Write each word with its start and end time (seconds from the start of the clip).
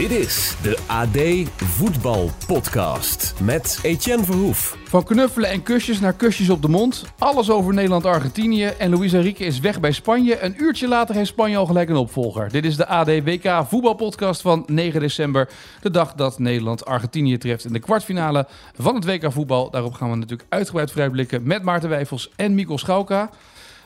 Dit 0.00 0.10
is 0.10 0.56
de 0.62 0.78
AD 0.86 1.48
Voetbal 1.64 2.30
Podcast 2.46 3.34
met 3.42 3.78
Etienne 3.82 4.24
Verhoef. 4.24 4.78
Van 4.84 5.04
knuffelen 5.04 5.50
en 5.50 5.62
kusjes 5.62 6.00
naar 6.00 6.12
kusjes 6.12 6.50
op 6.50 6.62
de 6.62 6.68
mond. 6.68 7.04
Alles 7.18 7.50
over 7.50 7.74
Nederland-Argentinië. 7.74 8.64
En 8.64 8.90
Luis 8.90 9.12
Enrique 9.12 9.44
is 9.44 9.60
weg 9.60 9.80
bij 9.80 9.92
Spanje. 9.92 10.40
Een 10.40 10.54
uurtje 10.62 10.88
later 10.88 11.14
heeft 11.14 11.28
Spanje 11.28 11.56
al 11.56 11.66
gelijk 11.66 11.88
een 11.88 11.96
opvolger. 11.96 12.50
Dit 12.50 12.64
is 12.64 12.76
de 12.76 12.86
AD 12.86 13.06
WK 13.06 13.64
voetbalpodcast 13.66 14.40
van 14.40 14.62
9 14.66 15.00
december. 15.00 15.48
De 15.80 15.90
dag 15.90 16.14
dat 16.14 16.38
Nederland 16.38 16.84
Argentinië 16.84 17.38
treft 17.38 17.64
in 17.64 17.72
de 17.72 17.78
kwartfinale 17.78 18.46
van 18.74 18.94
het 18.94 19.04
WK 19.04 19.32
voetbal. 19.32 19.70
Daarop 19.70 19.92
gaan 19.92 20.10
we 20.10 20.16
natuurlijk 20.16 20.48
uitgebreid 20.48 20.90
vooruitblikken 20.90 21.42
met 21.46 21.62
Maarten 21.62 21.88
Wijfels 21.88 22.30
en 22.36 22.54
Mikkel 22.54 22.78
Schauka. 22.78 23.30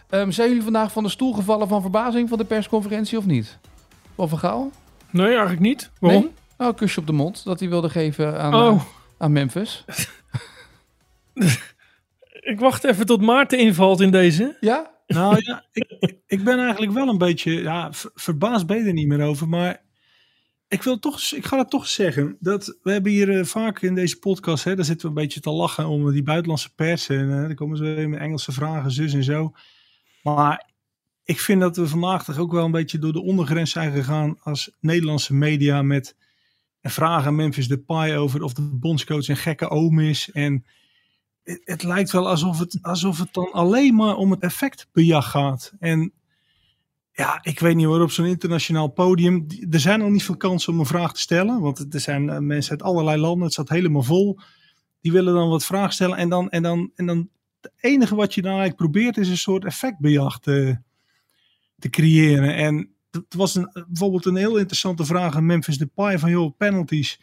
Ehm, 0.08 0.30
zijn 0.30 0.48
jullie 0.48 0.64
vandaag 0.64 0.92
van 0.92 1.02
de 1.02 1.08
stoel 1.08 1.32
gevallen 1.32 1.68
van 1.68 1.80
verbazing 1.80 2.28
van 2.28 2.38
de 2.38 2.44
persconferentie 2.44 3.18
of 3.18 3.26
niet? 3.26 3.58
Van 4.14 4.28
Van 4.28 4.38
Gaal? 4.38 4.70
Nee, 5.14 5.26
eigenlijk 5.26 5.60
niet. 5.60 5.90
Waarom? 6.00 6.22
Nee? 6.22 6.32
Oh, 6.58 6.66
een 6.66 6.74
kusje 6.74 7.00
op 7.00 7.06
de 7.06 7.12
mond 7.12 7.44
dat 7.44 7.60
hij 7.60 7.68
wilde 7.68 7.90
geven 7.90 8.40
aan, 8.40 8.54
Oh. 8.54 8.74
eh, 8.74 8.82
aan 9.18 9.32
Memphis. 9.32 9.84
Ik 12.40 12.58
wacht 12.60 12.84
even 12.84 13.06
tot 13.06 13.20
Maarten 13.22 13.58
invalt 13.58 14.00
in 14.00 14.10
deze. 14.10 14.56
Ja? 14.60 14.92
Nou 15.06 15.36
ja, 15.38 15.64
ik, 15.72 16.16
ik 16.26 16.44
ben 16.44 16.58
eigenlijk 16.58 16.92
wel 16.92 17.08
een 17.08 17.18
beetje, 17.18 17.52
ja, 17.52 17.92
ver- 17.92 18.10
verbaasd 18.14 18.66
ben 18.66 18.76
je 18.78 18.84
er 18.84 18.92
niet 18.92 19.06
meer 19.06 19.22
over, 19.22 19.48
maar 19.48 19.82
ik 20.68 20.82
wil 20.82 20.98
toch, 20.98 21.20
ik 21.32 21.44
ga 21.46 21.58
het 21.58 21.70
toch 21.70 21.86
zeggen, 21.86 22.36
dat 22.40 22.78
we 22.82 22.92
hebben 22.92 23.12
hier 23.12 23.38
eh, 23.38 23.44
vaak 23.44 23.82
in 23.82 23.94
deze 23.94 24.18
podcast, 24.18 24.64
hè, 24.64 24.74
daar 24.76 24.84
zitten 24.84 25.08
we 25.08 25.14
een 25.16 25.22
beetje 25.22 25.40
te 25.40 25.50
lachen 25.50 25.86
om 25.86 26.12
die 26.12 26.22
buitenlandse 26.22 26.74
pers 26.74 27.08
en 27.08 27.30
eh, 27.32 27.40
dan 27.42 27.54
komen 27.54 27.76
ze 27.76 27.82
weer 27.82 28.08
met 28.08 28.20
Engelse 28.20 28.52
vragen, 28.52 28.90
zus 28.90 29.12
en 29.14 29.24
zo. 29.24 29.52
Maar 30.22 30.70
ik 31.24 31.40
vind 31.40 31.60
dat 31.60 31.76
we 31.76 31.88
vandaag 31.88 32.24
toch 32.24 32.38
ook 32.38 32.52
wel 32.52 32.64
een 32.64 32.70
beetje 32.70 32.98
door 32.98 33.12
de 33.12 33.22
ondergrens 33.22 33.70
zijn 33.70 33.92
gegaan 33.92 34.36
als 34.42 34.70
Nederlandse 34.80 35.34
media 35.34 35.82
met 35.82 36.16
en 36.80 36.90
vragen 36.90 37.26
aan 37.26 37.34
Memphis 37.34 37.68
Depay 37.68 38.16
over 38.16 38.42
of 38.42 38.52
de 38.52 38.62
bondscoach 38.62 39.28
een 39.28 39.36
gekke 39.36 39.68
oom 39.68 40.00
is 40.00 40.30
en 40.30 40.64
het, 41.44 41.82
lijkt 41.82 42.10
wel 42.10 42.28
alsof 42.28 42.58
het, 42.58 42.78
alsof 42.82 43.18
het 43.18 43.32
dan 43.32 43.52
alleen 43.52 43.94
maar 43.94 44.16
om 44.16 44.30
het 44.30 44.40
effectbejag 44.40 45.30
gaat. 45.30 45.72
En 45.78 46.12
ja, 47.12 47.38
ik 47.42 47.60
weet 47.60 47.76
niet 47.76 47.86
waarop 47.86 48.10
zo'n 48.10 48.26
internationaal 48.26 48.88
podium. 48.88 49.46
Er 49.70 49.80
zijn 49.80 49.98
nog 49.98 50.10
niet 50.10 50.24
veel 50.24 50.36
kansen 50.36 50.72
om 50.72 50.78
een 50.78 50.86
vraag 50.86 51.12
te 51.12 51.20
stellen. 51.20 51.60
Want 51.60 51.94
er 51.94 52.00
zijn 52.00 52.28
eh, 52.28 52.38
mensen 52.38 52.70
uit 52.70 52.82
allerlei 52.82 53.20
landen. 53.20 53.42
Het 53.42 53.52
staat 53.52 53.68
helemaal 53.68 54.02
vol. 54.02 54.38
Die 55.00 55.12
willen 55.12 55.34
dan 55.34 55.48
wat 55.48 55.64
vragen 55.64 55.92
stellen. 55.92 56.16
En 56.16 56.28
dan, 56.28 56.50
en 56.50 56.62
dan, 56.62 56.90
en 56.94 57.06
dan 57.06 57.28
het 57.60 57.72
enige 57.80 58.14
wat 58.14 58.34
je 58.34 58.42
dan 58.42 58.50
eigenlijk 58.50 58.80
probeert 58.80 59.16
is 59.16 59.28
een 59.28 59.36
soort 59.36 59.64
effectbejag 59.64 60.40
te, 60.40 60.78
te 61.78 61.88
creëren. 61.88 62.54
En 62.54 62.94
het 63.10 63.34
was 63.34 63.54
een, 63.54 63.70
bijvoorbeeld 63.72 64.26
een 64.26 64.36
heel 64.36 64.56
interessante 64.56 65.04
vraag 65.04 65.36
aan 65.36 65.46
Memphis 65.46 65.78
Depay 65.78 66.18
van 66.18 66.30
joh, 66.30 66.56
penalties. 66.56 67.20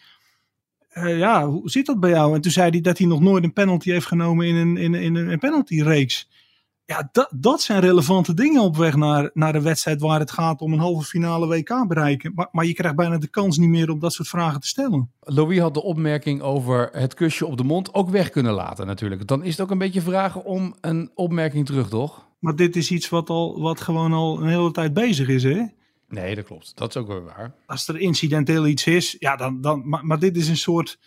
Eh, 0.90 1.18
ja, 1.18 1.48
hoe 1.48 1.70
zit 1.70 1.86
dat 1.86 2.00
bij 2.00 2.10
jou? 2.10 2.36
En 2.36 2.42
toen 2.42 2.52
zei 2.52 2.70
hij 2.70 2.82
dat 2.82 2.98
hij 2.98 3.08
nog 3.08 3.20
nooit 3.20 3.44
een 3.44 3.54
penalty 3.54 3.92
heeft 3.92 4.06
genomen 4.06 4.48
in 4.48 4.56
een, 4.56 4.78
in, 4.78 4.94
in 4.96 5.16
een 5.16 5.40
penaltyreeks. 5.40 6.30
Ja, 6.86 7.10
dat, 7.12 7.32
dat 7.36 7.62
zijn 7.62 7.80
relevante 7.80 8.34
dingen 8.34 8.62
op 8.62 8.78
weg 8.78 8.96
naar, 8.96 9.30
naar 9.34 9.56
een 9.56 9.62
wedstrijd 9.62 10.02
waar 10.02 10.20
het 10.20 10.32
gaat 10.32 10.62
om 10.62 10.74
een 10.74 10.80
halve 10.80 11.06
finale 11.06 11.48
WK 11.48 11.88
bereiken. 11.88 12.32
Maar, 12.36 12.48
maar 12.52 12.66
je 12.66 12.74
krijgt 12.74 12.96
bijna 12.96 13.18
de 13.18 13.28
kans 13.28 13.58
niet 13.58 13.70
meer 13.70 13.90
om 13.90 14.00
dat 14.00 14.14
soort 14.14 14.28
vragen 14.28 14.60
te 14.60 14.68
stellen. 14.68 15.12
Louis 15.20 15.60
had 15.60 15.74
de 15.74 15.84
opmerking 15.84 16.42
over 16.42 16.90
het 16.92 17.14
kusje 17.14 17.46
op 17.46 17.58
de 17.58 17.64
mond 17.64 17.94
ook 17.94 18.10
weg 18.10 18.30
kunnen 18.30 18.54
laten 18.54 18.86
natuurlijk. 18.86 19.28
Dan 19.28 19.44
is 19.44 19.52
het 19.52 19.62
ook 19.62 19.72
een 19.72 19.78
beetje 19.78 20.02
vragen 20.02 20.44
om 20.44 20.76
een 20.82 21.12
opmerking 21.16 21.66
terug, 21.66 21.90
toch? 21.90 22.30
Maar 22.42 22.56
dit 22.56 22.76
is 22.76 22.92
iets 22.92 23.10
wat, 23.10 23.30
al, 23.30 23.62
wat 23.62 23.82
gewoon 23.82 24.14
al 24.14 24.42
een 24.42 24.48
hele 24.50 24.72
tijd 24.72 24.94
bezig 24.94 25.28
is, 25.28 25.44
hè? 25.44 25.64
Nee, 26.08 26.36
dat 26.36 26.46
klopt. 26.46 26.72
Dat 26.78 26.90
is 26.90 27.02
ook 27.02 27.08
wel 27.08 27.22
waar. 27.22 27.54
Als 27.66 27.88
er 27.88 28.00
incidenteel 28.00 28.68
iets 28.68 28.86
is, 28.88 29.16
ja, 29.20 29.36
dan, 29.36 29.62
dan, 29.62 29.90
maar, 29.90 30.06
maar 30.06 30.20
dit 30.20 30.38
is 30.38 30.48
een 30.48 30.58
soort, 30.58 31.00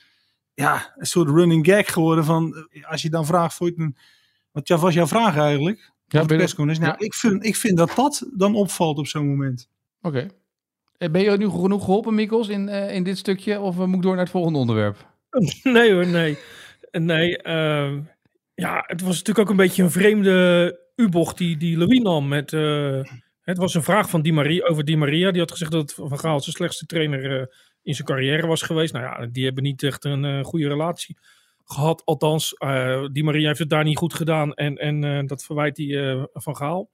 ja, 0.54 0.94
een 0.96 1.06
soort 1.06 1.28
running 1.28 1.66
gag 1.66 1.92
geworden 1.92 2.24
van, 2.24 2.66
eh, 2.70 2.90
als 2.90 3.02
je 3.02 3.10
dan 3.10 3.26
vraagt, 3.26 3.54
voor 3.54 3.72
een, 3.76 3.96
wat 4.50 4.68
was 4.68 4.94
jouw 4.94 5.06
vraag 5.06 5.36
eigenlijk? 5.36 5.92
Ja, 6.06 6.20
ben 6.24 6.36
je- 6.36 6.42
persconferentie? 6.42 6.84
Nou, 6.88 6.96
ja. 6.98 7.06
ik, 7.06 7.14
vind, 7.14 7.44
ik 7.44 7.56
vind 7.56 7.76
dat 7.76 7.92
dat 7.96 8.26
dan 8.34 8.54
opvalt 8.54 8.98
op 8.98 9.06
zo'n 9.06 9.28
moment. 9.28 9.68
Oké. 10.02 10.28
Eh, 10.98 11.10
Ben 11.10 11.22
je 11.22 11.30
nu 11.36 11.48
genoeg 11.48 11.84
geholpen, 11.84 12.14
Mikkels, 12.14 12.48
in, 12.48 12.68
eh, 12.68 12.94
in 12.94 13.02
dit 13.02 13.18
stukje? 13.18 13.60
Of 13.60 13.76
moet 13.76 13.94
ik 13.96 14.02
door 14.02 14.12
naar 14.14 14.22
het 14.22 14.30
volgende 14.32 14.58
onderwerp? 14.58 15.06
Nee 15.62 15.92
hoor, 15.92 16.06
nee. 16.06 16.38
Nee, 16.90 17.36
ehm, 17.38 18.00
ja, 18.54 18.84
het 18.86 19.00
was 19.00 19.10
natuurlijk 19.10 19.38
ook 19.38 19.50
een 19.50 19.56
beetje 19.64 19.82
een 19.82 19.90
vreemde 19.90 20.82
U-bocht 20.94 21.38
die, 21.38 21.56
die 21.56 21.76
Louis 21.76 21.98
nam. 21.98 22.28
Met, 22.28 22.52
eh, 22.52 23.02
het 23.40 23.58
was 23.58 23.74
een 23.74 23.82
vraag 23.82 24.10
van 24.10 24.22
Di 24.22 24.32
Maria, 24.32 24.66
over 24.66 24.84
Di 24.84 24.96
Maria. 24.96 25.30
Die 25.30 25.40
had 25.40 25.50
gezegd 25.50 25.70
dat 25.70 25.94
Van 25.94 26.18
Gaal 26.18 26.40
zijn 26.40 26.56
slechtste 26.56 26.86
trainer 26.86 27.40
eh, 27.40 27.46
in 27.82 27.94
zijn 27.94 28.06
carrière 28.06 28.46
was 28.46 28.62
geweest. 28.62 28.92
Nou 28.92 29.04
ja, 29.04 29.26
die 29.26 29.44
hebben 29.44 29.62
niet 29.62 29.82
echt 29.82 30.04
een 30.04 30.24
eh, 30.24 30.44
goede 30.44 30.68
relatie 30.68 31.16
gehad. 31.64 32.04
Althans, 32.04 32.54
Di 33.12 33.22
Maria 33.22 33.46
heeft 33.46 33.58
het 33.58 33.68
daar 33.68 33.84
niet 33.84 33.96
goed 33.96 34.14
gedaan. 34.14 34.54
En, 34.54 34.76
en 34.76 35.26
dat 35.26 35.44
verwijt 35.44 35.76
hij 35.76 36.26
Van 36.32 36.56
Gaal. 36.56 36.90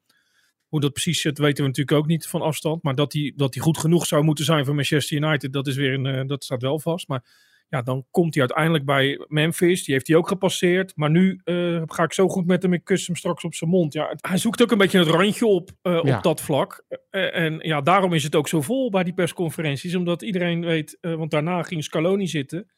Hoe 0.69 0.81
dat 0.81 0.93
precies 0.93 1.21
zit, 1.21 1.39
weten 1.39 1.63
we 1.63 1.69
natuurlijk 1.69 1.99
ook 1.99 2.07
niet 2.07 2.27
van 2.27 2.43
afstand. 2.43 2.83
Maar 2.83 2.95
dat 2.95 3.13
hij, 3.13 3.33
dat 3.37 3.55
hij 3.55 3.63
goed 3.63 3.79
genoeg 3.79 4.07
zou 4.07 4.23
moeten 4.23 4.45
zijn 4.45 4.65
voor 4.65 4.75
Manchester 4.75 5.17
United, 5.17 5.53
dat, 5.53 5.67
is 5.67 5.77
weer 5.77 5.93
een, 5.93 6.27
dat 6.27 6.45
staat 6.45 6.63
wel 6.63 6.81
vast. 6.81 7.09
Maar 7.09 7.25
ja, 7.71 7.83
dan 7.83 8.07
komt 8.11 8.35
hij 8.35 8.43
uiteindelijk 8.43 8.85
bij 8.85 9.25
Memphis. 9.29 9.85
Die 9.85 9.95
heeft 9.95 10.07
hij 10.07 10.17
ook 10.17 10.29
gepasseerd. 10.29 10.93
Maar 10.97 11.11
nu 11.11 11.41
eh, 11.45 11.83
ga 11.87 12.03
ik 12.03 12.13
zo 12.13 12.29
goed 12.29 12.47
met 12.47 12.63
hem. 12.63 12.73
Ik 12.73 12.85
kus 12.85 13.07
hem 13.07 13.17
straks 13.17 13.45
op 13.45 13.55
zijn 13.55 13.71
mond. 13.71 13.93
Ja, 13.93 14.15
hij 14.21 14.39
zoekt 14.39 14.63
ook 14.63 14.71
een 14.71 14.79
beetje 14.79 14.99
het 14.99 15.09
randje 15.09 15.47
op, 15.47 15.71
eh, 15.83 16.01
Ja. 16.03 16.17
op 16.17 16.23
dat 16.23 16.41
vlak. 16.41 16.85
Eh, 17.11 17.37
en 17.37 17.59
ja, 17.63 17.81
daarom 17.81 18.13
is 18.13 18.23
het 18.23 18.35
ook 18.35 18.49
zo 18.49 18.61
vol 18.61 18.91
bij 18.91 19.05
die 19.05 19.13
persconferenties. 19.13 19.95
Omdat 19.95 20.23
iedereen 20.23 20.65
weet, 20.65 20.99
want 21.01 21.31
daarna 21.31 21.63
ging 21.63 21.85
Scaloni 21.85 22.27
zitten. 22.27 22.71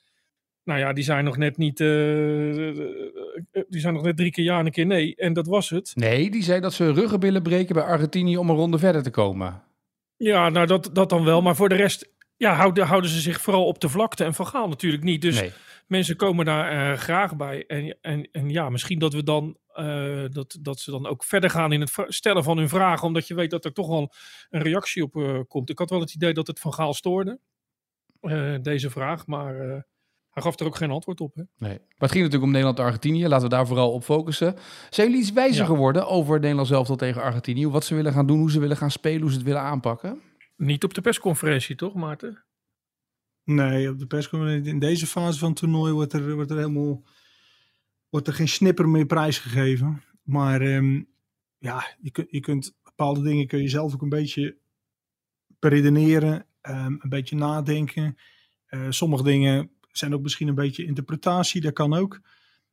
Nou 0.65 0.81
ja, 0.81 0.93
die 0.93 1.05
zijn 1.05 1.25
nog 1.25 1.37
net 1.37 1.57
niet, 1.57 1.77
die 1.77 1.87
zijn 3.81 3.95
nog 3.95 4.03
net 4.03 4.17
drie 4.17 4.31
keer 4.31 4.45
ja 4.45 4.59
en 4.59 4.67
een 4.67 4.73
keer 4.73 4.87
nee. 4.87 5.17
En 5.17 5.33
dat 5.33 5.47
was 5.47 5.71
het. 5.71 5.93
Nee, 5.95 6.31
die 6.31 6.43
zei 6.43 6.61
dat 6.61 6.73
ze 6.73 6.83
hun 6.83 6.95
ruggen 6.95 7.21
willen 7.21 7.43
breken 7.43 7.75
bij 7.75 7.85
Argentinië 7.85 8.37
om 8.37 8.51
een 8.51 8.57
ronde 8.57 8.79
verder 8.79 9.03
te 9.03 9.11
komen. 9.11 9.63
Ja, 10.17 10.49
nou 10.49 10.67
dat, 10.67 10.91
dat 10.93 11.11
dan 11.11 11.25
wel. 11.25 11.43
Maar 11.43 11.57
voor 11.57 11.69
de 11.69 11.75
rest 11.75 12.11
ja, 12.43 12.55
houden, 12.55 12.87
houden 12.87 13.11
ze 13.11 13.21
zich 13.21 13.41
vooral 13.41 13.67
op 13.67 13.81
de 13.81 13.89
vlakte. 13.89 14.25
En 14.25 14.35
Van 14.35 14.47
Gaal 14.47 14.69
natuurlijk 14.69 15.03
niet. 15.03 15.23
Dus 15.23 15.41
nee. 15.41 15.53
mensen 15.87 16.17
komen 16.17 16.45
daar 16.45 16.93
eh, 16.93 16.99
graag 16.99 17.37
bij. 17.37 17.67
En, 17.67 17.99
en, 18.01 18.29
en 18.33 18.51
ja, 18.51 18.71
misschien 18.71 18.99
dat 18.99 19.13
we 19.13 19.23
dan 19.23 19.57
eh, 19.73 20.25
dat, 20.29 20.59
dat 20.61 20.81
ze 20.81 20.91
dan 20.91 21.07
ook 21.07 21.25
verder 21.25 21.51
gaan 21.51 21.73
in 21.73 21.81
het 21.81 21.93
stellen 22.07 22.45
van 22.45 22.59
hun 22.59 22.69
vragen. 22.69 23.07
Omdat 23.07 23.27
je 23.27 23.35
weet 23.35 23.51
dat 23.51 23.65
er 23.65 23.73
toch 23.73 23.89
wel 23.89 24.13
een 24.51 24.63
reactie 24.63 25.03
op 25.03 25.17
eh, 25.17 25.41
komt. 25.49 25.71
Ik 25.71 25.79
had 25.79 25.91
wel 25.91 26.01
het 26.01 26.15
idee 26.15 26.33
dat 26.33 26.47
het 26.47 26.61
Van 26.61 26.75
Gaal 26.75 26.95
stoorde. 26.95 27.39
deze 28.63 28.91
vraag. 28.91 29.27
Maar 29.27 29.55
hij 30.31 30.43
gaf 30.43 30.59
er 30.59 30.67
ook 30.67 30.77
geen 30.77 30.91
antwoord 30.91 31.21
op. 31.21 31.35
Hè? 31.35 31.43
nee. 31.59 31.79
Maar 31.79 32.09
het 32.09 32.11
ging 32.11 32.25
natuurlijk 32.25 32.43
om 32.43 32.51
Nederland-Argentinië. 32.51 33.29
Laten 33.29 33.49
we 33.49 33.55
daar 33.55 33.67
vooral 33.67 33.93
op 33.93 34.05
focussen. 34.05 34.57
Zijn 34.91 35.07
jullie 35.07 35.23
iets 35.23 35.33
wijzer 35.33 35.63
Ja. 35.63 35.67
geworden 35.67 36.07
over 36.07 36.41
Nederland 36.41 36.69
zelf 36.69 36.87
tot 36.87 36.99
tegen 36.99 37.23
Argentinië? 37.23 37.67
Wat 37.69 37.85
ze 37.85 37.95
willen 37.95 38.13
gaan 38.13 38.27
doen, 38.27 38.39
hoe 38.39 38.51
ze 38.51 38.61
willen 38.61 38.77
gaan 38.77 38.91
spelen, 38.91 39.21
hoe 39.21 39.31
ze 39.31 39.37
het 39.37 39.47
willen 39.47 39.61
aanpakken? 39.61 40.21
Niet 40.63 40.85
op 40.85 40.95
de 40.95 41.01
persconferentie, 41.01 41.77
toch, 41.77 41.95
Maarten? 41.95 42.45
Nee, 43.45 43.91
op 43.91 43.99
de 43.99 44.07
persconferentie 44.07 44.73
in 44.73 44.79
deze 44.79 45.07
fase 45.07 45.39
van 45.39 45.49
het 45.49 45.59
toernooi 45.59 45.93
wordt 45.93 46.13
er, 46.13 46.35
wordt 46.35 46.51
er 46.51 46.57
helemaal 46.57 47.03
wordt 48.09 48.27
er 48.27 48.35
geen 48.35 48.49
snipper 48.49 48.89
meer 48.89 49.07
prijsgegeven. 49.07 50.03
Maar 50.23 50.61
ehm, 50.61 51.03
ja, 51.59 51.97
je, 52.01 52.11
kunt 52.11 52.31
je 52.31 52.41
kunt 52.41 52.75
bepaalde 52.83 53.23
dingen 53.23 53.47
kun 53.47 53.63
je 53.63 53.69
zelf 53.69 53.95
ook 53.95 54.03
een 54.03 54.09
beetje 54.09 54.57
beredeneren, 55.59 56.47
ehm, 56.61 56.97
een 56.99 57.09
beetje 57.09 57.37
nadenken. 57.37 58.17
Eh, 58.67 58.87
sommige 58.91 59.23
dingen 59.23 59.71
zijn 59.93 60.15
ook 60.15 60.23
misschien 60.23 60.49
een 60.49 60.55
beetje 60.55 60.85
interpretatie, 60.85 61.61
dat 61.61 61.73
kan 61.73 61.95
ook. 61.95 62.21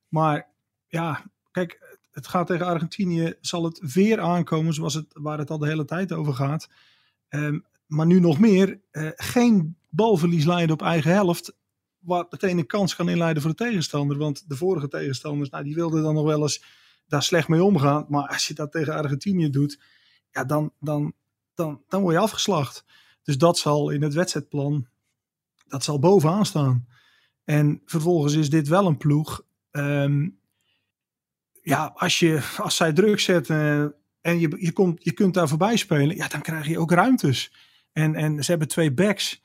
Maar 0.08 0.50
ja, 0.88 1.32
kijk, 1.52 1.98
het 2.12 2.28
gaat 2.28 2.48
tegen 2.48 2.66
Argentinië, 2.66 3.34
zal 3.42 3.64
het 3.64 3.94
weer 3.94 4.20
aankomen 4.20 4.74
zoals 4.74 4.94
het, 4.94 5.06
waar 5.14 5.38
het 5.38 5.50
al 5.50 5.58
de 5.58 5.68
hele 5.68 5.86
tijd 5.86 6.12
over 6.12 6.34
gaat. 6.34 6.70
Ehm, 7.30 7.60
maar 7.90 8.06
nu 8.06 8.20
nog 8.20 8.40
meer, 8.40 8.82
eh, 8.92 9.10
geen 9.16 9.78
balverlies 9.90 10.46
leiden 10.46 10.74
op 10.74 10.82
eigen 10.82 11.12
helft. 11.12 11.58
wat 12.00 12.32
meteen 12.32 12.58
een 12.58 12.66
kans 12.66 12.96
kan 12.96 13.10
inleiden 13.10 13.42
voor 13.42 13.52
de 13.52 13.64
tegenstander. 13.64 14.18
Want 14.18 14.50
de 14.50 14.56
vorige 14.56 14.88
tegenstanders, 14.88 15.50
nou, 15.50 15.64
die 15.64 15.76
wilden 15.76 16.04
dan 16.04 16.14
nog 16.14 16.26
wel 16.26 16.42
eens 16.42 16.64
daar 17.08 17.24
slecht 17.24 17.48
mee 17.48 17.64
omgaan. 17.64 18.06
Maar 18.10 18.28
als 18.28 18.48
je 18.48 18.54
dat 18.54 18.72
tegen 18.72 18.94
Argentinië 18.94 19.50
doet, 19.50 19.80
ja, 20.32 20.44
dan, 20.44 20.74
dan, 20.80 21.14
dan, 21.54 21.84
dan 21.88 22.02
word 22.02 22.14
je 22.14 22.22
afgeslacht. 22.22 22.86
Dus 23.24 23.38
dat 23.38 23.58
zal 23.58 23.90
in 23.90 24.02
het 24.02 24.14
wedstrijdplan, 24.14 24.88
dat 25.68 25.84
zal 25.84 26.00
bovenaan 26.00 26.46
staan. 26.46 26.88
En 27.44 27.82
vervolgens 27.86 28.34
is 28.34 28.50
dit 28.50 28.68
wel 28.68 28.86
een 28.86 28.98
ploeg. 28.98 29.46
ehm, 29.72 30.30
ja, 31.62 31.92
als, 31.96 32.20
je, 32.20 32.56
als 32.58 32.76
zij 32.76 32.94
druk 32.94 33.20
zetten 33.20 33.94
en 34.22 34.40
je, 34.40 34.56
je, 34.60 34.72
komt, 34.72 35.04
je 35.04 35.12
kunt 35.12 35.34
daar 35.34 35.48
voorbij 35.48 35.78
spelen, 35.78 36.16
ja, 36.16 36.28
dan 36.28 36.42
krijg 36.42 36.68
je 36.68 36.80
ook 36.80 36.92
ruimtes. 36.92 37.52
En, 37.92 38.16
en 38.16 38.44
ze 38.44 38.50
hebben 38.50 38.68
twee 38.68 38.94
backs, 38.94 39.42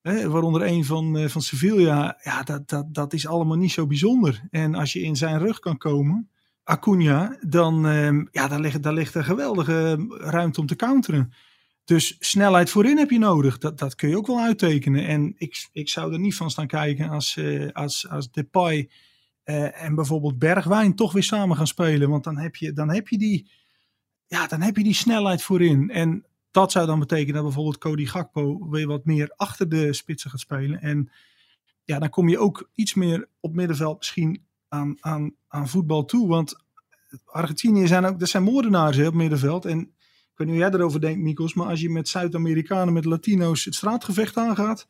hè, 0.00 0.28
waaronder 0.28 0.62
een 0.62 0.84
van, 0.84 1.16
eh, 1.16 1.28
van 1.28 1.42
Sevilla. 1.42 2.18
Ja, 2.22 2.42
dat, 2.42 2.68
dat, 2.68 2.94
dat 2.94 3.12
is 3.12 3.26
allemaal 3.26 3.56
niet 3.56 3.72
zo 3.72 3.86
bijzonder. 3.86 4.42
En 4.50 4.74
als 4.74 4.92
je 4.92 5.00
in 5.00 5.16
zijn 5.16 5.38
rug 5.38 5.58
kan 5.58 5.76
komen, 5.76 6.30
Acuna, 6.64 7.38
dan, 7.40 7.86
ehm, 7.86 8.24
ja, 8.30 8.48
dan, 8.48 8.60
ligt, 8.60 8.82
dan 8.82 8.94
ligt 8.94 9.14
er 9.14 9.24
geweldige 9.24 9.96
ehm, 9.98 10.12
ruimte 10.12 10.60
om 10.60 10.66
te 10.66 10.76
counteren. 10.76 11.32
Dus 11.84 12.16
snelheid 12.18 12.70
voorin 12.70 12.98
heb 12.98 13.10
je 13.10 13.18
nodig. 13.18 13.58
Dat, 13.58 13.78
dat 13.78 13.94
kun 13.94 14.08
je 14.08 14.16
ook 14.16 14.26
wel 14.26 14.40
uittekenen. 14.40 15.06
En 15.06 15.34
ik, 15.36 15.68
ik 15.72 15.88
zou 15.88 16.12
er 16.12 16.18
niet 16.18 16.34
van 16.34 16.50
staan 16.50 16.66
kijken 16.66 17.08
als, 17.08 17.36
eh, 17.36 17.68
als, 17.72 18.08
als 18.08 18.30
Depay 18.30 18.90
eh, 19.42 19.82
en 19.82 19.94
bijvoorbeeld 19.94 20.38
Bergwijn 20.38 20.94
toch 20.94 21.12
weer 21.12 21.22
samen 21.22 21.56
gaan 21.56 21.66
spelen. 21.66 22.08
Want 22.08 22.24
dan 22.24 22.38
heb 22.38 22.56
je, 22.56 22.72
dan 22.72 22.90
heb 22.90 23.08
je, 23.08 23.18
die, 23.18 23.50
ja, 24.26 24.46
dan 24.46 24.60
heb 24.60 24.76
je 24.76 24.82
die 24.82 24.94
snelheid 24.94 25.42
voorin. 25.42 25.90
En 25.90 26.24
dat 26.52 26.72
zou 26.72 26.86
dan 26.86 26.98
betekenen 26.98 27.34
dat 27.34 27.42
bijvoorbeeld 27.42 27.78
Cody 27.78 28.06
Gakpo 28.06 28.68
weer 28.70 28.86
wat 28.86 29.04
meer 29.04 29.32
achter 29.36 29.68
de 29.68 29.92
spitsen 29.92 30.30
gaat 30.30 30.40
spelen. 30.40 30.80
En 30.80 31.10
ja, 31.84 31.98
dan 31.98 32.10
kom 32.10 32.28
je 32.28 32.38
ook 32.38 32.70
iets 32.74 32.94
meer 32.94 33.28
op 33.40 33.54
middenveld 33.54 33.98
misschien 33.98 34.46
aan, 34.68 34.96
aan, 35.00 35.34
aan 35.48 35.68
voetbal 35.68 36.04
toe. 36.04 36.28
Want 36.28 36.64
Argentinië 37.24 37.86
zijn 37.86 38.04
ook, 38.04 38.18
dat 38.18 38.28
zijn 38.28 38.42
moordenaars 38.42 38.98
op 38.98 39.14
middenveld. 39.14 39.64
En 39.64 39.80
ik 39.80 40.38
weet 40.38 40.46
niet 40.46 40.56
hoe 40.56 40.68
jij 40.68 40.78
erover 40.78 41.00
denkt, 41.00 41.20
Mikos, 41.20 41.54
maar 41.54 41.66
als 41.66 41.80
je 41.80 41.90
met 41.90 42.08
Zuid-Amerikanen, 42.08 42.92
met 42.92 43.04
Latino's 43.04 43.64
het 43.64 43.74
straatgevecht 43.74 44.36
aangaat, 44.36 44.86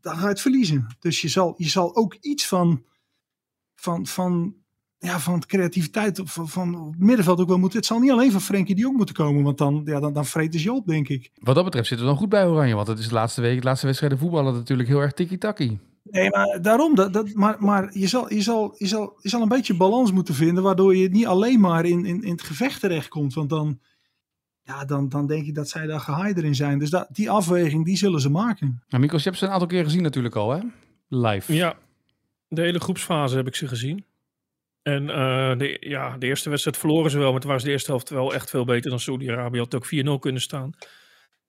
dan 0.00 0.14
ga 0.16 0.22
je 0.22 0.28
het 0.28 0.40
verliezen. 0.40 0.96
Dus 0.98 1.20
je 1.20 1.28
zal, 1.28 1.54
je 1.56 1.68
zal 1.68 1.96
ook 1.96 2.14
iets 2.14 2.48
van, 2.48 2.84
van, 3.74 4.06
van, 4.06 4.54
ja, 5.04 5.20
van 5.20 5.42
creativiteit 5.46 6.20
van, 6.24 6.48
van 6.48 6.74
op 6.74 6.92
het 6.92 7.00
middenveld 7.00 7.40
ook 7.40 7.48
wel 7.48 7.58
moeten. 7.58 7.78
Het 7.78 7.86
zal 7.86 7.98
niet 7.98 8.10
alleen 8.10 8.32
van 8.32 8.40
Frenkie 8.40 8.74
de 8.74 8.80
Jong 8.80 8.96
moeten 8.96 9.14
komen, 9.14 9.42
want 9.42 9.58
dan, 9.58 9.82
ja, 9.84 10.00
dan, 10.00 10.12
dan 10.12 10.26
vreten 10.26 10.60
ze 10.60 10.66
je 10.66 10.72
op, 10.72 10.86
denk 10.86 11.08
ik. 11.08 11.30
Wat 11.40 11.54
dat 11.54 11.64
betreft 11.64 11.88
zitten 11.88 12.06
we 12.06 12.12
dan 12.12 12.20
goed 12.20 12.30
bij 12.30 12.46
Oranje. 12.46 12.74
Want 12.74 12.86
het 12.86 12.98
is 12.98 13.08
de 13.08 13.14
laatste 13.14 13.40
week, 13.40 13.58
de 13.58 13.66
laatste 13.66 13.86
wedstrijden 13.86 14.18
voetballen 14.18 14.54
natuurlijk 14.54 14.88
heel 14.88 15.00
erg 15.00 15.12
tiki-taki. 15.12 15.78
Nee, 16.02 16.30
maar 16.30 16.58
daarom, 16.62 16.94
dat, 16.94 17.12
dat, 17.12 17.34
maar, 17.34 17.56
maar 17.58 17.98
je, 17.98 18.06
zal, 18.06 18.32
je, 18.32 18.42
zal, 18.42 18.74
je, 18.78 18.86
zal, 18.86 19.18
je 19.20 19.28
zal 19.28 19.42
een 19.42 19.48
beetje 19.48 19.76
balans 19.76 20.12
moeten 20.12 20.34
vinden, 20.34 20.62
waardoor 20.62 20.96
je 20.96 21.08
niet 21.08 21.26
alleen 21.26 21.60
maar 21.60 21.84
in, 21.84 22.04
in, 22.04 22.22
in 22.22 22.30
het 22.30 22.42
gevecht 22.42 22.80
terechtkomt. 22.80 23.34
Want 23.34 23.48
dan, 23.48 23.78
ja, 24.62 24.84
dan, 24.84 25.08
dan 25.08 25.26
denk 25.26 25.46
ik 25.46 25.54
dat 25.54 25.68
zij 25.68 25.86
daar 25.86 26.00
geheider 26.00 26.44
in 26.44 26.54
zijn. 26.54 26.78
Dus 26.78 26.90
dat, 26.90 27.08
die 27.10 27.30
afweging, 27.30 27.84
die 27.84 27.96
zullen 27.96 28.20
ze 28.20 28.30
maken. 28.30 28.82
Nou, 28.88 29.02
Mikos, 29.02 29.22
je 29.22 29.28
hebt 29.28 29.40
ze 29.40 29.46
een 29.46 29.52
aantal 29.52 29.68
keer 29.68 29.84
gezien 29.84 30.02
natuurlijk 30.02 30.34
al, 30.36 30.50
hè? 30.50 30.60
Live. 31.08 31.54
Ja, 31.54 31.76
de 32.48 32.60
hele 32.60 32.80
groepsfase 32.80 33.36
heb 33.36 33.46
ik 33.46 33.54
ze 33.54 33.68
gezien. 33.68 34.04
En 34.84 35.10
eh, 35.10 35.58
de, 35.58 35.76
ja, 35.80 36.18
de 36.18 36.26
eerste 36.26 36.50
wedstrijd 36.50 36.76
verloren 36.76 37.10
ze 37.10 37.18
wel, 37.18 37.32
maar 37.32 37.40
toen 37.40 37.50
was 37.50 37.62
de 37.62 37.70
eerste 37.70 37.90
helft 37.90 38.10
wel 38.10 38.34
echt 38.34 38.50
veel 38.50 38.64
beter 38.64 38.90
dan 38.90 39.00
Saudi-Arabië. 39.00 39.58
Had 39.58 39.74
ook 39.74 39.86
4-0 39.86 40.18
kunnen 40.18 40.40
staan. 40.40 40.72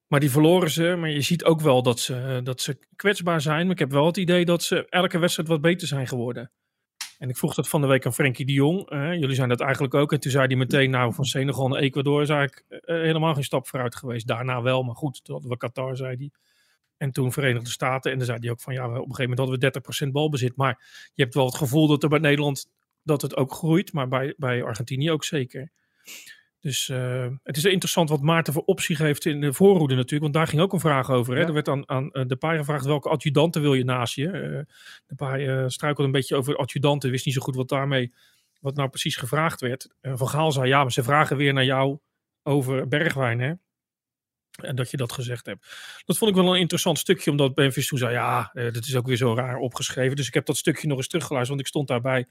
Maar 0.08 0.20
die 0.20 0.32
verloren 0.32 0.72
ze, 0.72 0.96
maar 1.00 1.10
je 1.10 1.22
ziet 1.22 1.44
ook 1.44 1.62
wel 1.62 1.84
dat 1.84 2.00
ze, 2.00 2.40
dat 2.44 2.62
ze 2.62 2.78
kwetsbaar 2.96 3.42
zijn. 3.42 3.64
Maar 3.64 3.74
ik 3.74 3.80
heb 3.80 3.92
wel 3.92 4.06
het 4.06 4.18
idee 4.18 4.46
dat 4.46 4.64
ze 4.64 4.86
elke 4.90 5.18
wedstrijd 5.20 5.50
wat 5.50 5.62
beter 5.62 5.88
zijn 5.88 6.08
geworden. 6.08 6.52
En 7.18 7.30
ik 7.30 7.38
vroeg 7.38 7.54
dat 7.54 7.70
van 7.70 7.82
de 7.82 7.88
week 7.88 8.06
aan 8.06 8.14
Frenkie 8.14 8.46
de 8.46 8.52
Jong. 8.52 8.90
eh, 8.90 9.14
jullie 9.14 9.36
zijn 9.36 9.50
dat 9.50 9.62
eigenlijk 9.62 9.94
ook. 9.94 10.12
En 10.14 10.20
toen 10.20 10.32
zei 10.32 10.48
hij 10.48 10.56
meteen, 10.56 10.90
nou 10.90 11.14
van 11.14 11.26
Senegal 11.26 11.68
naar 11.68 11.80
Ecuador 11.80 12.22
is 12.22 12.30
eigenlijk 12.30 12.66
eh, 12.70 12.96
helemaal 12.96 13.34
geen 13.34 13.44
stap 13.44 13.68
vooruit 13.68 13.96
geweest. 13.96 14.28
Daarna 14.28 14.62
wel, 14.62 14.84
maar 14.84 14.96
goed, 14.96 15.24
toen 15.24 15.34
hadden 15.34 15.52
we 15.52 15.58
Qatar, 15.58 15.96
zei 15.96 16.16
hij. 16.16 16.32
En 16.98 17.12
toen 17.12 17.32
Verenigde 17.32 17.70
Staten. 17.70 18.12
En 18.12 18.18
dan 18.18 18.26
zei 18.26 18.40
hij 18.40 18.50
ook 18.50 18.62
van, 18.62 18.74
ja, 18.74 18.86
op 18.86 18.94
een 18.94 19.16
gegeven 19.16 19.36
moment 19.38 19.62
hadden 19.62 19.84
we 19.84 20.06
30% 20.08 20.12
balbezit. 20.12 20.56
Maar 20.56 21.10
je 21.14 21.24
hebt 21.24 21.36
wel 21.36 21.46
het 21.46 21.56
gevoel 21.56 21.88
dat 21.88 22.04
er 22.04 22.10
bij 22.10 22.20
Nederland, 22.20 22.70
dat 23.06 23.22
het 23.22 23.36
ook 23.36 23.52
groeit. 23.52 23.94
Maar 23.94 24.08
bij, 24.08 24.34
bij 24.38 24.64
Argentinië 24.64 25.12
ook 25.12 25.24
zeker. 25.24 25.72
Dus 26.66 26.90
eh, 26.90 27.28
het 27.44 27.58
is 27.58 27.66
interessant 27.66 28.10
wat 28.10 28.22
Maarten 28.22 28.54
voor 28.54 28.64
optie 28.64 28.96
geeft 28.96 29.26
in 29.26 29.42
de 29.42 29.54
voorhoede 29.54 29.96
natuurlijk. 29.96 30.22
Want 30.22 30.34
daar 30.34 30.48
ging 30.48 30.62
ook 30.62 30.74
een 30.74 30.80
vraag 30.80 31.10
over. 31.10 31.34
Hè? 31.34 31.40
Ja. 31.42 31.48
Er 31.48 31.54
werd 31.54 31.68
aan, 31.68 31.90
aan 31.90 32.12
eh, 32.12 32.24
de 32.28 32.36
paai 32.36 32.58
gevraagd 32.58 32.86
welke 32.86 33.10
adjudanten 33.10 33.62
wil 33.62 33.74
je 33.74 33.84
naast 33.84 34.16
je. 34.16 34.30
Eh, 34.30 34.76
de 35.06 35.16
paai 35.16 35.48
eh, 35.48 35.64
struikelde 35.68 36.04
een 36.04 36.12
beetje 36.12 36.36
over 36.36 36.56
adjudanten. 36.56 37.12
Wist 37.12 37.26
niet 37.26 37.34
zo 37.34 37.42
goed 37.42 37.56
wat 37.56 37.70
daarmee, 37.70 38.14
wat 38.60 38.76
nou 38.76 38.90
precies 38.90 39.16
gevraagd 39.16 39.62
werd. 39.62 39.88
Van 40.02 40.30
Gaal 40.30 40.52
zei 40.52 40.68
ja, 40.68 40.82
maar 40.82 40.92
ze 40.92 41.04
vragen 41.04 41.38
weer 41.38 41.54
naar 41.54 41.66
jou 41.66 42.00
over 42.44 42.88
Bergwijn. 42.88 43.40
Hè? 43.40 43.54
En 44.62 44.76
dat 44.76 44.92
je 44.92 44.98
dat 44.98 45.12
gezegd 45.12 45.46
hebt. 45.46 45.68
Dat 46.06 46.18
vond 46.18 46.32
ik 46.32 46.38
wel 46.38 46.54
een 46.54 46.60
interessant 46.60 47.00
stukje. 47.00 47.32
Omdat 47.32 47.56
Memphis 47.56 47.88
toen 47.88 47.98
zei 47.98 48.14
ja, 48.14 48.52
dat 48.54 48.86
is 48.86 48.96
ook 48.96 49.08
weer 49.08 49.18
zo 49.18 49.36
raar 49.36 49.58
opgeschreven. 49.58 50.16
Dus 50.16 50.28
ik 50.28 50.34
heb 50.34 50.46
dat 50.46 50.58
stukje 50.58 50.88
nog 50.88 50.98
eens 50.98 51.08
teruggeluisterd. 51.08 51.58
Want 51.58 51.68
ik 51.68 51.74
stond 51.74 51.88
daarbij 51.88 52.26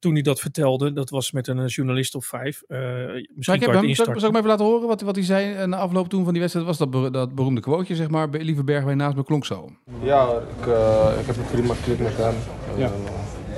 toen 0.00 0.12
hij 0.12 0.22
dat 0.22 0.40
vertelde. 0.40 0.92
Dat 0.92 1.10
was 1.10 1.32
met 1.32 1.46
een 1.48 1.58
eh, 1.58 1.66
journalist 1.68 2.14
of 2.14 2.26
vijf. 2.26 2.62
Eh, 2.68 2.78
Zou 2.78 3.26
misschien 3.34 3.54
ik, 3.54 3.60
heb 3.60 3.70
hem, 3.70 3.94
zou, 3.94 4.10
ik- 4.10 4.16
ik 4.16 4.22
hem 4.22 4.36
even 4.36 4.48
laten 4.48 4.64
horen 4.64 4.88
wat, 4.88 5.00
wat 5.00 5.14
hij 5.16 5.24
zei 5.24 5.54
eh, 5.54 5.66
na 5.66 5.76
afloop 5.76 6.08
toen 6.08 6.22
van 6.22 6.32
die 6.32 6.40
wedstrijd? 6.40 6.66
Was 6.68 6.78
dat, 6.78 6.90
be- 6.90 7.10
dat 7.10 7.34
beroemde 7.34 7.60
quoteje, 7.60 7.96
zeg 7.96 8.08
maar, 8.08 8.30
bij 8.30 8.42
lieve 8.42 8.64
Bergwijn 8.64 8.96
naast 8.96 9.16
me 9.16 9.24
klonk 9.24 9.44
zo. 9.46 9.68
Ja, 10.02 10.28
ik, 10.60 10.66
eh, 10.66 11.08
ik 11.20 11.26
heb 11.26 11.36
een 11.36 11.50
prima 11.52 11.74
klik 11.84 11.98
met 11.98 12.16
hem. 12.16 12.34
Eh, 12.78 12.84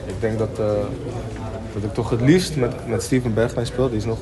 ik 0.06 0.21
denk 0.21 0.39
dat, 0.39 0.59
eh, 0.59 0.73
dat 1.75 1.83
ik 1.83 1.94
toch 1.94 2.11
het 2.11 2.21
liefst 2.21 2.56
met, 2.56 2.89
met 2.89 3.03
Steven 3.03 3.35
Bergwijn 3.35 3.67
speel. 3.67 3.89
Die 3.89 3.97
is 3.97 4.05
nog 4.05 4.19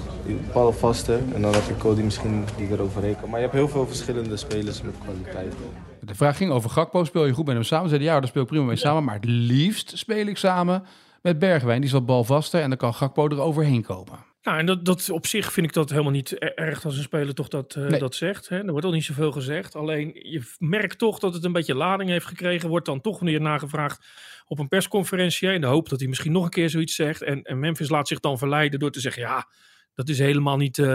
bal 0.52 0.72
vaster. 0.72 1.18
En 1.34 1.42
dan 1.42 1.52
heb 1.54 1.62
ik 1.62 1.78
Cody 1.78 2.00
misschien 2.02 2.44
die 2.56 2.68
eroverheen 2.70 3.16
kan. 3.20 3.28
Maar 3.30 3.38
je 3.40 3.44
hebt 3.46 3.58
heel 3.58 3.68
veel 3.68 3.86
verschillende 3.86 4.36
spelers 4.36 4.82
met 4.82 4.94
kwaliteit. 5.04 5.54
De 6.00 6.14
vraag 6.14 6.36
ging 6.36 6.50
over 6.52 6.70
Gakpo, 6.70 7.04
speel 7.04 7.26
je 7.26 7.32
goed 7.32 7.44
met 7.46 7.54
hem 7.54 7.64
samen? 7.64 7.88
Zeiden 7.88 8.08
ja, 8.08 8.18
daar 8.20 8.28
speel 8.28 8.42
ik 8.42 8.48
prima 8.48 8.64
mee 8.64 8.76
samen. 8.76 9.04
Maar 9.04 9.14
het 9.14 9.24
liefst 9.24 9.98
speel 9.98 10.26
ik 10.26 10.36
samen 10.36 10.82
met 11.22 11.38
Bergwijn. 11.38 11.76
Die 11.80 11.86
is 11.86 11.92
wat 11.94 12.06
balvaster 12.06 12.60
en 12.60 12.68
dan 12.68 12.78
kan 12.78 12.94
Gakpo 12.94 13.28
er 13.28 13.40
overheen 13.40 13.82
komen. 13.82 14.28
Nou, 14.42 14.58
en 14.58 14.66
dat, 14.66 14.84
dat 14.84 15.10
op 15.10 15.26
zich 15.26 15.52
vind 15.52 15.66
ik 15.66 15.72
dat 15.72 15.90
helemaal 15.90 16.12
niet 16.12 16.32
e- 16.32 16.36
erg 16.54 16.84
als 16.84 16.96
een 16.96 17.02
speler 17.02 17.34
toch 17.34 17.48
dat, 17.48 17.74
eh, 17.74 17.86
Nee. 17.86 17.98
dat 18.00 18.14
zegt. 18.14 18.48
Hè? 18.48 18.58
Er 18.58 18.70
wordt 18.70 18.86
al 18.86 18.92
niet 18.92 19.04
zoveel 19.04 19.32
gezegd. 19.32 19.76
Alleen 19.76 20.10
je 20.14 20.54
merkt 20.58 20.98
toch 20.98 21.18
dat 21.18 21.34
het 21.34 21.44
een 21.44 21.52
beetje 21.52 21.74
lading 21.74 22.10
heeft 22.10 22.26
gekregen. 22.26 22.68
Wordt 22.68 22.86
dan 22.86 23.00
toch 23.00 23.20
weer 23.20 23.40
nagevraagd 23.40 24.06
op 24.46 24.58
een 24.58 24.68
persconferentie. 24.68 25.52
In 25.52 25.60
de 25.60 25.66
hoop 25.66 25.88
dat 25.88 25.98
hij 25.98 26.08
misschien 26.08 26.32
nog 26.32 26.44
een 26.44 26.50
keer 26.50 26.70
zoiets 26.70 26.94
zegt. 26.94 27.22
En, 27.22 27.42
en 27.42 27.58
Memphis 27.58 27.88
laat 27.88 28.08
zich 28.08 28.20
dan 28.20 28.38
verleiden 28.38 28.78
door 28.78 28.90
te 28.90 29.00
zeggen: 29.00 29.22
ja, 29.22 29.48
dat 29.94 30.08
is 30.08 30.18
helemaal 30.18 30.56
niet 30.56 30.78
eh, 30.78 30.86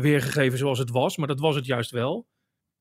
weergegeven 0.00 0.58
zoals 0.58 0.78
het 0.78 0.90
was. 0.90 1.16
Maar 1.16 1.28
dat 1.28 1.40
was 1.40 1.54
het 1.54 1.66
juist 1.66 1.90
wel. 1.90 2.26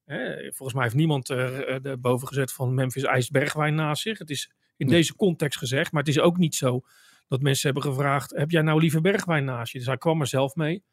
Hè? 0.05 0.41
Volgens 0.41 0.73
mij 0.73 0.83
heeft 0.83 0.95
niemand 0.95 1.29
er 1.29 1.67
eh, 1.67 1.93
boven 1.99 2.27
gezet 2.27 2.53
van 2.53 2.73
Memphis 2.73 3.03
eist 3.03 3.31
Bergwijn 3.31 3.75
naast 3.75 4.01
zich. 4.01 4.17
Het 4.17 4.29
is 4.29 4.51
in 4.79 4.85
Nee. 4.87 4.95
deze 4.95 5.15
context 5.15 5.57
gezegd. 5.57 5.91
Maar 5.91 6.03
het 6.03 6.11
is 6.15 6.19
ook 6.19 6.37
niet 6.37 6.55
zo 6.55 6.81
dat 7.27 7.41
mensen 7.41 7.71
hebben 7.71 7.91
gevraagd: 7.91 8.31
heb 8.35 8.51
jij 8.51 8.61
nou 8.61 8.79
liever 8.79 9.01
Bergwijn 9.01 9.45
naast 9.45 9.71
je? 9.71 9.77
Dus 9.77 9.87
hij 9.87 9.97
kwam 9.97 10.21
er 10.21 10.27
zelf 10.27 10.55
mee. 10.55 10.83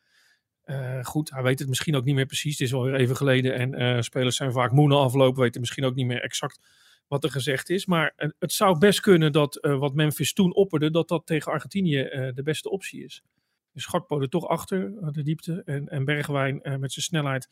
Eh, 0.63 1.05
goed, 1.05 1.31
hij 1.31 1.43
weet 1.43 1.59
het 1.59 1.69
misschien 1.69 1.97
ook 1.97 2.05
niet 2.05 2.15
meer 2.15 2.27
precies. 2.27 2.59
Het 2.59 2.67
is 2.69 2.75
alweer 2.75 2.95
even 2.95 3.17
geleden. 3.17 3.55
En 3.55 3.75
eh, 3.75 4.01
spelers 4.01 4.37
zijn 4.37 4.53
vaak 4.53 4.73
moe 4.73 4.89
na 4.89 4.95
afloop. 4.95 5.37
Weten 5.37 5.61
misschien 5.61 5.85
ook 5.85 5.95
niet 5.95 6.07
meer 6.07 6.23
exact 6.23 6.61
wat 7.09 7.25
er 7.25 7.31
gezegd 7.31 7.71
is. 7.71 7.87
Maar 7.87 8.13
het 8.39 8.53
zou 8.53 8.79
best 8.79 9.01
kunnen 9.01 9.33
dat 9.33 9.57
eh, 9.57 9.79
wat 9.79 9.95
Memphis 9.95 10.33
toen 10.33 10.55
opperde, 10.55 10.91
dat 10.91 11.09
dat 11.09 11.27
tegen 11.27 11.53
Argentinië 11.53 12.03
de 12.35 12.43
beste 12.43 12.71
optie 12.71 13.05
is. 13.05 13.23
Dus 13.73 13.87
Gakpo 13.87 14.21
er 14.21 14.29
toch 14.29 14.47
achter, 14.47 15.13
de 15.13 15.23
diepte. 15.23 15.63
En, 15.65 15.89
en 15.89 16.05
Bergwijn 16.05 16.61
met 16.63 16.93
zijn 16.93 17.05
snelheid 17.05 17.49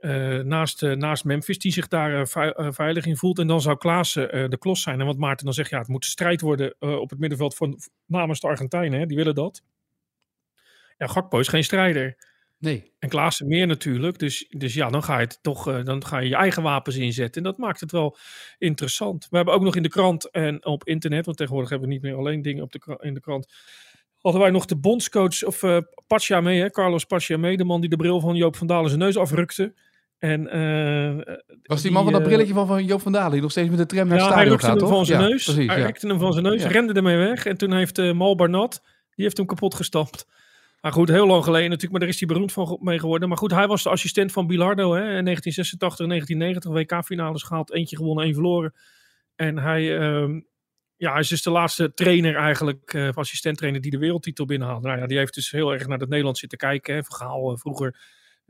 eh, 0.00 0.38
naast, 0.38 0.82
eh, 0.82 0.92
naast 0.92 1.24
Memphis, 1.24 1.58
die 1.58 1.72
zich 1.72 1.88
daar 1.88 2.20
eh, 2.20 2.26
vei- 2.26 2.72
veilig 2.72 3.06
in 3.06 3.16
voelt. 3.16 3.38
En 3.38 3.46
dan 3.46 3.60
zou 3.60 3.76
Klaassen 3.76 4.50
de 4.50 4.58
klos 4.58 4.82
zijn. 4.82 5.00
En 5.00 5.06
wat 5.06 5.16
Maarten 5.16 5.44
dan 5.44 5.54
zegt, 5.54 5.70
ja, 5.70 5.78
het 5.78 5.88
moet 5.88 6.04
strijd 6.04 6.40
worden 6.40 6.74
op 6.80 7.10
het 7.10 7.18
middenveld 7.18 7.56
van, 7.56 7.78
namens 8.06 8.40
de 8.40 8.46
Argentijnen. 8.46 9.00
Hè, 9.00 9.06
die 9.06 9.16
willen 9.16 9.34
dat. 9.34 9.62
Ja, 10.98 11.06
Gakpo 11.06 11.38
is 11.38 11.48
geen 11.48 11.64
strijder. 11.64 12.16
Nee. 12.58 12.92
En 12.98 13.08
Klaassen 13.08 13.46
meer 13.48 13.66
natuurlijk. 13.66 14.18
Dus, 14.18 14.46
dus 14.48 14.74
ja, 14.74 14.88
dan 14.88 15.02
ga 15.02 15.18
je 15.18 15.24
het 15.24 15.38
toch 15.42 15.82
dan 15.82 16.06
ga 16.06 16.18
je, 16.18 16.28
je 16.28 16.34
eigen 16.34 16.62
wapens 16.62 16.96
inzetten. 16.96 17.42
En 17.42 17.50
dat 17.50 17.58
maakt 17.58 17.80
het 17.80 17.92
wel 17.92 18.16
interessant. 18.58 19.26
We 19.30 19.36
hebben 19.36 19.54
ook 19.54 19.62
nog 19.62 19.76
in 19.76 19.82
de 19.82 19.88
krant 19.88 20.30
en 20.30 20.64
op 20.66 20.84
internet, 20.84 21.24
want 21.24 21.36
tegenwoordig 21.36 21.70
hebben 21.70 21.88
we 21.88 21.94
niet 21.94 22.02
meer 22.02 22.14
alleen 22.14 22.42
dingen 22.42 22.62
op 22.62 22.72
de, 22.72 22.98
in 23.00 23.14
de 23.14 23.20
krant. 23.20 23.52
Hadden 24.20 24.40
wij 24.40 24.50
nog 24.50 24.64
de 24.64 24.76
bondscoach 24.76 25.42
of 25.42 25.62
eh 25.62 25.78
Pacha 26.06 26.40
mee, 26.40 26.60
hè, 26.60 26.70
Carlos 26.70 27.04
Pacha 27.04 27.36
mee, 27.36 27.56
de 27.56 27.64
man 27.64 27.80
die 27.80 27.90
de 27.90 27.96
bril 27.96 28.20
van 28.20 28.36
Joop 28.36 28.56
van 28.56 28.66
Dalen 28.66 28.88
zijn 28.88 29.00
neus 29.02 29.16
afrukte. 29.16 29.74
En, 30.20 30.48
eh, 30.48 31.34
Was 31.62 31.82
die 31.82 31.90
man 31.90 32.02
van 32.02 32.12
dat 32.12 32.20
eh, 32.20 32.26
brilletje 32.26 32.54
van, 32.54 32.66
van 32.66 32.84
Joop 32.84 33.00
van 33.00 33.12
Dalen, 33.12 33.32
die 33.32 33.40
nog 33.40 33.50
steeds 33.50 33.68
met 33.68 33.78
de 33.78 33.86
tram 33.86 34.08
naar 34.08 34.18
het 34.18 34.26
ja, 34.26 34.32
hij 34.34 34.40
stadion 34.40 34.60
gaat, 34.60 34.68
hem 34.68 34.78
toch? 34.78 34.88
van 34.88 35.06
zijn 35.06 35.20
Ja, 35.20 35.28
neus. 35.28 35.44
Precies, 35.44 35.66
hij 35.66 35.82
rekte 35.82 36.06
hem 36.06 36.18
van 36.18 36.32
zijn 36.32 36.44
neus, 36.44 36.64
rende 36.64 36.92
ermee 36.92 37.16
weg. 37.16 37.46
En 37.46 37.56
toen 37.56 37.72
heeft 37.72 37.98
eh 37.98 38.12
Mal 38.12 38.36
Barnat, 38.36 38.82
die 39.14 39.24
heeft 39.24 39.36
hem 39.36 39.46
kapot 39.46 39.74
gestampt. 39.74 40.26
Maar 40.80 40.92
goed, 40.92 41.08
heel 41.08 41.26
lang 41.26 41.44
geleden 41.44 41.64
natuurlijk, 41.64 41.90
maar 41.90 42.00
daar 42.00 42.08
is 42.08 42.18
hij 42.18 42.28
beroemd 42.28 42.52
van 42.52 42.78
mee 42.80 42.98
geworden. 42.98 43.28
Maar 43.28 43.38
goed, 43.38 43.50
hij 43.50 43.66
was 43.66 43.82
de 43.82 43.90
assistent 43.90 44.32
van 44.32 44.46
Bilardo 44.46 44.92
hè, 44.92 45.18
in 45.18 45.24
1986, 45.24 46.06
1990, 46.06 46.72
WK-finales 46.72 47.42
gehaald. 47.42 47.72
Eentje 47.72 47.96
gewonnen, 47.96 48.24
één 48.24 48.34
verloren. 48.34 48.74
En 49.36 49.58
hij, 49.58 49.98
ehm, 49.98 50.40
ja, 50.96 51.10
hij 51.10 51.20
is 51.20 51.28
dus 51.28 51.42
de 51.42 51.50
laatste 51.50 51.94
trainer 51.94 52.36
eigenlijk, 52.36 52.92
uh, 52.92 53.10
assistent-trainer 53.14 53.80
die 53.80 53.90
de 53.90 53.98
wereldtitel 53.98 54.44
binnenhaalt. 54.44 54.82
Nou 54.82 54.98
ja, 54.98 55.06
die 55.06 55.18
heeft 55.18 55.34
dus 55.34 55.50
heel 55.50 55.72
erg 55.72 55.86
naar 55.86 55.98
het 55.98 56.08
Nederland 56.08 56.38
zitten 56.38 56.58
kijken. 56.58 56.94
Hè. 56.94 57.02
Vergaal 57.04 57.52
uh, 57.52 57.58
vroeger 57.58 58.00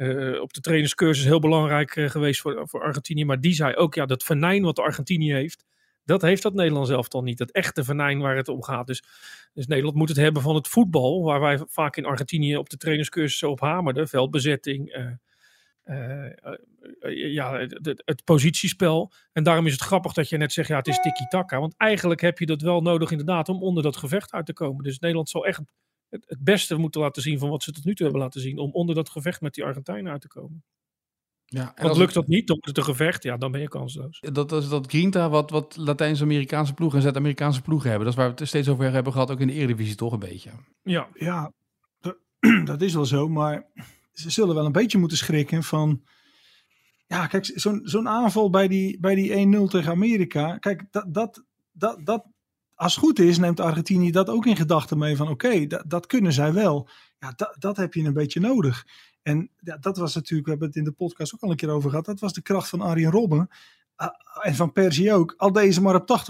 uh, 0.00 0.40
op 0.40 0.52
de 0.52 0.60
trainerscursus 0.60 1.24
heel 1.24 1.40
belangrijk 1.40 1.90
geweest 1.90 2.40
voor, 2.40 2.68
voor 2.68 2.82
Argentinië. 2.82 3.24
Maar 3.24 3.40
die 3.40 3.52
zei 3.52 3.74
ook, 3.74 3.94
ja, 3.94 4.06
dat 4.06 4.22
venijn 4.22 4.62
wat 4.62 4.78
Argentinië 4.78 5.32
heeft, 5.32 5.64
dat 6.04 6.22
heeft 6.22 6.42
dat 6.42 6.54
Nederland 6.54 6.86
zelf 6.86 7.08
dan 7.08 7.24
niet. 7.24 7.38
Dat 7.38 7.50
echte 7.50 7.84
venijn 7.84 8.18
waar 8.18 8.36
het 8.36 8.48
om 8.48 8.62
gaat. 8.62 8.86
Dus, 8.86 9.02
dus 9.52 9.66
Nederland 9.66 9.96
moet 9.96 10.08
het 10.08 10.16
hebben 10.16 10.42
van 10.42 10.54
het 10.54 10.68
voetbal, 10.68 11.22
waar 11.22 11.40
wij 11.40 11.58
vaak 11.66 11.96
in 11.96 12.04
Argentinië 12.04 12.56
op 12.56 12.68
de 12.68 12.76
trainerscursus 12.76 13.42
op 13.42 13.60
hamerden. 13.60 14.08
Veldbezetting, 14.08 14.96
uh, 14.96 16.26
ja, 17.32 17.58
het, 17.58 18.02
het, 18.04 18.24
positiespel. 18.24 19.12
En 19.32 19.42
daarom 19.42 19.66
is 19.66 19.72
het 19.72 19.80
grappig 19.80 20.12
dat 20.12 20.28
je 20.28 20.36
net 20.36 20.52
zegt, 20.52 20.68
ja, 20.68 20.76
het 20.76 20.88
is 20.88 21.00
tiki-taka. 21.00 21.60
Want 21.60 21.74
eigenlijk 21.76 22.20
heb 22.20 22.38
je 22.38 22.46
dat 22.46 22.62
wel 22.62 22.80
nodig 22.80 23.10
inderdaad 23.10 23.48
om 23.48 23.62
onder 23.62 23.82
dat 23.82 23.96
gevecht 23.96 24.32
uit 24.32 24.46
te 24.46 24.52
komen. 24.52 24.84
Dus 24.84 24.98
Nederland 24.98 25.28
zal 25.28 25.46
echt 25.46 25.60
het, 26.10 26.24
het 26.26 26.44
beste 26.44 26.76
moeten 26.76 27.00
laten 27.00 27.22
zien 27.22 27.38
van 27.38 27.48
wat 27.48 27.62
ze 27.62 27.72
tot 27.72 27.84
nu 27.84 27.94
toe 27.94 28.06
hebben 28.06 28.22
laten 28.22 28.40
zien. 28.40 28.58
Om 28.58 28.72
onder 28.72 28.94
dat 28.94 29.08
gevecht 29.08 29.40
met 29.40 29.54
die 29.54 29.64
Argentijnen 29.64 30.12
uit 30.12 30.20
te 30.20 30.28
komen. 30.28 30.64
Ja, 31.44 31.72
en 31.74 31.84
Want 31.84 31.96
lukt 31.96 32.14
dat 32.14 32.26
niet, 32.26 32.46
dan 32.46 32.56
wordt 32.60 32.76
het 32.76 32.86
een 32.86 32.94
gevecht, 32.94 33.22
ja, 33.22 33.36
dan 33.36 33.52
ben 33.52 33.60
je 33.60 33.68
kansloos. 33.68 34.20
Dat 34.32 34.52
is 34.52 34.68
dat 34.68 34.86
Grinta 34.86 35.28
wat, 35.28 35.50
wat 35.50 35.76
Latijns-Amerikaanse 35.76 36.74
ploegen 36.74 36.96
en 36.96 37.02
Zuid-Amerikaanse 37.02 37.62
ploegen 37.62 37.88
hebben. 37.88 38.06
Dat 38.06 38.16
is 38.16 38.22
waar 38.22 38.32
we 38.32 38.38
het 38.38 38.48
steeds 38.48 38.68
over 38.68 38.92
hebben 38.92 39.12
gehad, 39.12 39.30
ook 39.30 39.40
in 39.40 39.46
de 39.46 39.52
Eredivisie 39.52 39.94
toch 39.94 40.12
een 40.12 40.18
beetje. 40.18 40.50
Ja, 40.82 41.08
ja 41.14 41.52
dat 42.64 42.82
is 42.88 42.94
wel 42.94 43.06
zo, 43.06 43.28
maar 43.28 43.66
ze 44.12 44.30
zullen 44.30 44.54
wel 44.54 44.64
een 44.64 44.72
beetje 44.72 44.98
moeten 44.98 45.16
schrikken 45.16 45.62
van... 45.62 46.02
Ja, 47.06 47.26
kijk, 47.26 47.50
zo'n 47.54 47.80
zo'n 47.84 48.08
aanval 48.08 48.50
bij 48.50 48.68
die, 48.68 49.00
bij 49.00 49.14
die 49.14 49.56
1-0 49.66 49.70
tegen 49.70 49.90
Amerika. 49.90 50.58
Kijk, 50.58 50.84
dat, 50.90 51.14
dat, 51.14 51.44
dat, 51.72 52.06
dat, 52.06 52.26
als 52.80 52.94
het 52.94 53.04
goed 53.04 53.18
is, 53.18 53.38
neemt 53.38 53.60
Argentinië 53.60 54.10
dat 54.10 54.28
ook 54.28 54.46
in 54.46 54.56
gedachten 54.56 54.98
mee 54.98 55.16
van 55.16 55.28
oké, 55.28 55.66
dat, 55.66 55.82
dat 55.86 56.06
kunnen 56.06 56.32
zij 56.32 56.52
wel. 56.52 56.88
Ja, 57.18 57.32
dat, 57.36 57.56
dat 57.58 57.76
heb 57.76 57.94
je 57.94 58.02
een 58.02 58.12
beetje 58.12 58.40
nodig. 58.40 58.86
En 59.22 59.50
ja, 59.58 59.76
dat 59.76 59.96
was 59.96 60.14
natuurlijk, 60.14 60.44
we 60.44 60.50
hebben 60.50 60.68
het 60.68 60.76
in 60.76 60.84
de 60.84 60.92
podcast 60.92 61.34
ook 61.34 61.40
al 61.40 61.50
een 61.50 61.56
keer 61.56 61.70
over 61.70 61.90
gehad, 61.90 62.04
dat 62.04 62.20
was 62.20 62.32
de 62.32 62.42
kracht 62.42 62.68
van 62.68 62.80
Arjen 62.80 63.10
Robben. 63.10 63.48
En 64.42 64.54
van 64.54 64.72
Persie 64.72 65.12
ook. 65.12 65.34
Al 65.36 65.52
deze 65.52 65.80
maar 65.80 65.94
op 65.94 66.20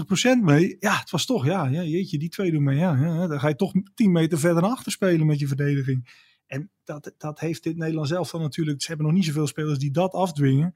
80% 0.40 0.42
mee. 0.42 0.76
Ja, 0.80 0.98
het 0.98 1.10
was 1.10 1.26
toch, 1.26 1.44
ja, 1.44 1.70
jeetje, 1.70 2.18
die 2.18 2.28
twee 2.28 2.50
doen 2.50 2.62
mee. 2.62 2.78
Ja, 2.78 2.96
ja, 2.96 3.26
dan 3.26 3.40
ga 3.40 3.48
je 3.48 3.56
toch 3.56 3.72
10 3.94 4.12
meter 4.12 4.38
verder 4.38 4.62
naar 4.62 4.70
achter 4.70 4.92
spelen 4.92 5.26
met 5.26 5.38
je 5.38 5.46
verdediging. 5.46 6.08
En 6.46 6.70
dat, 6.84 7.14
dat 7.18 7.40
heeft 7.40 7.62
dit 7.62 7.76
Nederland 7.76 8.08
zelf 8.08 8.30
dan 8.30 8.40
natuurlijk. 8.40 8.82
Ze 8.82 8.88
hebben 8.88 9.06
nog 9.06 9.14
niet 9.14 9.24
zoveel 9.24 9.46
spelers 9.46 9.78
die 9.78 9.90
dat 9.90 10.12
afdwingen. 10.12 10.74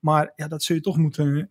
Maar 0.00 0.32
ja, 0.36 0.48
dat 0.48 0.62
zul 0.62 0.76
je 0.76 0.82
toch 0.82 0.96
moeten, 0.96 1.50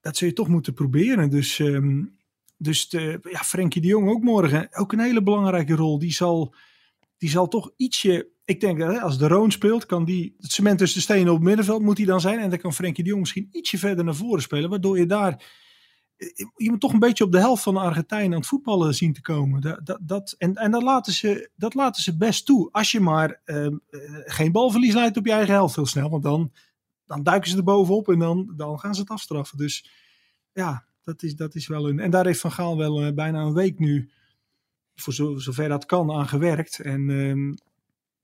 dat 0.00 0.16
zul 0.16 0.28
je 0.28 0.34
toch 0.34 0.48
moeten 0.48 0.74
proberen. 0.74 1.30
Dus, 1.30 1.58
um, 1.58 2.17
dus 2.58 2.88
de, 2.88 3.18
ja, 3.30 3.38
Frenkie 3.38 3.82
de 3.82 3.88
Jong 3.88 4.08
ook 4.08 4.22
morgen. 4.22 4.68
Ook 4.70 4.92
een 4.92 5.00
hele 5.00 5.22
belangrijke 5.22 5.74
rol. 5.74 5.98
Die 5.98 6.12
zal, 6.12 6.54
die 7.18 7.30
zal 7.30 7.48
toch 7.48 7.70
ietsje. 7.76 8.28
Ik 8.44 8.60
denk 8.60 8.78
dat 8.78 9.00
als 9.00 9.18
de 9.18 9.28
Roon 9.28 9.50
speelt, 9.50 9.86
kan 9.86 10.04
die 10.04 10.34
het 10.38 10.52
cement 10.52 10.78
tussen 10.78 10.98
de 10.98 11.04
stenen 11.04 11.28
op 11.28 11.38
het 11.38 11.46
middenveld 11.46 11.82
moet 11.82 11.96
hij 11.96 12.06
dan 12.06 12.20
zijn. 12.20 12.38
En 12.38 12.50
dan 12.50 12.58
kan 12.58 12.72
Frenkie 12.72 13.04
de 13.04 13.08
Jong 13.08 13.22
misschien 13.22 13.48
ietsje 13.50 13.78
verder 13.78 14.04
naar 14.04 14.14
voren 14.14 14.42
spelen. 14.42 14.70
Waardoor 14.70 14.98
je 14.98 15.06
daar 15.06 15.44
je 16.56 16.70
moet 16.70 16.80
toch 16.80 16.92
een 16.92 16.98
beetje 16.98 17.24
op 17.24 17.32
de 17.32 17.38
helft 17.38 17.62
van 17.62 17.74
de 17.74 17.80
Argentijnen 17.80 18.32
aan 18.32 18.38
het 18.38 18.46
voetballen 18.46 18.94
zien 18.94 19.12
te 19.12 19.20
komen. 19.20 19.60
Dat, 19.60 19.86
dat, 19.86 19.98
dat, 20.02 20.34
en 20.38 20.54
en 20.54 20.70
dat, 20.70 20.82
laten 20.82 21.12
ze, 21.12 21.50
dat 21.56 21.74
laten 21.74 22.02
ze 22.02 22.16
best 22.16 22.46
toe. 22.46 22.68
Als 22.72 22.90
je 22.90 23.00
maar 23.00 23.40
uh, 23.44 23.76
geen 24.24 24.52
balverlies 24.52 24.94
leidt 24.94 25.16
op 25.16 25.26
je 25.26 25.32
eigen 25.32 25.54
helft 25.54 25.76
heel 25.76 25.86
snel. 25.86 26.10
Want 26.10 26.22
dan, 26.22 26.52
dan 27.06 27.22
duiken 27.22 27.50
ze 27.50 27.56
er 27.56 27.64
bovenop 27.64 28.08
en 28.08 28.18
dan, 28.18 28.52
dan 28.56 28.78
gaan 28.78 28.94
ze 28.94 29.00
het 29.00 29.10
afstraffen. 29.10 29.58
Dus 29.58 29.90
ja, 30.52 30.86
dat 31.08 31.22
is, 31.22 31.36
dat 31.36 31.54
is 31.54 31.66
wel 31.66 31.88
een. 31.88 32.00
En 32.00 32.10
daar 32.10 32.26
heeft 32.26 32.40
Van 32.40 32.52
Gaal 32.52 32.76
wel 32.76 33.06
uh, 33.06 33.12
bijna 33.12 33.40
een 33.40 33.54
week 33.54 33.78
nu, 33.78 34.10
voor 34.94 35.14
zo, 35.14 35.38
zover 35.38 35.68
dat 35.68 35.86
kan, 35.86 36.12
aan 36.12 36.28
gewerkt. 36.28 36.80
En 36.80 37.08
uh, 37.08 37.54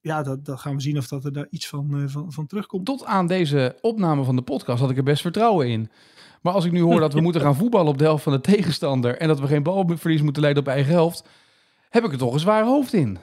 ja, 0.00 0.22
dat, 0.22 0.44
dat 0.44 0.60
gaan 0.60 0.74
we 0.74 0.80
zien 0.80 0.98
of 0.98 1.08
dat 1.08 1.24
er 1.24 1.32
daar 1.32 1.46
iets 1.50 1.68
van, 1.68 2.00
uh, 2.00 2.08
van, 2.08 2.32
van 2.32 2.46
terugkomt. 2.46 2.86
Tot 2.86 3.04
aan 3.04 3.26
deze 3.26 3.76
opname 3.80 4.24
van 4.24 4.36
de 4.36 4.42
podcast 4.42 4.80
had 4.80 4.90
ik 4.90 4.96
er 4.96 5.02
best 5.02 5.22
vertrouwen 5.22 5.68
in. 5.68 5.90
Maar 6.42 6.52
als 6.52 6.64
ik 6.64 6.72
nu 6.72 6.80
hoor 6.80 7.00
dat 7.00 7.12
we 7.12 7.20
moeten 7.20 7.40
gaan 7.40 7.56
voetballen 7.56 7.92
op 7.92 7.98
de 7.98 8.04
helft 8.04 8.22
van 8.22 8.32
de 8.32 8.40
tegenstander 8.40 9.16
en 9.18 9.28
dat 9.28 9.40
we 9.40 9.46
geen 9.46 9.62
balverlies 9.62 10.22
moeten 10.22 10.42
leiden 10.42 10.62
op 10.62 10.68
eigen 10.68 10.92
helft, 10.92 11.28
heb 11.88 12.04
ik 12.04 12.12
er 12.12 12.18
toch 12.18 12.32
een 12.32 12.40
zwaar 12.40 12.64
hoofd 12.64 12.92
in. 12.92 13.18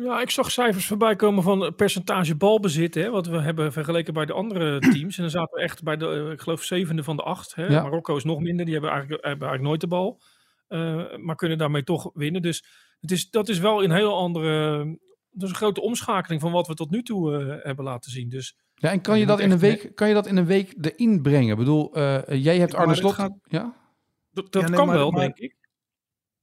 Ja, 0.00 0.20
ik 0.20 0.30
zag 0.30 0.50
cijfers 0.50 0.86
voorbij 0.86 1.16
komen 1.16 1.42
van 1.42 1.74
percentage 1.74 2.36
balbezit, 2.36 2.94
hè, 2.94 3.10
wat 3.10 3.26
we 3.26 3.40
hebben 3.40 3.72
vergeleken 3.72 4.14
bij 4.14 4.26
de 4.26 4.32
andere 4.32 4.78
teams. 4.92 5.16
En 5.16 5.22
dan 5.22 5.30
zaten 5.30 5.56
we 5.56 5.62
echt 5.62 5.82
bij 5.82 5.96
de, 5.96 6.06
eh, 6.06 6.30
ik 6.30 6.40
geloof, 6.40 6.62
zevende 6.62 7.02
van 7.02 7.16
de 7.16 7.22
acht. 7.22 7.54
Hè. 7.54 7.68
Marokko 7.68 8.16
is 8.16 8.24
nog 8.24 8.40
minder, 8.40 8.64
die 8.64 8.74
hebben 8.74 8.92
eigenlijk, 8.92 9.24
hebben 9.24 9.48
eigenlijk 9.48 9.68
nooit 9.68 9.80
de 9.80 9.96
bal. 9.96 10.20
Uh, 10.68 11.16
maar 11.16 11.36
kunnen 11.36 11.58
daarmee 11.58 11.84
toch 11.84 12.10
winnen. 12.14 12.42
Dus 12.42 12.64
het 13.00 13.10
is, 13.10 13.30
dat 13.30 13.48
is 13.48 13.58
wel 13.58 13.84
een 13.84 13.90
heel 13.90 14.16
andere, 14.16 14.78
dat 15.30 15.42
is 15.42 15.48
een 15.48 15.54
grote 15.54 15.80
omschakeling 15.80 16.40
van 16.40 16.52
wat 16.52 16.66
we 16.66 16.74
tot 16.74 16.90
nu 16.90 17.02
toe 17.02 17.32
uh, 17.32 17.54
hebben 17.64 17.84
laten 17.84 18.10
zien. 18.10 18.28
Dus 18.28 18.56
ja, 18.74 18.90
en 18.90 19.00
kan 19.00 19.18
je, 19.18 19.26
dat 19.26 19.40
in 19.40 19.50
een 19.50 19.58
week, 19.58 19.90
kan 19.94 20.08
je 20.08 20.14
dat 20.14 20.26
in 20.26 20.36
een 20.36 20.46
week 20.46 20.74
erin 20.80 21.22
brengen? 21.22 21.50
Ik 21.50 21.58
bedoel, 21.58 21.98
uh, 21.98 22.20
jij 22.26 22.58
hebt 22.58 22.74
Arne 22.74 22.94
Slot... 22.94 23.14
Gaat... 23.14 23.38
Ja? 23.42 23.74
Dat, 24.30 24.52
dat 24.52 24.62
ja, 24.62 24.68
nee, 24.68 24.78
kan 24.78 24.86
maar, 24.86 24.96
wel, 24.96 25.10
maar, 25.10 25.20
denk 25.20 25.38
ik. 25.38 25.56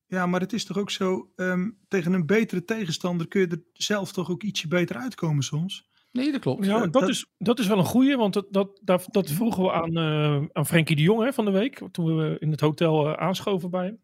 Ja, 0.08 0.26
maar 0.26 0.40
het 0.40 0.54
is 0.54 0.66
toch 0.66 0.78
ook 0.78 0.92
zo, 0.92 1.32
um, 1.36 1.78
tegen 1.88 2.14
een 2.14 2.26
betere 2.26 2.64
tegenstander 2.64 3.28
kun 3.28 3.42
je 3.42 3.48
er 3.48 3.64
zelf 3.74 4.12
toch 4.12 4.30
ook 4.30 4.44
ietsje 4.44 4.68
beter 4.68 4.96
uitkomen 4.96 5.44
soms? 5.44 5.90
Nee, 6.12 6.32
dat 6.32 6.42
klopt. 6.42 6.66
Ja, 6.66 6.80
dat, 6.80 6.94
dat, 6.94 7.10
is, 7.10 7.26
dat 7.38 7.60
is 7.60 7.68
wel 7.68 7.78
een 7.78 7.86
goeie, 7.86 8.18
want 8.18 8.34
dat, 8.34 8.46
dat, 8.50 8.80
dat, 8.84 9.08
dat 9.12 9.32
vroegen 9.32 9.64
we 9.64 9.72
aan, 9.72 9.98
uh, 9.98 10.48
aan 10.52 10.66
Frenkie 10.66 10.96
de 10.96 11.02
Jong 11.02 11.24
hè, 11.24 11.34
van 11.34 11.46
de 11.46 11.52
week, 11.52 11.82
toen 11.92 12.18
we 12.18 12.38
in 12.40 12.52
het 12.52 12.60
hotel 12.60 13.08
uh, 13.08 13.14
aanschoven 13.14 13.70
bij 13.70 13.86
hem. 13.86 14.00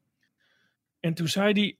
En 0.99 1.13
toen 1.13 1.27
zei 1.27 1.53
hij 1.53 1.77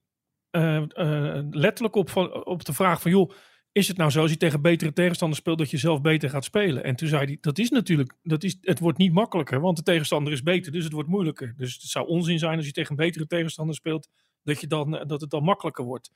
uh, 0.62 1.44
letterlijk 1.50 1.96
op, 1.96 2.10
van, 2.10 2.46
op 2.46 2.66
de 2.66 2.74
vraag 2.74 3.02
van, 3.02 3.12
joh, 3.12 3.32
is 3.72 3.88
het 3.88 3.98
nou 3.98 4.12
zo 4.12 4.22
als 4.22 4.32
je 4.32 4.38
tegen 4.38 4.62
betere 4.62 4.94
tegenstanders 4.94 5.40
speelt 5.40 5.58
dat 5.58 5.72
je 5.72 5.78
zelf 5.78 6.02
beter 6.02 6.30
gaat 6.30 6.44
spelen? 6.44 6.84
En 6.84 6.96
toen 6.96 7.08
zei 7.08 7.26
hij, 7.26 7.38
dat 7.42 7.58
is 7.58 7.70
natuurlijk, 7.70 8.14
dat 8.24 8.44
is, 8.44 8.58
het 8.62 8.80
wordt 8.80 8.98
niet 8.98 9.14
makkelijker, 9.14 9.60
want 9.60 9.78
de 9.78 9.84
tegenstander 9.84 10.34
is 10.34 10.44
beter, 10.44 10.72
dus 10.72 10.84
het 10.84 10.94
wordt 10.94 11.10
moeilijker. 11.10 11.54
Dus 11.58 11.74
het 11.74 11.82
zou 11.82 12.08
onzin 12.08 12.40
zijn 12.40 12.58
als 12.58 12.66
je 12.66 12.72
tegen 12.72 12.92
een 12.92 13.06
betere 13.06 13.28
tegenstander 13.28 13.76
speelt, 13.76 14.10
dat, 14.44 14.62
je 14.62 14.68
dan, 14.68 15.04
dat 15.08 15.22
het 15.22 15.30
dan 15.30 15.44
makkelijker 15.44 15.86
wordt. 15.86 16.12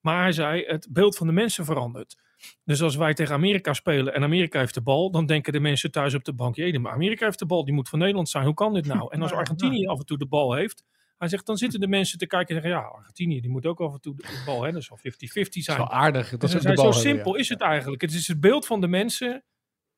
Maar 0.00 0.22
hij 0.22 0.32
zei, 0.32 0.64
het 0.66 0.88
beeld 0.90 1.16
van 1.16 1.26
de 1.26 1.32
mensen 1.32 1.64
verandert. 1.64 2.18
Dus 2.64 2.82
als 2.82 2.96
wij 2.96 3.14
tegen 3.14 3.34
Amerika 3.34 3.72
spelen 3.72 4.14
en 4.14 4.22
Amerika 4.22 4.58
heeft 4.58 4.74
de 4.74 4.82
bal, 4.82 5.10
dan 5.10 5.26
denken 5.26 5.52
de 5.52 5.60
mensen 5.60 5.90
thuis 5.90 6.14
op 6.14 6.24
de 6.24 6.32
bank, 6.32 6.56
jee, 6.56 6.78
maar 6.78 6.92
Amerika 6.92 7.24
heeft 7.24 7.38
de 7.38 7.46
bal, 7.46 7.64
die 7.64 7.74
moet 7.74 7.88
van 7.88 7.98
Nederland 7.98 8.28
zijn, 8.28 8.44
hoe 8.44 8.54
kan 8.54 8.74
dit 8.74 8.86
nou? 8.86 9.12
En 9.12 9.22
als 9.22 9.32
Argentinië 9.40 9.86
af 9.86 9.98
en 9.98 10.06
toe 10.06 10.18
de 10.18 10.26
bal 10.26 10.54
heeft, 10.54 10.84
hij 11.20 11.28
zegt, 11.28 11.46
dan 11.46 11.56
zitten 11.56 11.80
de 11.80 11.88
mensen 11.88 12.18
te 12.18 12.26
kijken 12.26 12.56
en 12.56 12.62
zeggen, 12.62 12.80
ja, 12.80 12.86
Argentinië, 12.86 13.40
die 13.40 13.50
moet 13.50 13.66
ook 13.66 13.80
af 13.80 13.92
en 13.92 14.00
toe 14.00 14.16
de 14.16 14.42
bal 14.46 14.62
hebben. 14.62 14.72
Dat 14.72 14.84
zal 14.84 14.98
50-50 14.98 15.48
zijn. 15.48 15.78
Wel 15.78 15.90
aardig. 15.90 16.36
Dat 16.36 16.54
is 16.54 16.62
zo 16.62 16.90
simpel 16.90 17.34
is 17.34 17.48
het 17.48 17.60
eigenlijk. 17.60 18.02
Het 18.02 18.12
is 18.12 18.28
het 18.28 18.40
beeld 18.40 18.66
van 18.66 18.80
de 18.80 18.88
mensen, 18.88 19.44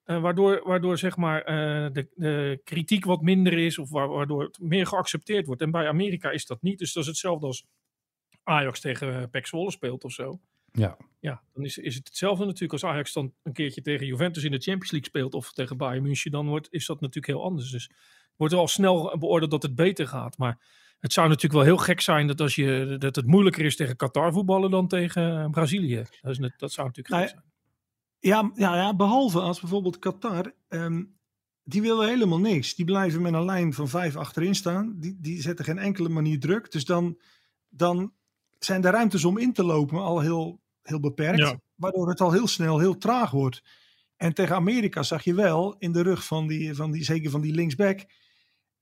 uh, 0.04 0.20
waardoor, 0.20 0.62
waardoor 0.64 0.98
zeg 0.98 1.16
maar 1.16 1.38
uh, 1.40 1.92
de, 1.92 2.08
de, 2.14 2.60
kritiek 2.64 3.04
wat 3.04 3.22
minder 3.22 3.52
is 3.52 3.78
of 3.78 3.90
waardoor 3.90 4.42
het 4.42 4.58
meer 4.60 4.86
geaccepteerd 4.86 5.46
wordt. 5.46 5.62
En 5.62 5.70
bij 5.70 5.88
Amerika 5.88 6.30
is 6.30 6.46
dat 6.46 6.62
niet. 6.62 6.78
Dus 6.78 6.92
dat 6.92 7.02
is 7.02 7.08
hetzelfde 7.08 7.46
als 7.46 7.66
Ajax 8.42 8.80
tegen 8.80 9.08
uh, 9.08 9.22
Pek 9.30 9.46
Zwolle 9.46 9.70
speelt 9.70 10.04
of 10.04 10.12
zo. 10.12 10.40
Ja. 10.72 10.96
Ja, 11.20 11.42
dan 11.52 11.64
is, 11.64 11.78
is 11.78 11.94
het 11.94 12.06
hetzelfde 12.06 12.44
natuurlijk 12.44 12.72
als 12.72 12.84
Ajax 12.84 13.12
dan 13.12 13.34
een 13.42 13.52
keertje 13.52 13.82
tegen 13.82 14.06
Juventus 14.06 14.44
in 14.44 14.50
de 14.50 14.58
Champions 14.58 14.90
League 14.90 15.08
speelt 15.08 15.34
of 15.34 15.52
tegen 15.52 15.76
Bayern 15.76 16.02
München, 16.02 16.30
dan 16.30 16.46
wordt, 16.46 16.68
is 16.70 16.86
dat 16.86 17.00
natuurlijk 17.00 17.26
heel 17.26 17.42
anders. 17.42 17.70
Dus 17.70 17.90
wordt 18.36 18.52
er 18.52 18.60
al 18.60 18.68
snel 18.68 19.18
beoordeeld 19.18 19.50
dat 19.50 19.62
het 19.62 19.74
beter 19.74 20.06
gaat. 20.06 20.38
Maar 20.38 20.58
het 21.02 21.12
zou 21.12 21.28
natuurlijk 21.28 21.54
wel 21.54 21.74
heel 21.74 21.84
gek 21.84 22.00
zijn 22.00 22.26
dat, 22.26 22.40
als 22.40 22.54
je, 22.54 22.96
dat 22.98 23.16
het 23.16 23.26
moeilijker 23.26 23.64
is 23.64 23.76
tegen 23.76 23.96
Qatar 23.96 24.32
voetballen 24.32 24.70
dan 24.70 24.88
tegen 24.88 25.50
Brazilië. 25.50 26.04
Dat, 26.20 26.30
is 26.30 26.38
net, 26.38 26.52
dat 26.56 26.72
zou 26.72 26.86
natuurlijk 26.86 27.16
gek 27.16 27.28
zijn. 27.28 27.44
Ja, 28.18 28.50
ja, 28.54 28.76
ja, 28.76 28.96
behalve 28.96 29.40
als 29.40 29.60
bijvoorbeeld 29.60 29.98
Qatar, 29.98 30.52
um, 30.68 31.16
die 31.64 31.82
willen 31.82 32.08
helemaal 32.08 32.40
niks. 32.40 32.74
Die 32.74 32.84
blijven 32.84 33.22
met 33.22 33.32
een 33.32 33.44
lijn 33.44 33.74
van 33.74 33.88
vijf 33.88 34.16
achterin 34.16 34.54
staan. 34.54 34.94
Die, 34.98 35.16
die 35.20 35.42
zetten 35.42 35.64
geen 35.64 35.78
enkele 35.78 36.08
manier 36.08 36.40
druk. 36.40 36.70
Dus 36.70 36.84
dan, 36.84 37.18
dan 37.68 38.12
zijn 38.58 38.80
de 38.80 38.90
ruimtes 38.90 39.24
om 39.24 39.38
in 39.38 39.52
te 39.52 39.64
lopen 39.64 39.98
al 39.98 40.20
heel, 40.20 40.60
heel 40.82 41.00
beperkt. 41.00 41.56
Waardoor 41.74 42.08
het 42.08 42.20
al 42.20 42.32
heel 42.32 42.46
snel 42.46 42.78
heel 42.78 42.98
traag 42.98 43.30
wordt. 43.30 43.62
En 44.16 44.34
tegen 44.34 44.54
Amerika 44.54 45.02
zag 45.02 45.24
je 45.24 45.34
wel 45.34 45.74
in 45.78 45.92
de 45.92 46.02
rug 46.02 46.24
van 46.24 46.46
die, 46.46 46.74
van 46.74 46.90
die 46.90 47.04
zeker 47.04 47.30
van 47.30 47.40
die 47.40 47.54
linksback 47.54 48.04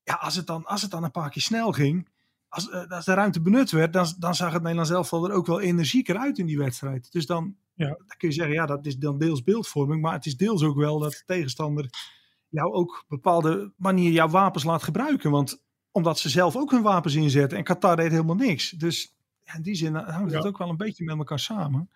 ja, 0.02 0.14
als 0.14 0.36
het, 0.36 0.46
dan, 0.46 0.64
als 0.64 0.82
het 0.82 0.90
dan 0.90 1.04
een 1.04 1.10
paar 1.10 1.30
keer 1.30 1.42
snel 1.42 1.72
ging, 1.72 2.08
als, 2.48 2.68
uh, 2.68 2.86
als 2.86 3.04
de 3.04 3.14
ruimte 3.14 3.40
benut 3.40 3.70
werd, 3.70 3.92
dan, 3.92 4.06
dan 4.18 4.34
zag 4.34 4.52
het 4.52 4.62
Nederlands 4.62 4.90
elftal 4.90 5.28
er 5.28 5.34
ook 5.34 5.46
wel 5.46 5.60
energieker 5.60 6.16
uit 6.16 6.38
in 6.38 6.46
die 6.46 6.58
wedstrijd. 6.58 7.12
Dus 7.12 7.26
dan, 7.26 7.56
ja. 7.74 7.86
dan 7.86 8.16
kun 8.18 8.28
je 8.28 8.34
zeggen, 8.34 8.54
ja, 8.54 8.66
dat 8.66 8.86
is 8.86 8.96
dan 8.96 9.18
deels 9.18 9.42
beeldvorming, 9.42 10.02
maar 10.02 10.12
het 10.12 10.26
is 10.26 10.36
deels 10.36 10.62
ook 10.62 10.76
wel 10.76 10.98
dat 10.98 11.12
de 11.12 11.22
tegenstander 11.26 11.90
jou 12.48 12.72
ook 12.72 13.04
bepaalde 13.08 13.72
manier 13.76 14.10
jouw 14.10 14.28
wapens 14.28 14.64
laat 14.64 14.82
gebruiken. 14.82 15.30
Want 15.30 15.62
omdat 15.90 16.18
ze 16.18 16.28
zelf 16.28 16.56
ook 16.56 16.70
hun 16.70 16.82
wapens 16.82 17.14
inzetten 17.14 17.58
en 17.58 17.64
Qatar 17.64 17.96
deed 17.96 18.10
helemaal 18.10 18.36
niks. 18.36 18.70
Dus 18.70 19.16
ja, 19.44 19.54
in 19.54 19.62
die 19.62 19.74
zin 19.74 19.94
hangt 19.94 20.32
het 20.32 20.46
ook 20.46 20.58
wel 20.58 20.68
een 20.68 20.76
beetje 20.76 21.04
met 21.04 21.16
elkaar 21.16 21.38
samen. 21.38 21.90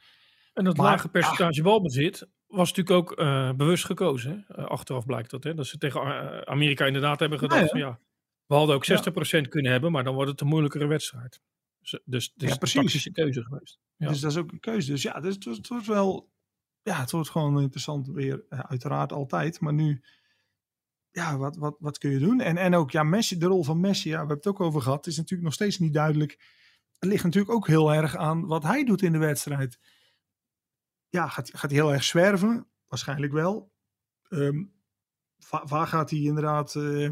En 0.54 0.64
dat 0.64 0.76
lage 0.76 1.08
percentage 1.08 1.62
balbezit 1.62 2.28
was 2.54 2.72
natuurlijk 2.72 3.10
ook 3.10 3.20
uh, 3.20 3.52
bewust 3.52 3.84
gekozen. 3.84 4.46
Uh, 4.58 4.64
achteraf 4.64 5.06
blijkt 5.06 5.30
dat. 5.30 5.44
Hè? 5.44 5.54
Dat 5.54 5.66
ze 5.66 5.78
tegen 5.78 6.06
uh, 6.06 6.38
Amerika 6.40 6.86
inderdaad 6.86 7.20
hebben 7.20 7.38
gedacht 7.38 7.60
ja, 7.62 7.68
van 7.68 7.78
ja, 7.78 7.98
We 8.46 8.54
hadden 8.54 8.74
ook 8.74 8.86
60% 9.44 9.48
kunnen 9.48 9.72
hebben, 9.72 9.92
maar 9.92 10.04
dan 10.04 10.14
wordt 10.14 10.30
het 10.30 10.40
een 10.40 10.46
moeilijkere 10.46 10.86
wedstrijd. 10.86 11.40
Dus, 11.80 11.90
dus, 12.04 12.32
dus 12.34 12.46
Ja, 12.46 12.52
een 12.52 12.58
precies. 12.58 12.80
tactische 12.80 13.12
keuze 13.12 13.42
geweest. 13.44 13.78
Ja. 13.96 14.08
Dus 14.08 14.20
dat 14.20 14.30
is 14.30 14.36
ook 14.36 14.52
een 14.52 14.60
keuze. 14.60 14.90
Dus 14.90 15.02
ja, 15.02 15.20
dus 15.20 15.34
het, 15.44 15.68
wordt- 15.68 15.86
wel. 15.86 16.32
Ja, 16.82 17.00
het 17.00 17.10
wordt 17.10 17.30
gewoon 17.30 17.60
interessant 17.60 18.06
weer. 18.08 18.44
eh, 18.48 18.58
Uiteraard 18.58 19.12
altijd. 19.12 19.60
Maar 19.60 19.72
nu. 19.72 20.02
Ja, 21.10 21.36
wat, 21.36 21.56
wat, 21.56 21.76
wat 21.78 21.98
kun 21.98 22.10
je 22.10 22.18
doen? 22.18 22.40
En, 22.40 22.56
en 22.56 22.74
ook, 22.74 22.90
ja, 22.90 23.02
Messi, 23.02 23.38
de 23.38 23.46
rol 23.46 23.64
van 23.64 23.80
Messi, 23.80 24.08
ja, 24.08 24.12
we 24.12 24.18
hebben 24.18 24.36
het 24.36 24.46
ook 24.46 24.60
over 24.60 24.80
gehad. 24.82 25.06
is 25.06 25.16
natuurlijk 25.16 25.42
nog 25.42 25.52
steeds 25.52 25.78
niet 25.78 25.92
duidelijk. 25.94 26.32
Het 26.98 27.08
ligt 27.10 27.24
natuurlijk 27.24 27.54
ook 27.54 27.66
heel 27.66 27.92
erg 27.94 28.16
aan 28.16 28.46
wat 28.46 28.62
hij 28.62 28.84
doet 28.84 29.02
in 29.02 29.12
de 29.12 29.18
wedstrijd. 29.18 29.78
Ja, 31.14 31.28
gaat, 31.28 31.50
gaat 31.52 31.70
hij 31.70 31.80
heel 31.80 31.92
erg 31.92 32.04
zwerven? 32.04 32.66
Waarschijnlijk 32.88 33.32
wel. 33.32 33.72
Ehm, 34.28 34.62
wa- 35.50 35.64
waar 35.66 35.86
gaat 35.86 36.10
hij 36.10 36.18
inderdaad. 36.18 36.74
eh, 36.74 37.08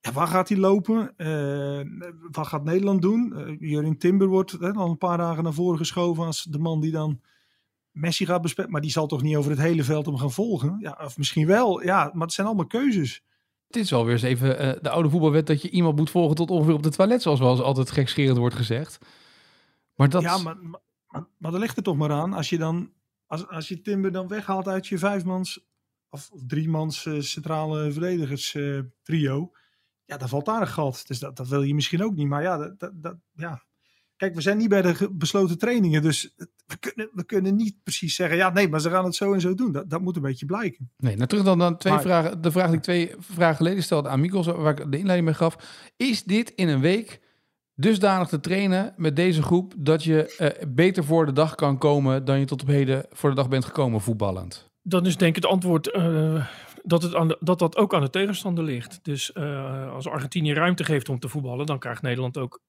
ja, 0.00 0.12
waar 0.12 0.26
gaat 0.26 0.48
hij 0.48 0.58
lopen? 0.58 1.16
Eh, 1.16 1.80
wat 2.30 2.46
gaat 2.46 2.64
Nederland 2.64 3.02
doen? 3.02 3.32
Uh, 3.36 3.60
Jurien 3.70 3.98
Timber 3.98 4.26
wordt 4.28 4.52
hè, 4.52 4.72
al 4.72 4.90
een 4.90 4.98
paar 4.98 5.18
dagen 5.18 5.42
naar 5.44 5.52
voren 5.52 5.78
geschoven 5.78 6.24
als 6.24 6.42
de 6.42 6.58
man 6.58 6.80
die 6.80 6.90
dan 6.92 7.20
Messi 7.90 8.26
gaat 8.26 8.42
bespelen. 8.42 8.70
Maar 8.70 8.80
die 8.80 8.90
zal 8.90 9.06
toch 9.06 9.22
niet 9.22 9.36
over 9.36 9.50
het 9.50 9.60
hele 9.60 9.84
veld 9.84 10.06
hem 10.06 10.16
gaan 10.16 10.32
volgen? 10.32 10.76
Ja, 10.80 10.98
of 11.04 11.16
misschien 11.18 11.46
wel. 11.46 11.82
Ja, 11.82 12.10
maar 12.12 12.26
het 12.26 12.32
zijn 12.32 12.46
allemaal 12.46 12.66
keuzes. 12.66 13.24
Het 13.66 13.76
is 13.76 13.90
wel 13.90 14.04
weer 14.04 14.12
eens 14.12 14.22
even 14.22 14.58
eh, 14.58 14.82
de 14.82 14.90
oude 14.90 15.08
voetbalwet 15.10 15.46
dat 15.46 15.62
je 15.62 15.70
iemand 15.70 15.96
moet 15.96 16.10
volgen 16.10 16.36
tot 16.36 16.50
ongeveer 16.50 16.74
op 16.74 16.82
de 16.82 16.90
toilet, 16.90 17.22
zoals 17.22 17.40
wel 17.40 17.50
eens 17.50 17.60
altijd 17.60 17.90
gekscherend 17.90 18.38
wordt 18.38 18.54
gezegd. 18.54 18.98
Maar 19.94 20.08
dat... 20.08 20.22
Ja, 20.22 20.38
maar, 20.38 20.56
maar, 20.56 20.80
maar, 21.12 21.26
maar 21.38 21.50
daar 21.50 21.60
ligt 21.60 21.76
er 21.76 21.82
toch 21.82 21.96
maar 21.96 22.10
aan. 22.12 22.32
Als 22.32 22.48
je 22.48 22.58
dan, 22.58 22.92
als, 23.26 23.48
als 23.48 23.68
je 23.68 23.80
Timber 23.80 24.12
dan 24.12 24.28
weghaalt 24.28 24.68
uit 24.68 24.86
je 24.86 24.98
vijfmans 24.98 25.66
of, 26.08 26.30
of 26.30 26.40
driemans 26.46 27.06
eh, 27.06 27.20
centrale 27.20 27.92
verdedigers 27.92 28.54
eh, 28.54 28.78
trio. 29.02 29.50
Ja, 30.04 30.16
dan 30.16 30.28
valt 30.28 30.44
daar 30.46 30.60
een 30.60 30.66
gat. 30.68 31.02
Dus 31.06 31.18
dat, 31.18 31.36
dat 31.36 31.48
wil 31.48 31.62
je 31.62 31.74
misschien 31.74 32.02
ook 32.04 32.14
niet. 32.14 32.28
Maar 32.28 32.42
ja, 32.42 32.56
dat, 32.56 32.78
dat, 32.78 33.02
dat- 33.02 33.16
ja. 33.32 33.62
Kijk, 34.16 34.34
we 34.34 34.40
zijn 34.40 34.56
niet 34.58 34.68
bij 34.68 34.82
de 34.82 35.08
besloten 35.12 35.58
trainingen. 35.58 36.02
Dus 36.02 36.34
we 36.66 36.76
kunnen, 36.78 37.10
we 37.12 37.24
kunnen 37.24 37.56
niet 37.56 37.76
precies 37.82 38.14
zeggen. 38.14 38.36
Ja, 38.36 38.50
nee, 38.52 38.68
maar 38.68 38.80
ze 38.80 38.90
gaan 38.90 39.04
het 39.04 39.14
zo 39.14 39.32
en 39.32 39.40
zo 39.40 39.54
doen. 39.54 39.72
Dat, 39.72 39.90
dat 39.90 40.00
moet 40.00 40.16
een 40.16 40.22
beetje 40.22 40.46
blijken. 40.46 40.90
Nee, 40.96 41.16
nou 41.16 41.28
terug 41.28 41.44
dan, 41.44 41.58
dan 41.58 41.76
twee 41.76 41.92
Maar- 41.92 42.02
vragen. 42.02 42.40
De 42.42 42.50
vraag 42.50 42.66
die 42.66 42.76
ik 42.76 42.82
twee 42.82 43.14
vragen 43.18 43.56
geleden 43.56 43.82
stelde 43.82 44.08
aan 44.08 44.20
Mikos, 44.20 44.46
waar 44.46 44.78
ik 44.80 44.90
de 44.92 44.98
inleiding 44.98 45.24
mee 45.24 45.34
gaf. 45.34 45.56
Is 45.96 46.24
dit 46.24 46.50
in 46.50 46.68
een 46.68 46.80
week 46.80 47.20
dusdanig 47.74 48.28
te 48.28 48.40
trainen 48.40 48.94
met 48.96 49.16
deze 49.16 49.42
groep 49.42 49.74
dat 49.76 50.04
je 50.04 50.36
eh, 50.36 50.66
beter 50.68 51.04
voor 51.04 51.26
de 51.26 51.32
dag 51.32 51.54
kan 51.54 51.78
komen 51.78 52.24
dan 52.24 52.38
je 52.38 52.44
tot 52.44 52.62
op 52.62 52.68
heden 52.68 53.06
voor 53.10 53.30
de 53.30 53.36
dag 53.36 53.48
bent 53.48 53.64
gekomen 53.64 54.00
voetballend? 54.00 54.70
Dan 54.82 55.06
is 55.06 55.16
denk 55.16 55.36
ik 55.36 55.42
het 55.42 55.52
antwoord 55.52 55.90
eh, 55.90 56.46
dat, 56.82 57.02
het 57.02 57.14
aan 57.14 57.36
dat 57.40 57.58
dat 57.58 57.76
ook 57.76 57.94
aan 57.94 58.00
de 58.00 58.10
tegenstander 58.10 58.64
ligt. 58.64 58.98
Dus 59.02 59.32
eh, 59.32 59.92
als 59.92 60.08
Argentinië 60.08 60.52
ruimte 60.52 60.84
geeft 60.84 61.08
om 61.08 61.18
te 61.18 61.28
voetballen, 61.28 61.66
dan 61.66 61.78
krijgt 61.78 62.02
Nederland 62.02 62.38
ook 62.38 62.60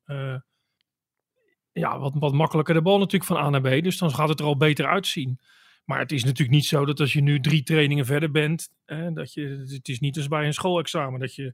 ja, 1.72 2.00
wat, 2.00 2.13
wat 2.15 2.33
makkelijker 2.33 2.74
de 2.74 2.81
bal 2.81 2.98
natuurlijk 2.98 3.31
van 3.31 3.38
A 3.38 3.50
naar 3.50 3.62
B. 3.62 3.83
Dus 3.83 3.98
dan 3.98 4.12
gaat 4.12 4.29
het 4.29 4.39
er 4.39 4.45
al 4.45 4.57
beter 4.57 4.86
uitzien. 4.86 5.39
Maar 5.86 6.00
het 6.00 6.12
is 6.12 6.24
natuurlijk 6.24 6.51
niet 6.51 6.65
zo 6.65 6.86
dat 6.86 7.00
als 7.00 7.13
je 7.13 7.22
nu 7.22 7.39
drie 7.39 7.63
trainingen 7.63 8.05
verder 8.05 8.31
bent, 8.31 8.69
dat 9.13 9.33
je, 9.33 9.65
het 9.67 9.88
is 9.88 10.00
niet 10.00 10.17
als 10.17 10.27
bij 10.27 10.45
een 10.45 10.53
schoolexamen 10.53 11.19
dat 11.19 11.36
je 11.36 11.53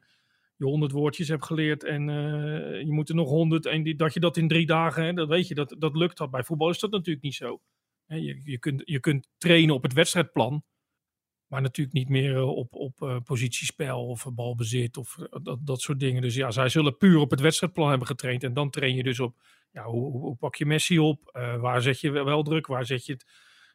je 0.59 0.65
honderd 0.65 0.91
woordjes 0.91 1.27
hebt 1.27 1.45
geleerd 1.45 1.83
en 1.83 2.09
eh, 2.09 2.81
je 2.81 2.91
moet 2.91 3.09
er 3.09 3.15
nog 3.15 3.29
honderd 3.29 3.65
en 3.65 3.97
dat 3.97 4.13
je 4.13 4.19
dat 4.19 4.37
in 4.37 4.47
drie 4.47 4.65
dagen, 4.65 5.03
hè, 5.03 5.13
dat 5.13 5.27
weet 5.27 5.47
je, 5.47 5.55
dat, 5.55 5.75
dat 5.77 5.95
lukt 5.95 6.17
dat. 6.17 6.31
Bij 6.31 6.43
voetbal 6.43 6.69
is 6.69 6.79
dat 6.79 6.91
natuurlijk 6.91 7.23
niet 7.23 7.35
zo. 7.35 7.61
Je, 8.05 8.41
je, 8.43 8.59
kunt, 8.59 8.81
je 8.85 8.99
kunt 8.99 9.27
trainen 9.37 9.75
op 9.75 9.83
het 9.83 9.93
wedstrijdplan, 9.93 10.63
maar 11.47 11.61
natuurlijk 11.61 11.97
niet 11.97 12.09
meer 12.09 12.35
eh, 12.35 12.47
op, 12.47 12.73
op 12.73 13.01
eh, 13.01 13.17
positiespel 13.23 14.07
of 14.07 14.25
balbezit 14.33 14.97
of 14.97 15.17
dat, 15.43 15.59
dat 15.65 15.81
soort 15.81 15.99
dingen. 15.99 16.21
Dus 16.21 16.35
ja, 16.35 16.51
zij 16.51 16.69
zullen 16.69 16.97
puur 16.97 17.17
op 17.17 17.31
het 17.31 17.39
wedstrijdplan 17.39 17.89
hebben 17.89 18.07
getraind. 18.07 18.43
En 18.43 18.53
dan 18.53 18.69
train 18.69 18.95
je 18.95 19.03
dus 19.03 19.19
op, 19.19 19.35
ja, 19.71 19.83
hoe, 19.83 20.11
hoe, 20.11 20.35
pak 20.35 20.55
je 20.55 20.65
Messi 20.65 20.99
op? 20.99 21.29
Waar 21.59 21.81
zet 21.81 21.99
je 21.99 22.11
wel- 22.11 22.43
druk? 22.43 22.67
Waar 22.67 22.85
zet 22.85 23.05
je 23.05 23.13
het, 23.13 23.25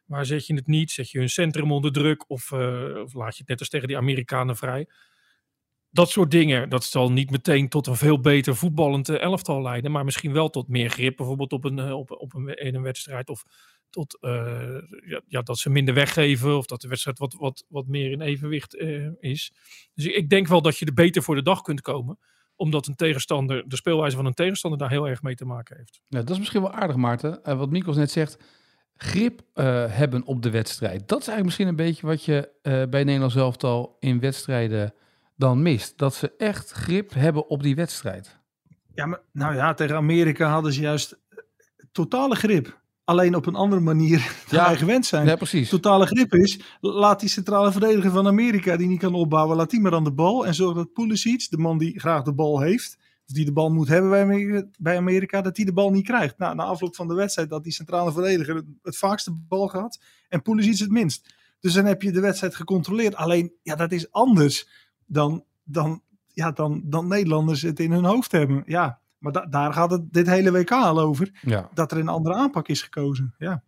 waar 0.05 0.25
zet 0.25 0.47
je 0.47 0.53
het 0.55 0.67
niet? 0.67 0.91
Zet 0.91 1.11
je 1.11 1.17
hun 1.19 1.29
centrum 1.29 1.71
onder 1.71 1.91
druk? 1.91 2.29
Of, 2.29 2.51
of 2.51 3.13
laat 3.13 3.33
je 3.33 3.39
het 3.39 3.47
net 3.47 3.59
als 3.59 3.69
tegen 3.69 3.87
die 3.87 3.97
Amerikanen 3.97 4.55
vrij? 4.55 4.87
Dat 5.95 6.09
soort 6.09 6.31
dingen, 6.31 6.69
dat 6.69 6.83
zal 6.83 7.11
niet 7.11 7.31
meteen 7.31 7.69
tot 7.69 7.87
een 7.87 7.95
veel 7.95 8.19
beter 8.19 8.55
voetballend 8.55 9.09
eh, 9.09 9.21
elftal 9.21 9.61
leiden. 9.61 9.91
Maar 9.91 10.03
misschien 10.05 10.33
wel 10.33 10.49
tot 10.49 10.67
meer 10.67 10.89
grip, 10.89 11.17
bijvoorbeeld 11.17 11.53
op 11.53 11.63
een, 11.63 11.79
eh, 11.79 11.91
op, 11.91 12.11
op 12.11 12.33
een, 12.33 12.81
wedstrijd. 12.81 13.29
Of 13.29 13.43
tot 13.89 14.17
eh, 14.21 14.77
ja, 15.05 15.21
ja, 15.27 15.41
dat 15.41 15.57
ze 15.57 15.69
minder 15.69 15.93
weggeven. 15.93 16.57
Of 16.57 16.65
dat 16.65 16.81
de 16.81 16.87
wedstrijd 16.87 17.19
wat, 17.19 17.33
wat, 17.33 17.65
wat 17.69 17.87
meer 17.87 18.11
in 18.11 18.21
evenwicht 18.21 18.75
is. 19.19 19.53
Dus 19.93 20.05
ik 20.05 20.29
denk 20.29 20.47
wel 20.47 20.61
dat 20.61 20.77
je 20.77 20.85
er 20.85 20.93
beter 20.93 21.23
voor 21.23 21.35
de 21.35 21.41
dag 21.41 21.61
kunt 21.61 21.81
komen. 21.81 22.19
Omdat 22.55 22.87
een 22.87 22.95
tegenstander, 22.95 23.63
de 23.67 23.75
speelwijze 23.75 24.15
van 24.15 24.25
een 24.25 24.33
tegenstander 24.33 24.79
daar 24.79 24.89
heel 24.89 25.07
erg 25.07 25.21
mee 25.21 25.35
te 25.35 25.45
maken 25.45 25.77
heeft. 25.77 26.01
Dat 26.07 26.29
is 26.29 26.37
misschien 26.37 26.61
wel 26.61 26.71
aardig, 26.71 26.95
Maarten. 26.95 27.57
Wat 27.57 27.69
Mikos 27.69 27.95
net 27.95 28.11
zegt, 28.11 28.37
grip 28.95 29.41
hebben 29.89 30.25
op 30.25 30.41
de 30.41 30.49
wedstrijd. 30.49 31.07
Dat 31.07 31.21
is 31.21 31.27
eigenlijk 31.27 31.45
misschien 31.45 31.67
een 31.67 31.75
beetje 31.75 32.07
wat 32.07 32.25
je 32.25 32.49
bij 32.89 33.03
Nederlands 33.03 33.35
elftal 33.35 33.97
in 33.99 34.19
wedstrijden 34.19 34.93
dan 35.35 35.61
mist. 35.61 35.97
Dat 35.97 36.13
ze 36.15 36.33
echt 36.37 36.71
grip 36.71 37.13
hebben 37.13 37.47
op 37.49 37.63
die 37.63 37.75
wedstrijd. 37.75 38.39
Ja, 38.93 39.05
maar 39.05 39.21
nou 39.31 39.55
ja, 39.55 39.73
tegen 39.73 39.95
Amerika 39.95 40.49
hadden 40.49 40.73
ze 40.73 40.81
juist 40.81 41.11
eh, 41.11 41.37
totale 41.91 42.35
grip. 42.35 42.83
Alleen 43.03 43.35
op 43.35 43.45
een 43.45 43.55
andere 43.55 43.81
manier 43.81 44.17
dan 44.49 44.59
Ja. 44.59 44.65
wij 44.67 44.77
gewend 44.77 45.05
zijn. 45.05 45.25
Ja, 45.27 45.35
precies. 45.35 45.69
Totale 45.69 46.05
grip 46.05 46.33
is, 46.33 46.59
laat 46.79 47.19
die 47.19 47.29
centrale 47.29 47.71
verdediger 47.71 48.11
van 48.11 48.27
Amerika 48.27 48.77
die 48.77 48.87
niet 48.87 48.99
kan 48.99 49.13
opbouwen, 49.13 49.57
laat 49.57 49.69
die 49.69 49.79
maar 49.79 49.93
aan 49.93 50.03
de 50.03 50.13
bal. 50.13 50.45
En 50.45 50.53
zorg 50.55 50.75
dat 50.75 50.93
Pulisic, 50.93 51.47
de 51.49 51.57
man 51.57 51.77
die 51.77 51.99
graag 51.99 52.23
de 52.23 52.33
bal 52.33 52.59
heeft, 52.61 52.97
die 53.25 53.45
de 53.45 53.51
bal 53.53 53.69
moet 53.71 53.87
hebben 53.87 54.09
bij 54.09 54.21
Amerika, 54.21 54.67
bij 54.79 54.97
Amerika 54.97 55.41
dat 55.41 55.55
die 55.55 55.65
de 55.65 55.73
bal 55.73 55.91
niet 55.91 56.05
krijgt. 56.05 56.37
Nou, 56.37 56.55
na 56.55 56.63
afloop 56.63 56.95
van 56.95 57.07
de 57.07 57.13
wedstrijd 57.13 57.49
dat 57.49 57.63
die 57.63 57.73
centrale 57.73 58.11
verdediger 58.11 58.55
het, 58.55 58.65
het 58.81 58.97
vaakste 58.97 59.31
bal 59.47 59.67
gehad 59.67 59.99
en 60.29 60.41
Pulisic 60.41 60.77
het 60.79 60.89
minst. 60.91 61.33
Dus 61.59 61.73
dan 61.73 61.85
heb 61.85 62.01
je 62.01 62.11
de 62.11 62.19
wedstrijd 62.21 62.55
gecontroleerd. 62.55 63.15
Alleen, 63.15 63.53
ja, 63.63 63.75
dat 63.75 63.91
is 63.91 64.11
anders 64.11 64.67
dan, 65.05 65.43
dan, 65.63 66.01
ja, 66.33 66.51
dan, 66.51 66.81
dan 66.85 67.07
Nederlanders 67.07 67.61
het 67.61 67.79
in 67.79 67.91
hun 67.91 68.03
hoofd 68.05 68.31
hebben. 68.31 68.63
Ja, 68.65 68.99
maar 69.17 69.31
da- 69.31 69.45
daar 69.45 69.73
gaat 69.73 69.91
het 69.91 70.13
dit 70.13 70.27
hele 70.27 70.51
WK 70.51 70.71
al 70.71 70.99
over. 70.99 71.39
Ja. 71.41 71.69
Dat 71.73 71.91
er 71.91 71.97
een 71.97 72.07
andere 72.07 72.35
aanpak 72.35 72.67
is 72.67 72.81
gekozen. 72.81 73.35
Ja. 73.37 73.63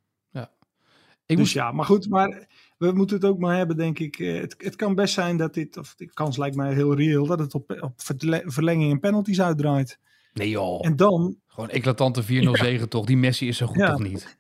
Ik 1.25 1.35
dus 1.35 1.45
moest, 1.45 1.53
ja, 1.53 1.71
maar 1.71 1.85
goed, 1.85 2.09
maar 2.09 2.47
we 2.77 2.91
moeten 2.91 3.15
het 3.15 3.25
ook 3.25 3.39
maar 3.39 3.55
hebben, 3.57 3.77
denk 3.77 3.99
ik. 3.99 4.19
Eh, 4.19 4.41
Het, 4.41 4.55
het 4.57 4.75
kan 4.75 4.95
best 4.95 5.13
zijn 5.13 5.37
dat 5.37 5.53
dit, 5.53 5.77
of 5.77 5.95
de 5.95 6.05
kans 6.13 6.37
lijkt 6.37 6.55
mij 6.55 6.73
heel 6.73 6.95
reëel, 6.95 7.25
dat 7.25 7.39
het 7.39 7.53
op, 7.53 7.77
op 7.81 7.93
verle- 7.95 8.43
verlenging 8.45 8.91
en 8.91 8.99
penalties 8.99 9.41
uitdraait. 9.41 9.99
nee 10.33 10.49
joh, 10.49 10.85
En 10.85 10.95
dan, 10.95 11.35
gewoon 11.47 11.69
eclatante 11.69 12.23
4-0 12.23 12.25
zegen 12.51 12.89
toch. 12.89 13.05
Die 13.05 13.17
Messi 13.17 13.47
is 13.47 13.57
zo 13.57 13.65
goed 13.67 13.75
Ja. 13.77 13.89
toch 13.91 13.99
niet? 14.03 14.37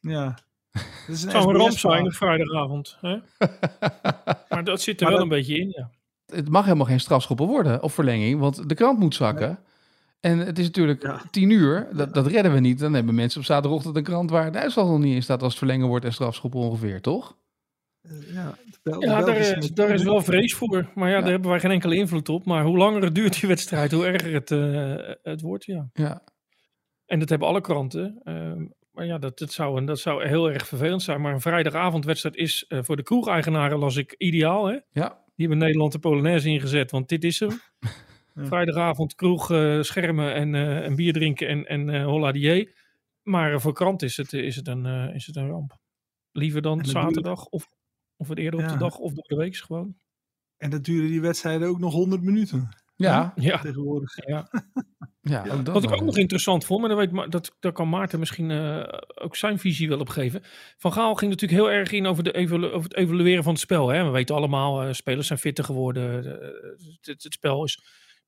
ja. 0.00 0.38
Het 1.06 1.18
zou 1.18 1.48
een 1.48 1.56
ramp 1.60 1.78
zijn 1.78 2.04
op 2.06 2.12
vrijdagavond. 2.12 2.96
Hè? 3.00 3.16
maar 4.48 4.64
dat 4.64 4.80
zit 4.80 5.00
er 5.00 5.06
Maar 5.06 5.16
wel 5.18 5.24
dat- 5.28 5.32
een 5.32 5.38
beetje 5.38 5.58
in, 5.58 5.68
ja. 5.76 5.90
Het 6.26 6.48
mag 6.48 6.64
helemaal 6.64 6.86
geen 6.86 7.00
strafschoppen 7.00 7.46
worden 7.46 7.82
of 7.82 7.92
verlenging, 7.94 8.40
want 8.40 8.68
de 8.68 8.74
krant 8.74 8.98
moet 8.98 9.14
zakken. 9.14 9.58
En 10.20 10.38
het 10.38 10.58
is 10.58 10.64
natuurlijk 10.64 11.02
Ja. 11.02 11.22
10 11.30 11.50
uur, 11.50 11.88
dat, 11.92 12.14
dat 12.14 12.26
redden 12.26 12.52
we 12.52 12.60
niet. 12.60 12.78
Dan 12.78 12.94
hebben 12.94 13.14
mensen 13.14 13.40
op 13.40 13.46
zaterdagochtend 13.46 13.96
een 13.96 14.02
krant 14.02 14.30
waar 14.30 14.52
de 14.52 14.58
uitslag 14.58 14.86
nog 14.86 14.98
niet 14.98 15.14
in 15.14 15.22
staat 15.22 15.42
als 15.42 15.48
het 15.50 15.58
verlengen 15.58 15.86
wordt 15.88 16.04
en 16.04 16.12
strafschoppen 16.12 16.60
ongeveer, 16.60 17.00
toch? 17.00 17.36
Eh, 18.02 18.34
Ja, 18.34 18.54
de 18.82 18.96
Ja, 18.98 19.20
daar 19.24 19.36
is, 19.36 19.48
methode. 19.54 19.72
daar 19.72 19.90
is 19.90 20.02
wel 20.02 20.22
vrees 20.22 20.54
voor. 20.54 20.90
Maar 20.94 21.08
ja, 21.08 21.14
Ja. 21.14 21.20
daar 21.20 21.30
hebben 21.30 21.50
wij 21.50 21.60
geen 21.60 21.70
enkele 21.70 21.96
invloed 21.96 22.28
op. 22.28 22.44
Maar 22.44 22.64
hoe 22.64 22.76
langer 22.76 23.02
het 23.02 23.14
duurt 23.14 23.40
die 23.40 23.48
wedstrijd, 23.48 23.92
hoe 23.92 24.06
erger 24.06 24.32
het, 24.34 24.50
eh, 24.50 25.14
het 25.22 25.40
wordt, 25.40 25.64
ja. 25.64 25.88
Ja. 25.92 26.22
En 27.06 27.18
dat 27.18 27.28
hebben 27.28 27.48
alle 27.48 27.60
kranten. 27.60 28.20
Ehm, 28.24 28.64
maar 28.94 29.06
ja, 29.06 29.18
dat, 29.18 29.38
dat, 29.38 29.52
zou, 29.52 29.84
dat 29.84 29.98
zou 29.98 30.26
heel 30.26 30.50
erg 30.50 30.66
vervelend 30.66 31.02
zijn. 31.02 31.20
Maar 31.20 31.32
een 31.32 31.40
vrijdagavondwedstrijd 31.40 32.36
is 32.36 32.64
eh, 32.68 32.78
voor 32.82 32.96
de 32.96 33.02
kroegeigenaren, 33.02 33.78
las 33.78 33.96
ik, 33.96 34.14
ideaal. 34.18 34.66
Hè? 34.66 34.78
Ja, 34.90 35.22
Die 35.36 35.46
hebben 35.46 35.58
Nederland 35.58 35.92
de 35.92 35.98
Polonaise 35.98 36.48
ingezet, 36.48 36.90
want 36.90 37.08
dit 37.08 37.24
is 37.24 37.40
hem. 37.40 37.60
Vrijdagavond 38.34 39.14
kroeg, 39.14 39.50
eh, 39.50 39.82
schermen 39.82 40.34
en, 40.34 40.54
eh, 40.54 40.84
en 40.84 40.96
bier 40.96 41.12
drinken 41.12 41.48
en, 41.48 41.66
en 41.66 41.88
eh 41.88 42.04
holladier. 42.04 42.74
Maar 43.22 43.60
voor 43.60 43.72
krant 43.72 44.02
is 44.02 44.16
het, 44.16 44.32
is, 44.32 44.56
het 44.56 44.68
een, 44.68 44.86
eh, 44.86 45.14
is 45.14 45.26
het 45.26 45.36
een 45.36 45.48
ramp. 45.48 45.78
Liever 46.32 46.62
dan 46.62 46.84
zaterdag 46.84 47.46
of, 47.46 47.68
of 48.16 48.28
het 48.28 48.38
eerder 48.38 48.60
op 48.60 48.68
de 48.68 48.76
dag 48.76 48.98
of 48.98 49.12
door 49.12 49.28
de 49.28 49.36
week 49.36 49.56
gewoon. 49.56 49.96
En 50.56 50.70
dat 50.70 50.84
duren 50.84 51.10
die 51.10 51.20
wedstrijden 51.20 51.68
ook 51.68 51.78
nog 51.78 51.92
100 51.92 52.22
minuten 52.22 52.68
ja, 52.96 53.32
Ja, 53.36 53.58
tegenwoordig. 53.58 54.26
ja. 54.26 54.48
ja. 55.20 55.62
Wat 55.72 55.82
ik 55.84 55.92
ook 55.92 56.02
nog 56.04 56.16
interessant 56.18 56.64
vond, 56.64 56.80
maar 56.80 56.88
daar, 56.88 56.98
weet, 56.98 57.10
Ma- 57.12 57.26
dat, 57.26 57.56
daar 57.60 57.72
kan 57.72 57.88
Maarten 57.88 58.18
misschien 58.18 58.50
eh, 58.50 58.98
ook 59.14 59.36
zijn 59.36 59.58
visie 59.58 59.88
wel 59.88 59.98
op 60.00 60.08
geven. 60.08 60.42
Van 60.76 60.92
Gaal 60.92 61.14
ging 61.14 61.30
natuurlijk 61.30 61.60
heel 61.60 61.70
erg 61.70 61.92
in 61.92 62.06
over, 62.06 62.24
de 62.24 62.32
evolu- 62.32 62.66
over 62.70 62.82
het 62.88 62.96
evalueren 62.98 63.42
van 63.44 63.52
het 63.52 63.62
spel. 63.62 63.88
Hè. 63.88 64.04
We 64.04 64.10
weten 64.10 64.34
allemaal, 64.34 64.82
eh, 64.82 64.92
spelers 64.92 65.26
zijn 65.26 65.38
fitter 65.38 65.64
geworden. 65.64 66.24
eh, 66.42 66.48
het, 67.00 67.22
het 67.22 67.32
spel 67.32 67.64
is 67.64 67.78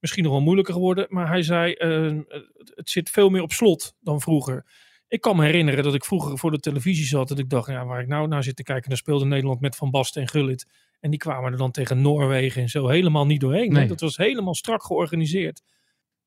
misschien 0.00 0.22
nog 0.24 0.32
wel 0.32 0.42
moeilijker 0.42 0.74
geworden. 0.74 1.06
Maar 1.08 1.28
hij 1.28 1.42
zei, 1.42 1.72
eh, 1.72 2.16
het, 2.28 2.72
het 2.74 2.90
zit 2.90 3.10
veel 3.10 3.28
meer 3.28 3.42
op 3.42 3.52
slot 3.52 3.94
dan 4.00 4.20
vroeger. 4.20 4.64
Ik 5.08 5.20
kan 5.20 5.36
me 5.36 5.44
herinneren 5.44 5.84
dat 5.84 5.94
ik 5.94 6.04
vroeger 6.04 6.38
voor 6.38 6.50
de 6.50 6.58
televisie 6.60 7.06
zat. 7.06 7.28
Dat 7.28 7.38
ik 7.38 7.50
dacht, 7.50 7.68
ja, 7.68 7.84
waar 7.86 8.00
ik 8.00 8.06
nou 8.08 8.28
naar 8.28 8.42
zit 8.42 8.56
te 8.56 8.62
kijken. 8.62 8.88
Dan 8.88 8.98
speelde 8.98 9.24
Nederland 9.24 9.60
met 9.60 9.76
Van 9.76 9.90
Basten 9.90 10.22
en 10.22 10.28
Gullit. 10.28 10.66
En 11.06 11.12
die 11.12 11.20
kwamen 11.20 11.52
er 11.52 11.58
dan 11.58 11.70
tegen 11.70 12.00
Noorwegen 12.00 12.62
en 12.62 12.68
zo 12.68 12.88
helemaal 12.88 13.26
niet 13.26 13.40
doorheen. 13.40 13.72
Nee. 13.72 13.86
Dat 13.86 14.00
was 14.00 14.16
helemaal 14.16 14.54
strak 14.54 14.84
georganiseerd. 14.84 15.62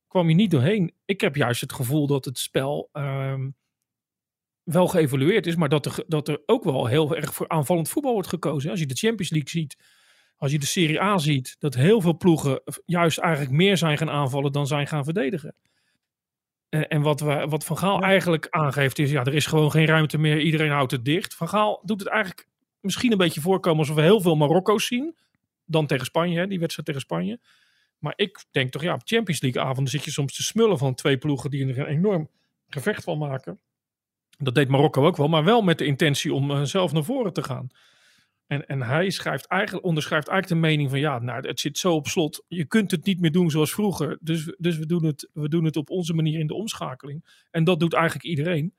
Kwam 0.08 0.30
je 0.30 0.36
niet 0.36 0.52
doorheen. 0.52 0.94
Ik 1.06 1.22
heb 1.22 1.36
juist 1.36 1.62
het 1.62 1.74
gevoel 1.74 2.08
dat 2.08 2.26
het 2.26 2.38
spel 2.38 2.90
ehm, 2.92 3.50
wel 4.64 4.88
geëvolueerd 4.88 5.48
is, 5.48 5.56
maar 5.56 5.70
dat 5.70 5.86
er, 5.86 6.04
dat 6.08 6.28
er 6.28 6.42
ook 6.46 6.64
wel 6.64 6.86
heel 6.86 7.16
erg 7.16 7.34
voor 7.34 7.48
aanvallend 7.48 7.90
voetbal 7.90 8.14
wordt 8.14 8.28
gekozen. 8.28 8.70
Als 8.70 8.80
je 8.80 8.86
de 8.86 8.96
Champions 8.96 9.32
League 9.32 9.50
ziet, 9.50 9.78
als 10.38 10.52
je 10.52 10.60
de 10.60 10.66
Serie 10.66 11.02
A 11.02 11.18
ziet, 11.18 11.56
dat 11.60 11.76
heel 11.76 12.02
veel 12.02 12.18
ploegen 12.18 12.62
juist 12.86 13.18
eigenlijk 13.18 13.52
meer 13.52 13.78
zijn 13.78 13.98
gaan 13.98 14.10
aanvallen 14.10 14.52
dan 14.52 14.68
zijn 14.68 14.88
gaan 14.88 15.04
verdedigen. 15.04 15.56
En, 16.70 17.02
wat, 17.02 17.20
we, 17.20 17.46
wat 17.50 17.66
Van 17.66 17.78
Gaal 17.78 18.02
eigenlijk 18.02 18.48
aangeeft 18.50 19.00
is, 19.00 19.12
ja, 19.12 19.24
er 19.24 19.34
is 19.34 19.46
gewoon 19.46 19.72
geen 19.72 19.86
ruimte 19.86 20.18
meer, 20.18 20.42
iedereen 20.42 20.72
houdt 20.72 20.92
het 20.92 21.06
dicht. 21.06 21.36
Van 21.36 21.50
Gaal 21.50 21.82
doet 21.84 22.00
het 22.00 22.10
eigenlijk 22.10 22.48
misschien 22.82 23.12
een 23.12 23.18
beetje 23.18 23.42
voorkomen 23.42 23.80
alsof 23.80 23.96
we 23.96 24.02
heel 24.02 24.22
veel 24.22 24.36
Marokko's 24.36 24.86
zien. 24.86 25.16
Dan 25.66 25.88
tegen 25.88 26.06
Spanje, 26.06 26.40
hè, 26.40 26.48
die 26.48 26.60
wedstrijd 26.60 26.88
tegen 26.88 27.02
Spanje. 27.02 27.40
Maar 27.98 28.14
ik 28.16 28.46
denk 28.52 28.72
toch, 28.72 28.82
ja, 28.82 28.94
op 28.94 29.02
Champions 29.04 29.42
League 29.42 29.62
avonden 29.62 29.92
zit 29.92 30.04
je 30.04 30.12
soms 30.12 30.36
te 30.36 30.44
smullen 30.44 30.78
van 30.78 30.96
twee 30.96 31.18
ploegen 31.18 31.50
die 31.50 31.68
er 31.68 31.80
een 31.80 31.86
enorm 31.86 32.30
gevecht 32.68 33.04
van 33.04 33.18
maken. 33.18 33.60
Dat 34.38 34.56
deed 34.56 34.68
Marokko 34.68 35.06
ook 35.06 35.18
wel, 35.18 35.28
maar 35.28 35.44
wel 35.44 35.62
met 35.62 35.78
de 35.78 35.86
intentie 35.86 36.34
om 36.34 36.52
eh, 36.52 36.64
zelf 36.64 36.92
naar 36.92 37.04
voren 37.04 37.34
te 37.34 37.44
gaan. 37.44 37.70
En, 38.48 38.68
en 38.68 38.82
hij 38.82 39.10
schrijft 39.10 39.46
eigenlijk, 39.46 39.86
onderschrijft 39.86 40.28
eigenlijk 40.28 40.62
de 40.62 40.68
mening 40.68 40.90
van 40.90 41.00
ja, 41.00 41.20
nou, 41.20 41.48
het 41.48 41.60
zit 41.60 41.78
zo 41.78 41.94
op 41.94 42.08
slot. 42.08 42.44
Je 42.48 42.66
kunt 42.66 42.92
het 42.92 43.06
niet 43.06 43.20
meer 43.20 43.32
doen 43.32 43.50
zoals 43.50 43.72
vroeger. 43.72 44.18
Dus, 44.22 44.54
dus 44.58 44.78
we, 44.78 44.86
doen 44.86 45.06
het, 45.06 45.30
we 45.34 45.50
doen 45.50 45.64
het 45.64 45.76
op 45.76 45.90
onze 45.90 46.14
manier 46.14 46.40
in 46.40 46.48
de 46.48 46.54
omschakeling. 46.54 47.46
En 47.52 47.64
dat 47.64 47.80
doet 47.80 47.94
eigenlijk 47.94 48.26
iedereen. 48.26 48.74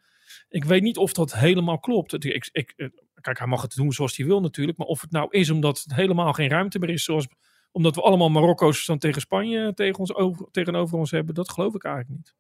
Ik 0.48 0.64
weet 0.64 0.82
niet 0.82 0.96
of 0.96 1.12
dat 1.12 1.34
helemaal 1.34 1.78
klopt. 1.78 2.24
Ik, 2.24 2.48
ik, 2.52 2.72
eh, 2.76 2.88
kijk, 3.20 3.38
hij 3.38 3.46
mag 3.46 3.62
het 3.62 3.74
doen 3.74 3.92
zoals 3.92 4.16
hij 4.16 4.26
wil 4.26 4.40
natuurlijk. 4.40 4.78
Maar 4.78 4.86
of 4.86 5.00
het 5.00 5.10
nou 5.10 5.26
is 5.30 5.50
omdat 5.50 5.80
het 5.82 5.94
helemaal 5.94 6.32
geen 6.32 6.48
ruimte 6.48 6.78
meer 6.78 6.90
is. 6.90 7.04
Zoals, 7.04 7.26
omdat 7.72 7.94
we 7.94 8.02
allemaal 8.02 8.28
Marokko's 8.28 8.86
dan 8.86 8.98
tegen 8.98 9.20
Spanje 9.20 9.74
tegen 9.74 9.98
ons 9.98 10.14
over, 10.14 10.46
tegenover 10.50 10.98
ons 10.98 11.10
hebben. 11.10 11.34
Dat 11.34 11.50
geloof 11.50 11.74
ik 11.74 11.84
eigenlijk 11.84 12.16
niet. 12.16 12.34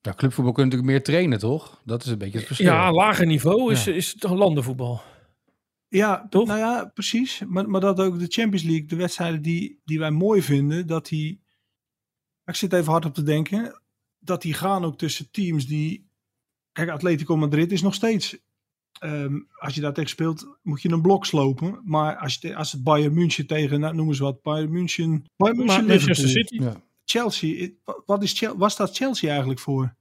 Ja, 0.00 0.14
clubvoetbal 0.14 0.52
kun 0.52 0.64
je 0.64 0.70
natuurlijk 0.70 0.96
meer 0.96 1.02
trainen, 1.04 1.38
toch? 1.38 1.80
Dat 1.84 2.04
is 2.04 2.10
een 2.10 2.18
beetje 2.18 2.38
het 2.38 2.46
verschil. 2.46 2.66
Ja, 2.66 2.92
lager 2.92 3.26
niveau 3.26 3.72
is, 3.72 3.84
Ja. 3.84 3.92
is 3.92 4.12
het 4.12 4.22
landenvoetbal. 4.22 5.02
Ja, 5.88 6.26
Toch? 6.30 6.46
nou 6.46 6.58
ja, 6.58 6.84
precies. 6.94 7.42
Maar, 7.46 7.68
maar 7.68 7.80
dat 7.80 8.00
ook 8.00 8.18
de 8.18 8.26
Champions 8.28 8.62
League, 8.62 8.86
de 8.86 8.96
wedstrijden 8.96 9.42
die, 9.42 9.80
die 9.84 9.98
wij 9.98 10.10
mooi 10.10 10.42
vinden, 10.42 10.86
dat 10.86 11.06
die. 11.06 11.42
Ik 12.44 12.54
zit 12.54 12.72
even 12.72 12.92
hard 12.92 13.04
op 13.04 13.14
te 13.14 13.22
denken. 13.22 13.82
Dat 14.18 14.42
die 14.42 14.54
gaan 14.54 14.84
ook 14.84 14.98
tussen 14.98 15.30
teams 15.30 15.66
die. 15.66 16.08
Kijk, 16.74 16.88
Atletico 16.90 17.36
Madrid 17.36 17.72
is 17.72 17.82
nog 17.82 17.94
steeds. 17.94 18.38
ehm, 18.98 19.38
als 19.58 19.74
je 19.74 19.80
daar 19.80 19.92
tegen 19.92 20.10
speelt, 20.10 20.56
moet 20.62 20.82
je 20.82 20.88
een 20.90 21.02
blok 21.02 21.26
slopen. 21.26 21.80
Maar 21.84 22.16
als, 22.16 22.38
je, 22.40 22.56
als 22.56 22.72
het 22.72 22.82
Bayern 22.82 23.14
München 23.14 23.46
tegen, 23.46 23.80
nou, 23.80 23.94
noem 23.94 24.08
eens 24.08 24.18
wat, 24.18 24.42
Bayern 24.42 24.70
München. 24.72 25.24
Bayern 25.36 25.58
München 25.58 25.86
Manchester 25.86 26.26
Liverpool. 26.26 26.58
City. 26.58 26.62
Ja. 26.62 26.82
Chelsea, 27.04 27.70
wat 28.06 28.22
is 28.22 28.32
Chel 28.38 28.56
was 28.56 28.76
dat 28.76 28.96
Chelsea 28.96 29.28
eigenlijk 29.30 29.60
voor? 29.60 29.94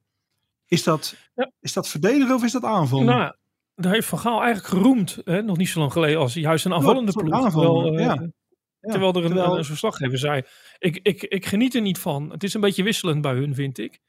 Is 0.68 0.84
dat, 0.84 1.16
Ja. 1.36 1.52
is 1.60 1.74
dat 1.74 1.88
verdedigen 1.90 2.36
of 2.36 2.44
is 2.44 2.52
dat 2.52 2.64
aanvallen? 2.64 3.06
Nou, 3.06 3.34
daar 3.76 3.94
heeft 3.94 4.08
Van 4.08 4.20
Gaal 4.20 4.42
eigenlijk 4.42 4.68
geroemd, 4.74 5.22
hè, 5.26 5.42
nog 5.42 5.58
niet 5.58 5.70
zo 5.70 5.80
lang 5.80 5.92
geleden, 5.92 6.20
als 6.20 6.34
juist 6.34 6.66
een 6.66 6.74
aanvallende 6.74 7.12
ploeg. 7.12 7.42
Terwijl, 7.52 7.94
eh, 7.98 8.00
ja. 8.06 8.14
Ja, 8.14 8.90
terwijl 8.92 9.14
er 9.14 9.24
een, 9.24 9.32
terwijl- 9.32 9.58
een 9.58 9.66
verslaggever 9.66 10.18
zei, 10.18 10.42
ik, 10.80 11.00
ik, 11.04 11.24
ik 11.24 11.46
geniet 11.46 11.76
er 11.76 11.82
niet 11.82 11.98
van. 12.00 12.32
Het 12.32 12.44
is 12.44 12.54
een 12.54 12.62
beetje 12.62 12.84
wisselend 12.84 13.22
bij 13.22 13.34
hun, 13.34 13.56
vind 13.56 13.78
ik. 13.78 14.00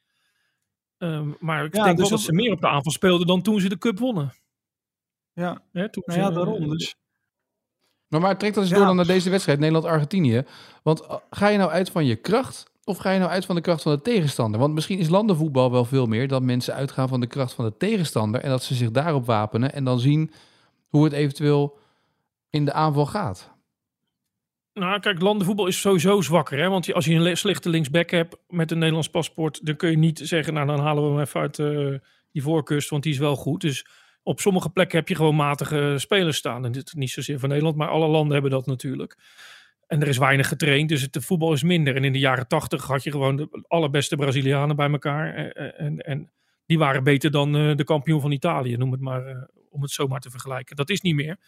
Ehm, 0.99 1.29
maar 1.41 1.65
ik 1.65 1.75
Ja, 1.77 1.85
denk 1.85 1.97
dus 1.97 2.09
wel 2.09 2.19
dat 2.19 2.19
op- 2.19 2.25
ze 2.25 2.33
meer 2.33 2.53
op 2.53 2.61
de 2.61 2.69
aanval 2.69 2.93
speelden 2.93 3.27
dan 3.27 3.43
toen 3.43 3.61
ze 3.61 3.69
de 3.69 3.79
cup 3.79 3.99
wonnen. 3.99 4.33
ja, 5.33 5.63
Hè, 5.73 5.91
toen 5.91 6.03
nou 6.07 6.19
ze, 6.21 6.25
ja, 6.25 6.31
eh, 6.31 6.35
daarom. 6.35 6.69
Dus. 6.69 6.95
Maar, 8.09 8.21
maar 8.21 8.39
trek 8.39 8.55
dat 8.55 8.63
eens 8.63 8.73
Ja. 8.73 8.79
door 8.79 8.87
dan 8.87 8.97
naar 8.97 9.07
deze 9.07 9.31
wedstrijd, 9.31 9.59
Nederland-Argentinië. 9.59 10.43
Want 10.83 11.03
uh, 11.03 11.15
ga 11.31 11.49
je 11.49 11.59
nou 11.59 11.71
uit 11.71 11.91
van 11.91 12.05
je 12.07 12.17
kracht 12.17 12.71
of 12.85 12.97
ga 12.99 13.11
je 13.11 13.19
nou 13.19 13.31
uit 13.31 13.45
van 13.47 13.55
de 13.55 13.61
kracht 13.61 13.83
van 13.83 13.93
de 13.93 14.01
tegenstander? 14.03 14.61
Want 14.61 14.75
misschien 14.75 14.99
is 14.99 15.09
landenvoetbal 15.09 15.71
wel 15.71 15.85
veel 15.85 16.07
meer 16.07 16.29
dat 16.29 16.43
mensen 16.43 16.75
uitgaan 16.75 17.09
van 17.09 17.21
de 17.21 17.27
kracht 17.27 17.53
van 17.53 17.65
de 17.65 17.77
tegenstander 17.77 18.41
en 18.41 18.51
dat 18.51 18.63
ze 18.63 18.75
zich 18.75 18.91
daarop 18.91 19.27
wapenen 19.27 19.73
en 19.73 19.85
dan 19.85 20.01
zien 20.01 20.33
hoe 20.89 21.05
het 21.05 21.13
eventueel 21.13 21.79
in 22.51 22.65
de 22.65 22.73
aanval 22.73 23.07
gaat. 23.07 23.51
Nou, 24.75 25.01
kijk, 25.01 25.21
landenvoetbal 25.21 25.67
is 25.67 25.81
sowieso 25.81 26.21
zwakker. 26.21 26.59
Hè? 26.59 26.69
Want 26.69 26.93
als 26.93 27.05
je 27.05 27.15
een 27.15 27.23
le- 27.23 27.35
slechte 27.35 27.69
linksback 27.69 28.11
hebt 28.11 28.37
met 28.49 28.71
een 28.71 28.79
Nederlands 28.79 29.09
paspoort, 29.11 29.67
dan 29.67 29.77
kun 29.77 29.91
je 29.91 29.97
niet 29.97 30.19
zeggen, 30.19 30.55
nou 30.55 30.67
dan 30.67 30.81
halen 30.81 31.03
we 31.05 31.11
hem 31.11 31.21
even 31.21 31.41
uit 31.41 31.59
eh, 31.59 31.95
die 32.33 32.43
voorkust, 32.43 32.91
want 32.91 33.03
die 33.03 33.13
is 33.13 33.19
wel 33.19 33.37
goed. 33.37 33.61
Dus 33.61 33.87
op 34.23 34.41
sommige 34.41 34.71
plekken 34.71 34.99
heb 34.99 35.09
je 35.09 35.15
gewoon 35.15 35.37
matige 35.37 35.95
spelers 35.99 36.37
staan. 36.37 36.65
En 36.65 36.73
dit 36.73 36.95
niet 36.95 37.11
zozeer 37.11 37.39
van 37.39 37.49
Nederland, 37.49 37.77
maar 37.77 37.89
alle 37.89 38.07
landen 38.07 38.33
hebben 38.33 38.51
dat 38.51 38.67
natuurlijk. 38.67 39.19
En 39.87 40.01
er 40.03 40.09
is 40.09 40.19
weinig 40.19 40.49
getraind, 40.49 40.89
dus 40.89 41.11
de 41.11 41.21
voetbal 41.21 41.53
is 41.53 41.63
minder. 41.63 41.97
En 41.97 42.05
in 42.05 42.13
de 42.13 42.19
jaren 42.19 42.49
tachtig 42.49 42.85
had 42.87 43.03
je 43.03 43.11
gewoon 43.11 43.37
de 43.37 43.65
allerbeste 43.69 44.17
Brazilianen 44.17 44.77
bij 44.77 44.91
elkaar. 44.91 45.35
eh, 45.35 45.67
eh, 45.67 45.81
En, 45.87 45.99
en 45.99 46.31
die 46.67 46.79
waren 46.79 47.05
beter 47.05 47.31
dan 47.31 47.53
de 47.53 47.85
kampioen 47.85 48.21
van 48.21 48.33
Italië, 48.33 48.77
noem 48.77 48.93
het 48.93 49.01
maar, 49.01 49.49
om 49.71 49.83
het 49.83 49.91
zo 49.91 50.07
maar 50.07 50.21
te 50.21 50.31
vergelijken. 50.31 50.77
Dat 50.77 50.91
is 50.91 51.01
niet 51.01 51.15
meer. 51.15 51.39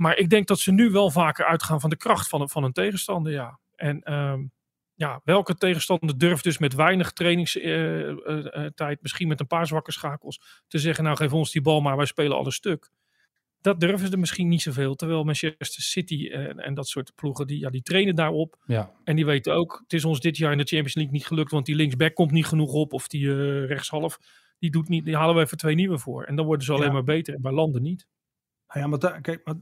Maar 0.00 0.16
ik 0.16 0.30
denk 0.30 0.46
dat 0.46 0.58
ze 0.58 0.72
nu 0.72 0.90
wel 0.90 1.10
vaker 1.10 1.44
uitgaan 1.44 1.80
van 1.80 1.90
de 1.90 1.96
kracht 1.96 2.28
van, 2.28 2.48
van 2.48 2.64
een 2.64 2.72
tegenstander, 2.72 3.32
ja. 3.32 3.60
En 3.74 4.02
ehm, 4.02 4.44
ja, 4.94 5.20
welke 5.24 5.54
tegenstander 5.54 6.18
durft 6.18 6.44
dus 6.44 6.58
met 6.58 6.74
weinig 6.74 7.12
trainingstijd, 7.12 9.02
misschien 9.02 9.28
met 9.28 9.40
een 9.40 9.46
paar 9.46 9.66
zwakke 9.66 9.92
schakels, 9.92 10.62
te 10.68 10.78
zeggen, 10.78 11.04
nou 11.04 11.16
geef 11.16 11.32
ons 11.32 11.52
die 11.52 11.62
bal 11.62 11.80
maar, 11.80 11.96
wij 11.96 12.06
spelen 12.06 12.36
alles 12.36 12.54
stuk. 12.54 12.90
Dat 13.60 13.80
durven 13.80 14.08
ze 14.08 14.16
misschien 14.16 14.48
niet 14.48 14.62
zoveel. 14.62 14.94
Terwijl 14.94 15.24
Manchester 15.24 15.82
City 15.82 16.28
en, 16.28 16.58
en 16.58 16.74
dat 16.74 16.88
soort 16.88 17.14
ploegen, 17.14 17.46
die, 17.46 17.58
ja, 17.58 17.70
die 17.70 17.82
trainen 17.82 18.14
daarop. 18.14 18.56
Ja. 18.66 18.92
En 19.04 19.16
die 19.16 19.26
weten 19.26 19.54
ook, 19.54 19.78
het 19.82 19.92
is 19.92 20.04
ons 20.04 20.20
dit 20.20 20.36
jaar 20.36 20.52
in 20.52 20.58
de 20.58 20.64
Champions 20.64 20.94
League 20.94 21.12
niet 21.12 21.26
gelukt, 21.26 21.50
want 21.50 21.66
die 21.66 21.74
linksback 21.74 22.14
komt 22.14 22.30
niet 22.30 22.46
genoeg 22.46 22.72
op. 22.72 22.92
Of 22.92 23.08
die 23.08 23.30
eh, 23.30 23.66
rechtshalf, 23.66 24.18
die, 24.58 24.70
doet 24.70 24.88
niet, 24.88 25.04
die 25.04 25.16
halen 25.16 25.34
we 25.34 25.40
even 25.40 25.56
twee 25.56 25.74
nieuwe 25.74 25.98
voor. 25.98 26.24
En 26.24 26.36
dan 26.36 26.46
worden 26.46 26.64
ze 26.64 26.72
alleen 26.72 26.86
Ja. 26.86 26.92
maar 26.92 27.04
beter. 27.04 27.34
En 27.34 27.42
bij 27.42 27.52
landen 27.52 27.82
niet. 27.82 28.06
Nou 28.68 28.80
ja, 28.80 28.86
maar, 28.86 29.20
kijk, 29.20 29.54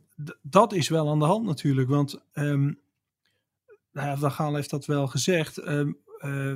dat 0.43 0.73
is 0.73 0.89
wel 0.89 1.11
aan 1.11 1.19
de 1.19 1.25
hand 1.25 1.47
natuurlijk. 1.47 1.89
Want 1.89 2.23
ehm 2.33 2.73
nou 3.97 4.09
ja, 4.09 4.17
Van 4.17 4.33
Gaal 4.33 4.55
heeft 4.55 4.71
dat 4.71 4.87
wel 4.87 5.07
gezegd. 5.07 5.59
ehm, 5.59 5.93
eh, 6.19 6.55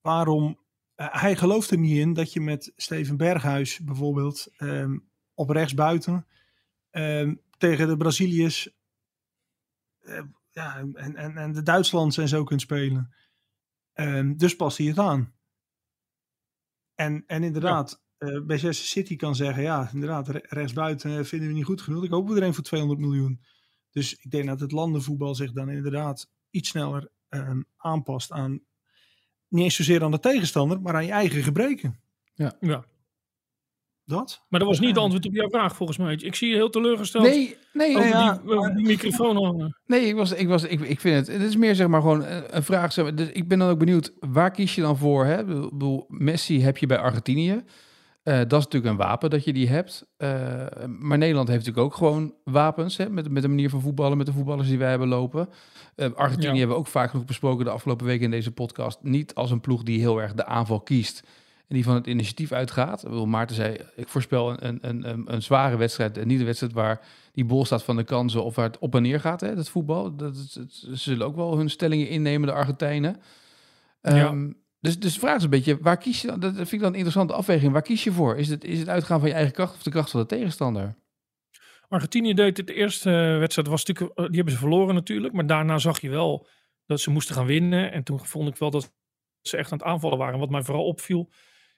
waarom... 0.00 0.58
eh, 0.94 1.06
hij 1.10 1.36
gelooft 1.36 1.70
er 1.70 1.78
niet 1.78 1.96
in 1.96 2.12
dat 2.12 2.32
je 2.32 2.40
met 2.40 2.72
Steven 2.76 3.16
Berghuis 3.16 3.78
bijvoorbeeld 3.78 4.46
ehm, 4.56 4.98
op 5.34 5.50
rechts 5.50 5.74
buiten 5.74 6.26
ehm, 6.90 7.34
tegen 7.58 7.88
de 7.88 7.96
Braziliërs 7.96 8.70
eh, 10.00 10.22
ja, 10.50 10.76
en, 10.78 11.16
en, 11.16 11.36
en 11.36 11.52
de 11.52 11.62
Duitslands 11.62 12.16
en 12.16 12.28
zo 12.28 12.44
kunt 12.44 12.60
spelen. 12.60 13.14
Dus 14.36 14.56
past 14.56 14.78
hij 14.78 14.86
het 14.86 14.98
aan. 14.98 15.34
En, 16.94 17.24
en 17.26 17.42
inderdaad, 17.42 18.02
eh 18.22 18.40
Manchester 18.46 18.86
City 18.86 19.16
kan 19.16 19.34
zeggen, 19.34 19.62
ja, 19.62 19.90
inderdaad, 19.92 20.28
re- 20.28 20.40
rechtsbuiten 20.48 21.18
eh, 21.18 21.24
vinden 21.24 21.48
we 21.48 21.54
niet 21.54 21.64
goed 21.64 21.80
genoeg. 21.80 22.04
Ik 22.04 22.10
hoop 22.10 22.30
er 22.30 22.42
een 22.42 22.54
voor 22.54 22.64
200 22.64 23.00
miljoen. 23.00 23.40
Dus 23.90 24.14
ik 24.14 24.30
denk 24.30 24.46
dat 24.46 24.60
het 24.60 24.72
landenvoetbal 24.72 25.34
zich 25.34 25.52
dan 25.52 25.70
inderdaad 25.70 26.28
iets 26.50 26.68
sneller 26.68 27.10
ehm, 27.28 27.60
aanpast 27.76 28.32
aan, 28.32 28.60
niet 29.48 29.64
eens 29.64 29.74
zozeer 29.76 30.02
aan 30.04 30.10
de 30.10 30.18
tegenstander, 30.20 30.80
maar 30.80 30.94
aan 30.94 31.04
je 31.06 31.12
eigen 31.12 31.42
gebreken. 31.42 32.00
Ja. 32.34 32.84
Dat? 34.04 34.44
Maar 34.48 34.60
dat 34.60 34.68
was 34.68 34.80
niet 34.80 34.88
het 34.88 34.98
antwoord 34.98 35.26
op 35.26 35.34
jouw 35.34 35.48
vraag 35.48 35.76
volgens 35.76 35.98
mij. 35.98 36.14
Ik 36.14 36.34
zie 36.34 36.48
je 36.48 36.54
heel 36.54 36.70
teleurgesteld 36.70 37.24
Nee, 37.24 37.56
nee, 37.72 37.96
over, 37.96 38.08
ja, 38.08 38.32
die, 38.38 38.50
over 38.56 38.74
die 38.74 38.86
microfoon 38.86 39.44
hangen. 39.44 39.78
nee 39.86 40.06
ik, 40.06 40.14
was, 40.14 40.32
ik, 40.32 40.48
was, 40.48 40.64
ik, 40.64 40.80
ik 40.80 41.00
vind 41.00 41.16
het. 41.26 41.36
Het 41.36 41.48
is 41.48 41.56
meer 41.56 41.74
zeg 41.74 41.86
maar 41.86 42.00
gewoon 42.00 42.24
een, 42.24 42.56
een 42.56 42.62
vraag. 42.62 42.92
zeg 42.92 43.04
maar, 43.04 43.14
Dus 43.14 43.28
ik 43.30 43.48
ben 43.48 43.58
dan 43.58 43.68
ook 43.70 43.78
benieuwd, 43.78 44.12
waar 44.20 44.50
kies 44.50 44.74
je 44.74 44.80
dan 44.80 44.96
voor? 44.98 45.24
Hè? 45.24 45.40
Ik 45.40 45.46
bedoel, 45.46 46.04
Messi 46.08 46.62
heb 46.62 46.76
je 46.78 46.86
bij 46.86 46.98
Argentinië. 46.98 47.62
Eh, 48.22 48.38
dat 48.38 48.52
is 48.52 48.64
natuurlijk 48.64 48.92
een 48.92 49.06
wapen 49.06 49.30
dat 49.30 49.44
je 49.44 49.52
die 49.52 49.68
hebt. 49.68 50.06
Eh, 50.16 50.28
maar 50.98 51.18
Nederland 51.18 51.48
heeft 51.48 51.66
natuurlijk 51.66 51.86
ook 51.86 51.94
gewoon 51.94 52.34
wapens. 52.44 52.96
Hè? 52.96 53.10
Met, 53.10 53.30
met 53.30 53.42
de 53.42 53.48
manier 53.48 53.70
van 53.70 53.80
voetballen, 53.80 54.16
met 54.16 54.26
de 54.26 54.32
voetballers 54.32 54.68
die 54.68 54.78
wij 54.78 54.90
hebben 54.90 55.08
lopen. 55.08 55.48
Eh, 55.94 56.12
Argentinië 56.14 56.52
Ja. 56.52 56.58
hebben 56.58 56.76
we 56.76 56.82
ook 56.82 56.86
vaak 56.86 57.10
genoeg 57.10 57.24
besproken 57.24 57.64
de 57.64 57.70
afgelopen 57.70 58.06
weken 58.06 58.24
in 58.24 58.30
deze 58.30 58.52
podcast. 58.52 58.98
Niet 59.02 59.34
als 59.34 59.50
een 59.50 59.60
ploeg 59.60 59.82
die 59.82 60.00
heel 60.00 60.20
erg 60.20 60.34
de 60.34 60.46
aanval 60.46 60.80
kiest. 60.80 61.22
En 61.68 61.74
die 61.74 61.84
van 61.84 61.94
het 61.94 62.06
initiatief 62.06 62.52
uitgaat. 62.52 63.02
Bedoel, 63.02 63.26
Maarten 63.26 63.56
zei, 63.56 63.76
ik 63.96 64.08
voorspel 64.08 64.62
een, 64.62 64.78
een, 64.80 65.08
een, 65.08 65.32
een, 65.34 65.42
zware 65.42 65.76
wedstrijd. 65.76 66.18
En 66.18 66.26
niet 66.26 66.38
een 66.38 66.44
wedstrijd 66.44 66.72
waar 66.72 67.00
die 67.32 67.44
bol 67.44 67.64
staat 67.64 67.82
van 67.82 67.96
de 67.96 68.04
kansen 68.04 68.44
of 68.44 68.54
waar 68.54 68.66
het 68.66 68.78
op 68.78 68.94
en 68.94 69.02
neer 69.02 69.20
gaat, 69.20 69.40
hè, 69.40 69.54
dat 69.54 69.68
voetbal. 69.68 70.16
Dat, 70.16 70.36
ze 70.36 70.96
zullen 70.96 71.26
ook 71.26 71.36
wel 71.36 71.56
hun 71.56 71.70
stellingen 71.70 72.08
innemen, 72.08 72.48
de 72.48 72.54
Argentijnen. 72.54 73.16
Ja. 74.02 74.34
Dus, 74.82 74.98
dus 74.98 75.14
de 75.14 75.20
vraag 75.20 75.36
is 75.36 75.42
een 75.42 75.50
beetje, 75.50 75.78
waar 75.80 75.96
kies 75.96 76.20
je? 76.20 76.38
Dat 76.38 76.54
vind 76.54 76.72
ik 76.72 76.78
dan 76.78 76.88
een 76.88 76.94
interessante 76.94 77.32
afweging. 77.32 77.72
Waar 77.72 77.82
kies 77.82 78.04
je 78.04 78.12
voor? 78.12 78.36
Is 78.36 78.48
het, 78.48 78.64
is 78.64 78.78
het 78.78 78.88
uitgaan 78.88 79.20
van 79.20 79.28
je 79.28 79.34
eigen 79.34 79.52
kracht 79.52 79.74
of 79.74 79.82
de 79.82 79.90
kracht 79.90 80.10
van 80.10 80.20
de 80.20 80.26
tegenstander? 80.26 80.94
Argentinië 81.88 82.34
deed 82.34 82.56
het 82.56 82.66
de 82.66 82.74
eerste 82.74 83.10
eh, 83.10 83.38
wedstrijd, 83.38 83.68
was 83.68 83.84
natuurlijk, 83.84 84.18
eh, 84.18 84.26
die 84.26 84.34
hebben 84.34 84.52
ze 84.52 84.58
verloren 84.60 84.94
natuurlijk. 84.94 85.34
Maar 85.34 85.46
daarna 85.46 85.78
zag 85.78 86.00
je 86.00 86.10
wel 86.10 86.46
dat 86.86 87.00
ze 87.00 87.10
moesten 87.10 87.34
gaan 87.34 87.46
winnen. 87.46 87.92
En 87.92 88.02
toen 88.02 88.26
vond 88.26 88.48
ik 88.48 88.56
wel 88.56 88.70
dat 88.70 88.92
ze 89.40 89.56
echt 89.56 89.72
aan 89.72 89.78
het 89.78 89.86
aanvallen 89.86 90.18
waren. 90.18 90.38
Wat 90.38 90.50
mij 90.50 90.62
vooral 90.62 90.84
opviel 90.84 91.30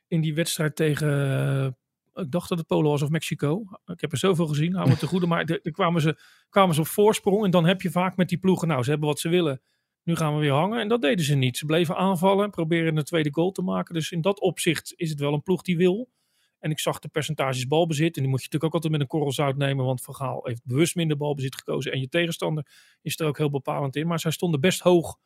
in 0.08 0.20
die 0.20 0.34
wedstrijd 0.34 0.76
tegen 0.76 1.76
ik 2.14 2.30
dacht 2.30 2.48
dat 2.48 2.58
het 2.58 2.66
Polen 2.66 2.90
was 2.90 3.02
of 3.02 3.08
Mexico. 3.08 3.64
Ik 3.86 4.00
heb 4.00 4.12
er 4.12 4.18
zoveel 4.18 4.46
gezien, 4.46 4.74
hou 4.74 4.88
me 4.88 4.96
te 4.96 5.06
goede. 5.06 5.26
Maar 5.26 5.44
er 5.44 5.72
kwamen 5.72 6.00
ze, 6.00 6.18
kwamen 6.48 6.74
ze 6.74 6.80
op 6.80 6.86
voorsprong. 6.86 7.44
En 7.44 7.50
dan 7.50 7.66
heb 7.66 7.82
je 7.82 7.90
vaak 7.90 8.16
met 8.16 8.28
die 8.28 8.38
ploegen, 8.38 8.68
nou, 8.68 8.82
ze 8.82 8.90
hebben 8.90 9.08
wat 9.08 9.18
ze 9.18 9.28
willen. 9.28 9.60
Nu 10.04 10.16
gaan 10.16 10.34
we 10.34 10.40
weer 10.40 10.52
hangen. 10.52 10.80
En 10.80 10.88
dat 10.88 11.00
deden 11.00 11.24
ze 11.24 11.34
niet. 11.34 11.56
Ze 11.56 11.66
bleven 11.66 11.96
aanvallen, 11.96 12.50
proberen 12.50 12.96
een 12.96 13.04
tweede 13.04 13.32
goal 13.32 13.50
te 13.50 13.62
maken. 13.62 13.94
Dus 13.94 14.10
in 14.10 14.20
dat 14.20 14.40
opzicht 14.40 14.92
is 14.96 15.10
het 15.10 15.20
wel 15.20 15.32
een 15.32 15.42
ploeg 15.42 15.62
die 15.62 15.76
wil. 15.76 16.10
En 16.58 16.70
ik 16.70 16.78
zag 16.78 16.98
de 16.98 17.08
percentages 17.08 17.66
balbezit. 17.66 18.16
En 18.16 18.22
die 18.22 18.30
moet 18.30 18.42
je 18.42 18.44
natuurlijk 18.44 18.64
ook 18.64 18.74
altijd 18.74 18.92
met 18.92 19.00
een 19.00 19.06
korrel 19.06 19.32
zout 19.32 19.56
nemen. 19.56 19.84
Want 19.84 20.02
Van 20.02 20.14
Gaal 20.14 20.40
heeft 20.42 20.64
bewust 20.64 20.94
minder 20.94 21.16
balbezit 21.16 21.54
gekozen. 21.54 21.92
En 21.92 22.00
je 22.00 22.08
tegenstander 22.08 22.66
is 23.02 23.18
er 23.20 23.26
ook 23.26 23.38
heel 23.38 23.50
bepalend 23.50 23.96
in. 23.96 24.06
Maar 24.06 24.20
zij 24.20 24.30
stonden 24.30 24.60
best 24.60 24.80
hoog 24.80 25.18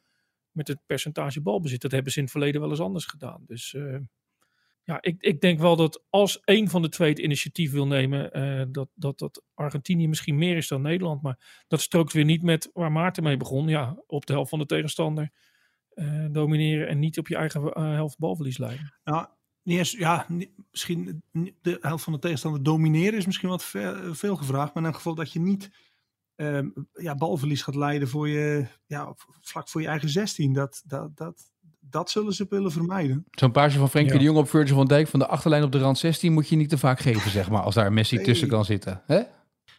met 0.50 0.68
het 0.68 0.78
percentage 0.86 1.40
balbezit. 1.40 1.80
Dat 1.80 1.90
hebben 1.90 2.12
ze 2.12 2.18
in 2.18 2.24
het 2.24 2.32
verleden 2.32 2.60
wel 2.60 2.70
eens 2.70 2.80
anders 2.80 3.04
gedaan. 3.04 3.44
Dus 3.46 3.72
uh, 3.72 3.96
ja, 4.88 4.98
ik, 5.00 5.22
ik 5.22 5.40
denk 5.40 5.58
wel 5.58 5.76
dat 5.76 6.04
als 6.10 6.40
één 6.40 6.68
van 6.68 6.82
de 6.82 6.88
twee 6.88 7.08
het 7.08 7.18
initiatief 7.18 7.72
wil 7.72 7.86
nemen, 7.86 8.38
uh, 8.38 8.64
dat, 8.68 8.88
dat, 8.94 9.18
dat 9.18 9.42
Argentinië 9.54 10.08
misschien 10.08 10.38
meer 10.38 10.56
is 10.56 10.68
dan 10.68 10.82
Nederland. 10.82 11.22
Maar 11.22 11.64
dat 11.66 11.80
strookt 11.80 12.12
weer 12.12 12.24
niet 12.24 12.42
met 12.42 12.70
waar 12.72 12.92
Maarten 12.92 13.22
mee 13.22 13.36
begon. 13.36 13.68
Ja, 13.68 14.02
op 14.06 14.26
de 14.26 14.32
helft 14.32 14.50
van 14.50 14.58
de 14.58 14.66
tegenstander 14.66 15.30
uh, 15.94 16.26
domineren 16.30 16.88
en 16.88 16.98
niet 16.98 17.18
op 17.18 17.28
je 17.28 17.36
eigen 17.36 17.62
helft 17.80 18.18
balverlies 18.18 18.58
leiden. 18.58 18.94
Nou, 19.04 19.26
ja, 19.62 20.26
misschien 20.70 21.22
de 21.62 21.78
helft 21.80 22.04
van 22.04 22.12
de 22.12 22.18
tegenstander 22.18 22.62
domineren 22.62 23.18
is 23.18 23.26
misschien 23.26 23.48
wat 23.48 23.64
veel, 23.64 24.36
gevraagd. 24.36 24.74
Maar 24.74 24.82
in 24.82 24.88
elk 24.88 24.96
geval 24.96 25.14
dat 25.14 25.32
je 25.32 25.40
niet 25.40 25.70
um, 26.36 26.88
ja, 26.92 27.14
balverlies 27.14 27.62
gaat 27.62 27.74
leiden 27.74 28.08
voor 28.08 28.28
je, 28.28 28.66
ja, 28.86 29.14
vlak 29.40 29.68
voor 29.68 29.80
je 29.80 29.88
eigen 29.88 30.08
16. 30.08 30.52
Dat, 30.52 30.82
dat, 30.86 31.16
dat, 31.16 31.52
dat 31.90 32.10
zullen 32.10 32.32
ze 32.32 32.46
willen 32.48 32.72
vermijden. 32.72 33.24
Zo'n 33.30 33.52
paasje 33.52 33.78
van 33.78 33.90
Frenkie 33.90 34.12
ja. 34.12 34.18
de 34.18 34.24
Jong 34.24 34.38
op 34.38 34.48
Virgil 34.48 34.76
van 34.76 34.86
Dijk 34.86 35.08
van 35.08 35.18
de 35.18 35.26
achterlijn 35.26 35.62
op 35.62 35.72
de 35.72 35.78
rand 35.78 35.98
16 35.98 36.32
moet 36.32 36.48
je 36.48 36.56
niet 36.56 36.68
te 36.68 36.78
vaak 36.78 37.00
geven, 37.00 37.30
zeg 37.30 37.50
maar, 37.50 37.62
als 37.62 37.74
daar 37.74 37.92
Messi 37.92 38.16
nee. 38.16 38.24
tussen 38.24 38.48
kan 38.48 38.64
zitten. 38.64 39.02
Hè? 39.06 39.22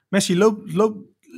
Messi 0.07 0.37
loopt, 0.37 0.73
loopt 0.73 0.97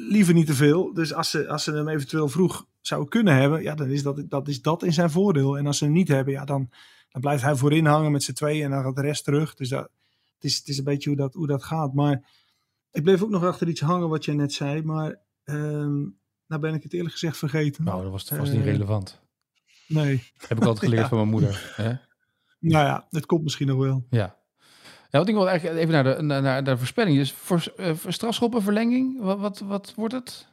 liever 0.09 0.33
niet 0.33 0.45
te 0.45 0.53
veel. 0.53 0.93
Dus 0.93 1.13
als 1.13 1.29
ze, 1.29 1.47
als 1.47 1.63
ze 1.63 1.71
hem 1.71 1.87
eventueel 1.87 2.27
vroeg 2.27 2.65
zouden 2.81 3.09
kunnen 3.09 3.35
hebben, 3.35 3.63
ja, 3.63 3.75
dan 3.75 3.89
is 3.89 4.03
dat, 4.03 4.23
dat 4.29 4.47
is 4.47 4.61
dat 4.61 4.83
in 4.83 4.93
zijn 4.93 5.09
voordeel. 5.09 5.57
En 5.57 5.67
als 5.67 5.77
ze 5.77 5.83
hem 5.83 5.93
niet 5.93 6.07
hebben, 6.07 6.33
ja, 6.33 6.45
dan, 6.45 6.69
dan 7.09 7.21
blijft 7.21 7.43
hij 7.43 7.55
voorin 7.55 7.85
hangen 7.85 8.11
met 8.11 8.23
z'n 8.23 8.33
tweeën 8.33 8.63
en 8.63 8.71
dan 8.71 8.83
gaat 8.83 8.95
de 8.95 9.01
rest 9.01 9.23
terug. 9.23 9.53
Dus 9.53 9.69
dat, 9.69 9.89
het, 10.35 10.43
is, 10.43 10.57
het 10.57 10.67
is 10.67 10.77
een 10.77 10.83
beetje 10.83 11.09
hoe 11.09 11.17
dat, 11.17 11.33
hoe 11.33 11.47
dat 11.47 11.63
gaat. 11.63 11.93
Maar 11.93 12.23
ik 12.91 13.03
bleef 13.03 13.23
ook 13.23 13.29
nog 13.29 13.43
achter 13.43 13.67
iets 13.67 13.81
hangen 13.81 14.09
wat 14.09 14.25
je 14.25 14.33
net 14.33 14.53
zei, 14.53 14.83
maar 14.83 15.19
um, 15.43 16.19
nou 16.47 16.61
ben 16.61 16.73
ik 16.73 16.83
het 16.83 16.93
eerlijk 16.93 17.13
gezegd 17.13 17.37
vergeten. 17.37 17.83
Nou, 17.83 18.01
dat 18.01 18.11
was 18.11 18.23
vast 18.23 18.51
niet 18.51 18.65
uh, 18.65 18.71
relevant. 18.71 19.20
Nee. 19.93 20.23
Heb 20.47 20.57
ik 20.57 20.65
altijd 20.65 20.79
geleerd 20.79 21.01
ja. 21.01 21.07
van 21.07 21.17
mijn 21.17 21.29
moeder. 21.29 21.73
Hè? 21.75 21.93
Nou 22.59 22.85
ja, 22.85 23.07
het 23.09 23.25
komt 23.25 23.43
misschien 23.43 23.67
nog 23.67 23.77
wel. 23.77 24.05
Ja. 24.09 24.39
Ja, 25.11 25.17
want 25.17 25.29
ik 25.29 25.35
wil 25.35 25.49
eigenlijk 25.49 25.79
even 25.79 25.93
naar 25.93 26.03
de, 26.03 26.21
naar, 26.21 26.41
naar 26.41 26.63
de 26.63 26.77
voorspelling. 26.77 27.17
Dus 27.17 27.31
voor, 27.31 27.73
uh, 27.77 27.91
strafschoppenverlenging, 28.07 29.21
wat, 29.21 29.39
wat, 29.39 29.59
wat 29.59 29.93
wordt 29.95 30.13
het? 30.13 30.47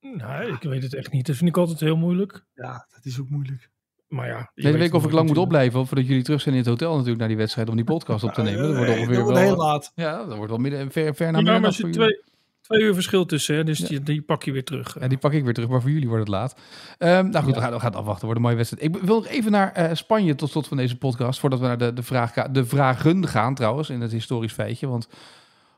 Nou, 0.00 0.52
ik 0.52 0.62
weet 0.62 0.82
het 0.82 0.94
echt 0.94 1.12
niet. 1.12 1.26
Dat 1.26 1.36
vind 1.36 1.48
ik 1.48 1.56
altijd 1.56 1.80
heel 1.80 1.96
moeilijk. 1.96 2.44
Ja, 2.54 2.86
dat 2.94 3.04
is 3.04 3.20
ook 3.20 3.28
moeilijk. 3.28 3.70
Maar 4.08 4.26
ja. 4.26 4.50
Ik 4.54 4.64
weet 4.64 4.76
week 4.76 4.94
of 4.94 5.04
ik 5.04 5.12
lang 5.12 5.28
moet 5.28 5.38
opblijven, 5.38 5.86
voordat 5.86 6.06
jullie 6.06 6.22
terug 6.22 6.40
zijn 6.40 6.54
in 6.54 6.60
het 6.60 6.70
hotel 6.70 6.90
natuurlijk 6.90 7.18
naar 7.18 7.28
die 7.28 7.36
wedstrijd 7.36 7.68
om 7.68 7.76
die 7.76 7.84
podcast 7.84 8.24
op 8.24 8.32
te 8.32 8.42
nemen. 8.48 8.62
Dat 8.62 8.76
wordt 8.76 8.90
ongeveer 8.90 9.14
dat 9.14 9.22
wordt 9.22 9.38
wel, 9.38 9.48
heel 9.48 9.56
laat. 9.56 9.92
Ja, 9.94 10.24
dat 10.24 10.36
wordt 10.36 10.50
wel 10.50 10.60
midden, 10.60 10.90
ver, 10.90 11.14
ver 11.14 11.32
naar 11.32 11.44
ja, 11.44 11.58
midden. 11.58 12.22
Twee, 12.68 12.82
uur 12.82 12.94
verschil 12.94 13.26
tussen, 13.26 13.56
hè, 13.56 13.64
dus 13.64 13.78
ja. 13.78 13.86
die, 13.86 14.02
die, 14.02 14.22
pak 14.22 14.42
je 14.42 14.52
weer 14.52 14.64
terug. 14.64 14.96
Ja, 15.00 15.08
die 15.08 15.18
pak 15.18 15.32
ik 15.32 15.44
weer 15.44 15.54
terug, 15.54 15.68
maar 15.68 15.80
voor 15.80 15.90
jullie 15.90 16.08
wordt 16.08 16.22
het 16.22 16.32
laat. 16.32 16.56
Um, 16.98 17.30
nou 17.30 17.44
goed, 17.44 17.54
we, 17.54 17.60
gaan, 17.60 17.72
we 17.72 17.78
gaan 17.78 17.90
het 17.90 17.98
afwachten, 17.98 18.24
wordt 18.24 18.36
een 18.36 18.46
mooie 18.46 18.56
wedstrijd. 18.56 18.84
Ik 18.84 19.02
wil 19.02 19.14
nog 19.14 19.26
even 19.26 19.50
naar 19.50 19.78
uh, 19.78 19.94
Spanje 19.94 20.34
tot 20.34 20.50
slot 20.50 20.66
van 20.66 20.76
deze 20.76 20.98
podcast, 20.98 21.40
voordat 21.40 21.58
we 21.58 21.66
naar 21.66 21.78
de, 21.78 21.92
de, 21.92 22.02
vraag, 22.02 22.32
de 22.32 22.64
vragen 22.64 23.28
gaan 23.28 23.54
trouwens, 23.54 23.90
in 23.90 24.00
het 24.00 24.12
historisch 24.12 24.52
feitje, 24.52 24.86
want... 24.86 25.08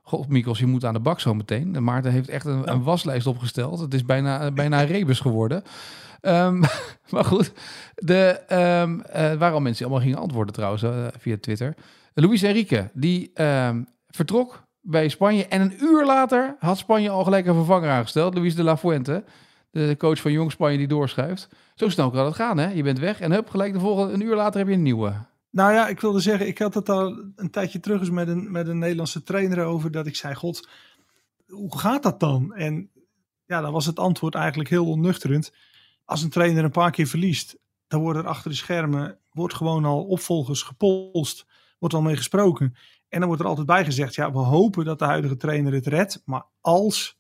God, 0.02 0.28
Mikos, 0.28 0.58
je 0.58 0.66
moet 0.66 0.84
aan 0.84 0.92
de 0.92 1.00
bak 1.00 1.20
zo 1.20 1.34
meteen. 1.34 1.84
Maarten 1.84 2.12
heeft 2.12 2.28
echt 2.28 2.44
een, 2.44 2.70
een 2.70 2.82
waslijst 2.82 3.26
opgesteld. 3.26 3.78
Het 3.78 3.94
is 3.94 4.04
bijna, 4.04 4.50
bijna 4.50 4.80
een 4.80 4.86
rebus 4.86 5.20
geworden. 5.20 5.62
Um, 6.22 6.60
maar 7.10 7.24
goed, 7.24 7.52
de, 7.94 8.40
um, 8.82 9.02
uh, 9.08 9.14
waren 9.14 9.52
al 9.52 9.60
mensen 9.60 9.84
allemaal 9.84 10.04
gingen 10.04 10.18
antwoorden 10.18 10.54
trouwens 10.54 10.82
uh, 10.82 11.06
via 11.18 11.36
Twitter. 11.40 11.74
Luis 12.14 12.42
Enrique, 12.42 12.90
die 12.94 13.42
um, 13.42 13.86
vertrok 14.08 14.68
bij 14.80 15.08
Spanje. 15.08 15.46
En 15.46 15.60
een 15.60 15.84
uur 15.84 16.04
later 16.06 16.56
had 16.58 16.78
Spanje 16.78 17.10
al 17.10 17.24
gelijk 17.24 17.46
een 17.46 17.54
vervanger 17.54 17.90
aangesteld. 17.90 18.34
Luis 18.34 18.54
de 18.54 18.62
la 18.62 18.76
Fuente, 18.76 19.24
de 19.70 19.94
coach 19.98 20.20
van 20.20 20.32
Jong 20.32 20.50
Spanje 20.50 20.78
die 20.78 20.88
doorschuift. 20.88 21.48
Zo 21.74 21.88
snel 21.88 22.10
kan 22.10 22.24
het 22.24 22.34
gaan, 22.34 22.58
hè? 22.58 22.70
Je 22.70 22.82
bent 22.82 22.98
weg 22.98 23.20
en 23.20 23.32
hup, 23.32 23.48
gelijk 23.48 23.72
de 23.72 23.80
volgende, 23.80 24.12
een 24.12 24.20
uur 24.20 24.36
later 24.36 24.58
heb 24.58 24.68
je 24.68 24.74
een 24.74 24.82
nieuwe. 24.82 25.12
Nou 25.50 25.72
ja, 25.72 25.88
ik 25.88 26.00
wilde 26.00 26.20
zeggen, 26.20 26.46
ik 26.46 26.58
had 26.58 26.74
het 26.74 26.88
al 26.88 27.24
een 27.36 27.50
tijdje 27.50 27.80
terug 27.80 28.00
eens 28.00 28.10
met 28.10 28.28
een, 28.28 28.50
met 28.50 28.68
een 28.68 28.78
Nederlandse 28.78 29.22
trainer 29.22 29.64
over. 29.64 29.90
Dat 29.90 30.06
ik 30.06 30.16
zei, 30.16 30.34
god, 30.34 30.68
hoe 31.46 31.78
gaat 31.78 32.02
dat 32.02 32.20
dan? 32.20 32.54
En 32.54 32.90
ja, 33.46 33.60
dan 33.60 33.72
was 33.72 33.86
het 33.86 33.98
antwoord 33.98 34.34
eigenlijk 34.34 34.70
heel 34.70 34.86
onnuchterend 34.86 35.52
als 36.10 36.22
een 36.22 36.30
trainer 36.30 36.64
een 36.64 36.70
paar 36.70 36.90
keer 36.90 37.06
verliest, 37.06 37.58
dan 37.88 38.00
wordt 38.00 38.18
er 38.18 38.26
achter 38.26 38.50
de 38.50 38.56
schermen 38.56 39.18
wordt 39.30 39.54
gewoon 39.54 39.84
al 39.84 40.04
opvolgers 40.04 40.62
gepolst, 40.62 41.46
wordt 41.78 41.94
al 41.94 42.02
mee 42.02 42.16
gesproken. 42.16 42.74
En 43.10 43.18
dan 43.18 43.28
wordt 43.28 43.42
er 43.42 43.48
altijd 43.48 43.66
bij 43.66 43.84
gezegd, 43.84 44.14
ja, 44.14 44.32
we 44.32 44.38
hopen 44.38 44.84
dat 44.84 44.98
de 44.98 45.04
huidige 45.04 45.36
trainer 45.36 45.72
het 45.72 45.86
redt, 45.86 46.22
maar 46.24 46.46
als 46.60 47.18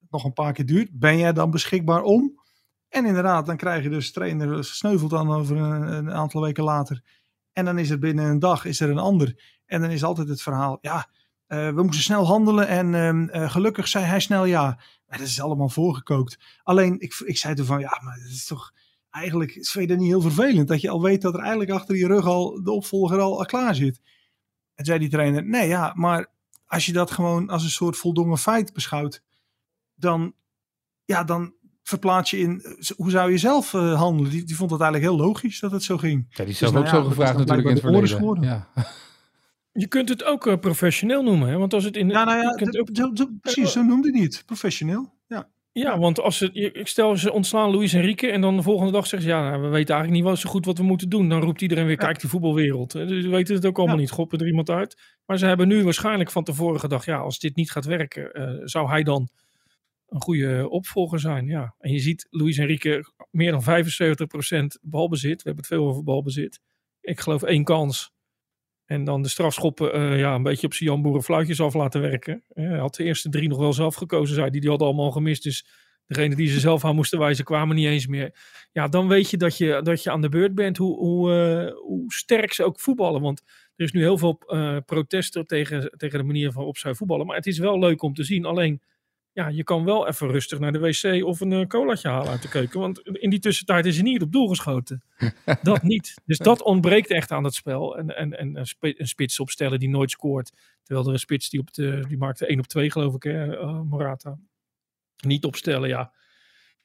het 0.00 0.10
nog 0.10 0.24
een 0.24 0.32
paar 0.32 0.52
keer 0.52 0.66
duurt, 0.66 0.98
ben 0.98 1.18
jij 1.18 1.32
dan 1.32 1.50
beschikbaar 1.50 2.02
om? 2.02 2.40
En 2.88 3.06
inderdaad, 3.06 3.46
dan 3.46 3.56
krijg 3.56 3.82
je 3.82 3.88
dus 3.88 4.12
trainer 4.12 4.64
sneuvelt 4.64 5.10
dan 5.10 5.32
over 5.32 5.56
een, 5.56 5.92
een, 5.92 6.12
aantal 6.12 6.42
weken 6.42 6.64
later. 6.64 7.02
En 7.52 7.64
dan 7.64 7.78
is 7.78 7.90
er 7.90 7.98
binnen 7.98 8.24
een 8.24 8.38
dag 8.38 8.64
is 8.64 8.80
er 8.80 8.90
een 8.90 8.98
ander. 8.98 9.42
En 9.66 9.80
dan 9.80 9.90
is 9.90 10.04
altijd 10.04 10.28
het 10.28 10.42
verhaal, 10.42 10.78
ja, 10.80 11.08
uh, 11.48 11.68
we 11.74 11.82
moesten 11.82 12.02
snel 12.02 12.26
handelen 12.26 12.68
en 12.68 13.30
uh, 13.34 13.50
gelukkig 13.50 13.88
zei 13.88 14.04
hij 14.04 14.20
snel 14.20 14.44
ja. 14.44 14.78
Maar 15.06 15.18
dat 15.18 15.26
is 15.26 15.40
allemaal 15.40 15.68
voorgekookt. 15.68 16.38
Alleen, 16.62 17.00
ik, 17.00 17.22
ik 17.24 17.36
zei 17.36 17.54
toen 17.54 17.66
van, 17.66 17.80
ja, 17.80 18.00
maar 18.04 18.14
het 18.14 18.30
is 18.30 18.46
toch 18.46 18.72
eigenlijk, 19.10 19.54
het 19.54 19.98
niet 19.98 20.08
heel 20.08 20.20
vervelend 20.20 20.68
dat 20.68 20.80
je 20.80 20.88
al 20.88 21.02
weet 21.02 21.22
dat 21.22 21.34
er 21.34 21.40
eigenlijk 21.40 21.70
achter 21.70 21.96
je 21.96 22.06
rug 22.06 22.26
al 22.26 22.62
de 22.62 22.70
opvolger 22.70 23.20
al, 23.20 23.38
al 23.38 23.44
klaar 23.44 23.74
zit. 23.74 24.00
En 24.76 24.84
zei 24.84 24.98
die 24.98 25.08
trainer, 25.08 25.44
nee 25.44 25.68
ja, 25.68 25.92
maar 25.94 26.26
als 26.66 26.86
je 26.86 26.92
dat 26.92 27.10
gewoon 27.10 27.48
als 27.48 27.62
een 27.62 27.70
soort 27.70 27.96
voldongen 27.96 28.38
feit 28.38 28.72
beschouwt, 28.72 29.22
dan, 29.94 30.34
ja, 31.04 31.24
dan 31.24 31.54
verplaats 31.82 32.30
je 32.30 32.38
in, 32.38 32.78
hoe 32.96 33.10
zou 33.10 33.30
je 33.30 33.38
zelf 33.38 33.72
uh, 33.72 33.94
handelen? 33.98 34.30
Die, 34.30 34.44
die 34.44 34.56
vond 34.56 34.70
het 34.70 34.80
eigenlijk 34.80 35.12
heel 35.12 35.26
logisch 35.26 35.60
dat 35.60 35.70
het 35.70 35.82
zo 35.82 35.96
ging. 35.96 36.26
Ja, 36.28 36.44
die 36.44 36.52
is 36.52 36.58
zelf 36.58 36.72
dus, 36.72 36.80
ook 36.80 36.86
nou, 36.86 37.02
zo 37.02 37.08
gevraagd 37.08 37.38
natuurlijk 37.38 37.68
in 37.68 37.74
het 37.74 37.82
verleden. 37.82 38.42
Ja. 38.42 38.68
Je 39.72 39.86
kunt 39.86 40.08
het 40.08 40.24
ook 40.24 40.46
uh, 40.46 40.56
professioneel 40.56 41.22
noemen, 41.22 41.48
hè? 41.48 41.56
Want 41.56 41.74
als 41.74 41.84
het 41.84 41.96
in. 41.96 42.08
Ja, 42.08 42.24
nou 42.24 42.38
ja, 42.38 42.50
de, 42.50 42.80
ook... 42.80 42.88
zo, 42.92 43.10
zo, 43.14 43.26
precies, 43.40 43.72
zo 43.72 43.82
noemde 43.82 44.10
hij 44.10 44.20
het. 44.20 44.42
Professioneel. 44.46 45.14
Ja. 45.82 45.98
Want 45.98 46.20
als 46.20 46.40
het, 46.40 46.50
ik 46.54 46.86
stel 46.86 47.16
ze 47.16 47.32
ontslaan 47.32 47.74
Luis 47.74 47.92
Enrique 47.92 48.30
en 48.30 48.40
dan 48.40 48.56
de 48.56 48.62
volgende 48.62 48.92
dag 48.92 49.06
zeggen 49.06 49.28
ze 49.28 49.34
ja, 49.34 49.50
nou, 49.50 49.62
we 49.62 49.68
weten 49.68 49.94
eigenlijk 49.94 50.10
niet 50.10 50.22
wel 50.22 50.36
zo 50.36 50.50
goed 50.50 50.64
wat 50.64 50.78
we 50.78 50.84
moeten 50.84 51.08
doen. 51.08 51.28
Dan 51.28 51.40
roept 51.40 51.62
iedereen 51.62 51.86
weer, 51.86 51.96
kijk 51.96 52.20
die 52.20 52.30
voetbalwereld. 52.30 52.92
Dus 52.92 53.24
we 53.24 53.28
weten 53.28 53.54
het 53.54 53.66
ook 53.66 53.76
allemaal 53.76 53.94
ja. 53.94 54.00
niet, 54.00 54.10
goppen 54.10 54.38
er 54.38 54.46
iemand 54.46 54.70
uit. 54.70 54.96
Maar 55.26 55.38
ze 55.38 55.46
hebben 55.46 55.68
nu 55.68 55.84
waarschijnlijk 55.84 56.30
van 56.30 56.44
tevoren 56.44 56.80
gedacht, 56.80 57.04
ja, 57.04 57.18
als 57.18 57.38
dit 57.38 57.56
niet 57.56 57.70
gaat 57.70 57.84
werken, 57.84 58.30
uh, 58.32 58.60
zou 58.64 58.88
hij 58.88 59.02
dan 59.02 59.28
een 60.08 60.22
goede 60.22 60.68
opvolger 60.68 61.20
zijn. 61.20 61.46
Ja. 61.46 61.74
En 61.78 61.92
je 61.92 61.98
ziet 61.98 62.26
Luis 62.30 62.58
Enrique 62.58 63.12
meer 63.30 63.50
dan 63.50 63.62
75% 63.62 64.80
balbezit. 64.82 65.42
We 65.42 65.48
hebben 65.48 65.64
het 65.64 65.66
veel 65.66 65.86
over 65.86 66.02
balbezit. 66.04 66.60
Ik 67.00 67.20
geloof 67.20 67.42
één 67.42 67.64
kans 67.64 68.10
en 68.86 69.04
dan 69.04 69.22
de 69.22 69.28
strafschoppen 69.28 70.00
uh, 70.00 70.18
ja, 70.18 70.34
een 70.34 70.42
beetje 70.42 70.66
op 70.66 70.74
zijn 70.74 71.02
Jan 71.02 71.22
fluitjes 71.22 71.60
af 71.60 71.74
laten 71.74 72.00
werken. 72.00 72.42
Uh, 72.54 72.68
hij 72.68 72.78
had 72.78 72.94
de 72.94 73.04
eerste 73.04 73.28
drie 73.28 73.48
nog 73.48 73.58
wel 73.58 73.72
zelf 73.72 73.94
gekozen, 73.94 74.34
zei 74.34 74.50
die. 74.50 74.60
Die 74.60 74.70
hadden 74.70 74.88
allemaal 74.88 75.10
gemist. 75.10 75.42
Dus 75.42 75.66
degene 76.06 76.34
die 76.34 76.48
ze 76.48 76.60
zelf 76.60 76.84
aan 76.84 76.94
moesten 76.94 77.18
wijzen, 77.18 77.44
kwamen 77.44 77.76
niet 77.76 77.86
eens 77.86 78.06
meer. 78.06 78.34
Ja, 78.72 78.88
dan 78.88 79.08
weet 79.08 79.30
je 79.30 79.36
dat 79.36 79.56
je, 79.56 79.80
dat 79.82 80.02
je 80.02 80.10
aan 80.10 80.20
de 80.20 80.28
beurt 80.28 80.54
bent. 80.54 80.76
Hoe, 80.76 80.96
hoe, 80.96 81.30
uh, 81.30 81.72
hoe 81.80 82.12
sterk 82.12 82.52
ze 82.52 82.64
ook 82.64 82.80
voetballen. 82.80 83.20
Want 83.20 83.42
er 83.76 83.84
is 83.84 83.92
nu 83.92 84.00
heel 84.00 84.18
veel 84.18 84.40
protesten 84.86 85.46
tegen, 85.46 85.92
tegen 85.96 86.18
de 86.18 86.24
manier 86.24 86.52
waarop 86.52 86.76
zij 86.76 86.94
voetballen. 86.94 87.26
Maar 87.26 87.36
het 87.36 87.46
is 87.46 87.58
wel 87.58 87.78
leuk 87.78 88.02
om 88.02 88.14
te 88.14 88.24
zien. 88.24 88.44
Alleen 88.44 88.82
ja, 89.36 89.48
je 89.48 89.64
kan 89.64 89.84
wel 89.84 90.08
even 90.08 90.28
rustig 90.28 90.58
naar 90.58 90.72
de 90.72 90.78
wc 90.78 91.24
of 91.24 91.40
een 91.40 91.50
uh, 91.50 91.66
colaatje 91.66 92.08
halen 92.08 92.30
uit 92.30 92.42
de 92.42 92.48
keuken. 92.48 92.80
Want 92.80 93.00
in 93.00 93.30
die 93.30 93.38
tussentijd 93.38 93.86
is 93.86 93.94
hij 93.94 94.04
niet 94.04 94.22
op 94.22 94.32
doel 94.32 94.48
geschoten. 94.48 95.02
dat 95.62 95.82
niet. 95.82 96.14
Dus 96.24 96.38
dat 96.38 96.62
ontbreekt 96.62 97.10
echt 97.10 97.30
aan 97.30 97.44
het 97.44 97.54
spel. 97.54 97.98
En, 97.98 98.16
en, 98.16 98.38
en 98.38 98.66
een 98.80 99.06
spits 99.06 99.40
opstellen 99.40 99.78
die 99.78 99.88
nooit 99.88 100.10
scoort. 100.10 100.52
Terwijl 100.82 101.06
er 101.06 101.12
een 101.12 101.18
spits 101.18 101.50
die, 101.50 101.60
op 101.60 101.72
de, 101.72 102.04
die 102.08 102.18
maakte 102.18 102.46
1 102.46 102.58
op 102.58 102.66
2 102.66 102.90
geloof 102.90 103.14
ik, 103.14 103.22
hè, 103.22 103.60
uh, 103.60 103.80
Morata. 103.80 104.38
Niet 105.26 105.44
opstellen, 105.44 105.88
ja. 105.88 106.12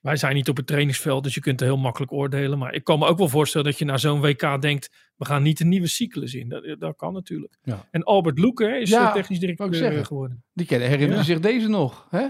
Wij 0.02 0.16
zijn 0.16 0.36
niet 0.36 0.50
op 0.50 0.58
het 0.58 0.68
trainingsveld, 0.68 1.24
dus 1.24 1.34
je 1.34 1.42
kunt 1.42 1.60
er 1.60 1.66
heel 1.66 1.78
makkelijk 1.78 2.12
oordelen. 2.12 2.58
Maar 2.58 2.74
ik 2.74 2.84
kan 2.84 3.00
me 3.00 3.06
ook 3.06 3.18
wel 3.18 3.28
voorstellen 3.28 3.68
dat 3.68 3.78
je 3.78 3.86
na 3.86 3.98
zo'n 3.98 4.22
WK 4.22 4.62
denkt... 4.62 5.12
we 5.16 5.26
gaan 5.26 5.44
niet 5.44 5.60
een 5.60 5.70
nieuwe 5.70 5.88
cyclus 5.88 6.34
in. 6.34 6.50
Dat, 6.50 6.76
dat 6.80 6.96
kan 6.96 7.14
natuurlijk. 7.14 7.58
Ja. 7.62 7.88
En 7.92 8.04
Albert 8.04 8.40
Loeke 8.40 8.80
is 8.80 8.90
ja, 8.90 9.12
technisch 9.12 9.40
directeur 9.40 10.06
geworden. 10.06 10.44
Die 10.54 10.66
kennen, 10.66 10.88
herinneren 10.88 11.20
ja. 11.20 11.26
zich 11.26 11.40
deze 11.40 11.68
nog, 11.68 12.08
hè? 12.10 12.28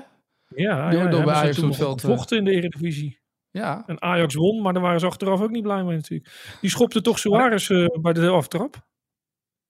Ja, 0.56 0.92
ja, 0.92 1.08
door 1.08 1.24
bij 1.24 1.34
Ajax 1.34 1.60
op 1.60 1.68
het 1.68 1.76
veld 1.76 2.02
vochten 2.02 2.38
in 2.38 2.44
de 2.44 2.52
Eredivisie. 2.52 3.20
Ja. 3.52 3.84
En 3.88 4.02
Ajax 4.02 4.36
won, 4.36 4.62
maar 4.62 4.74
daar 4.74 4.82
waren 4.82 5.00
ze 5.00 5.06
achteraf 5.06 5.42
ook 5.42 5.50
niet 5.52 5.64
blij 5.64 5.84
mee 5.84 5.96
natuurlijk. 5.96 6.58
Die 6.62 6.70
schopte 6.70 7.02
toch 7.02 7.20
Suarez 7.20 7.70
uh, 7.70 7.88
bij 8.02 8.14
de 8.14 8.30
aftrap. 8.30 8.90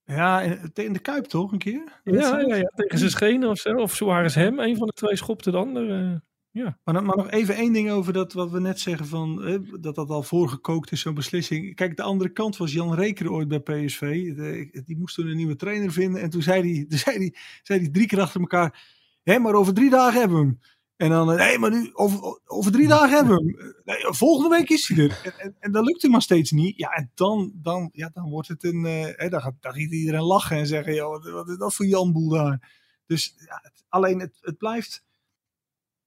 Ja, 0.03 0.41
in, 0.41 0.71
in 0.73 0.93
de 0.93 0.99
Kuip 0.99 1.25
toch, 1.25 1.51
een 1.51 1.57
keer? 1.57 2.01
Ja, 2.03 2.39
ja, 2.39 2.55
ja, 2.55 2.71
tegen 2.75 2.97
zijn 2.97 3.11
schenen 3.11 3.49
of 3.49 3.57
zo. 3.57 3.75
Of 3.75 3.95
Suarez 3.95 4.35
hem. 4.35 4.59
Een 4.59 4.77
van 4.77 4.87
de 4.87 4.93
twee 4.93 5.15
schopte 5.15 5.51
de 5.51 5.57
ander. 5.57 6.21
Ja. 6.51 6.77
Maar, 6.83 7.03
maar 7.03 7.17
nog 7.17 7.29
even 7.29 7.55
één 7.55 7.73
ding 7.73 7.91
over 7.91 8.13
dat 8.13 8.33
wat 8.33 8.51
we 8.51 8.59
net 8.59 8.79
zeggen 8.79 9.05
van 9.05 9.43
eh, 9.43 9.59
dat 9.79 9.95
dat 9.95 10.09
al 10.09 10.23
voorgekookt 10.23 10.91
is, 10.91 11.01
zo'n 11.01 11.13
beslissing. 11.13 11.75
Kijk, 11.75 11.95
de 11.97 12.03
andere 12.03 12.29
kant 12.31 12.57
was 12.57 12.71
Jan 12.73 12.93
Reker 12.93 13.31
ooit 13.31 13.47
bij 13.47 13.59
PSV. 13.59 14.35
De- 14.35 14.81
die 14.85 14.97
moest 14.97 15.15
toen 15.15 15.27
een 15.27 15.35
nieuwe 15.35 15.55
trainer 15.55 15.91
vinden. 15.91 16.21
En 16.21 16.29
toen 16.29 16.41
zei 16.41 16.73
hij, 16.73 16.85
toen 16.89 16.97
zei 16.99 17.17
hij, 17.17 17.35
zei 17.63 17.79
hij 17.79 17.89
drie 17.89 18.07
keer 18.07 18.21
achter 18.21 18.39
elkaar: 18.41 18.83
hé, 19.23 19.39
maar 19.39 19.53
over 19.53 19.73
drie 19.73 19.89
dagen 19.89 20.19
hebben 20.19 20.37
we 20.39 20.43
hem. 20.45 20.59
En 20.95 21.09
dan, 21.09 21.29
hé, 21.29 21.57
maar 21.57 21.71
nu, 21.71 21.89
over, 21.93 22.39
over 22.45 22.71
drie 22.71 22.87
dagen 22.87 23.09
hebben 23.15 23.35
we 23.35 23.43
hem. 23.57 23.73
Nee, 23.85 24.13
volgende 24.13 24.57
week 24.57 24.69
is 24.69 24.87
hij 24.87 24.97
er. 25.03 25.19
En, 25.23 25.33
en, 25.39 25.55
en 25.59 25.71
dat 25.71 25.85
lukt 25.85 26.01
hem 26.01 26.11
maar 26.11 26.21
steeds 26.21 26.51
niet. 26.51 26.77
Ja, 26.77 26.89
en 26.89 27.11
dan, 27.13 27.51
dan, 27.55 27.89
ja, 27.93 28.09
dan 28.13 28.29
wordt 28.29 28.47
het 28.47 28.63
een. 28.63 28.85
eh, 28.85 29.29
dan, 29.29 29.41
gaat, 29.41 29.53
dan 29.59 29.71
gaat 29.73 29.81
iedereen 29.91 30.21
lachen 30.23 30.57
en 30.57 30.67
zeggen: 30.67 30.93
joh, 30.93 31.09
wat, 31.09 31.29
wat 31.29 31.49
is 31.49 31.57
dat 31.57 31.73
voor 31.73 31.85
Jan 31.85 32.11
Boel 32.11 32.29
daar? 32.29 32.69
Dus 33.05 33.33
ja, 33.45 33.59
het- 33.61 33.83
alleen 33.89 34.19
het, 34.19 34.37
het 34.41 34.57
blijft 34.57 35.03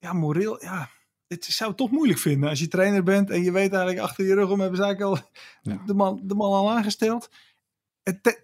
ja, 0.05 0.13
moreel, 0.13 0.63
ja. 0.63 0.89
Het 1.27 1.45
zou 1.45 1.69
het 1.69 1.79
toch 1.79 1.91
moeilijk 1.91 2.19
vinden 2.19 2.49
als 2.49 2.59
je 2.61 2.69
trainer 2.69 3.03
bent 3.03 3.31
en 3.31 3.43
je 3.43 3.53
weet 3.53 3.73
eigenlijk 3.73 3.99
achter 3.99 4.25
je 4.25 4.35
rug 4.35 4.51
om 4.51 4.61
hebben 4.61 4.77
ze 4.79 4.85
eigenlijk 4.85 5.21
al 5.21 5.31
de, 5.87 5.95
man, 5.95 6.21
de 6.23 6.35
man 6.35 6.53
al 6.53 6.71
aangesteld. 6.71 7.29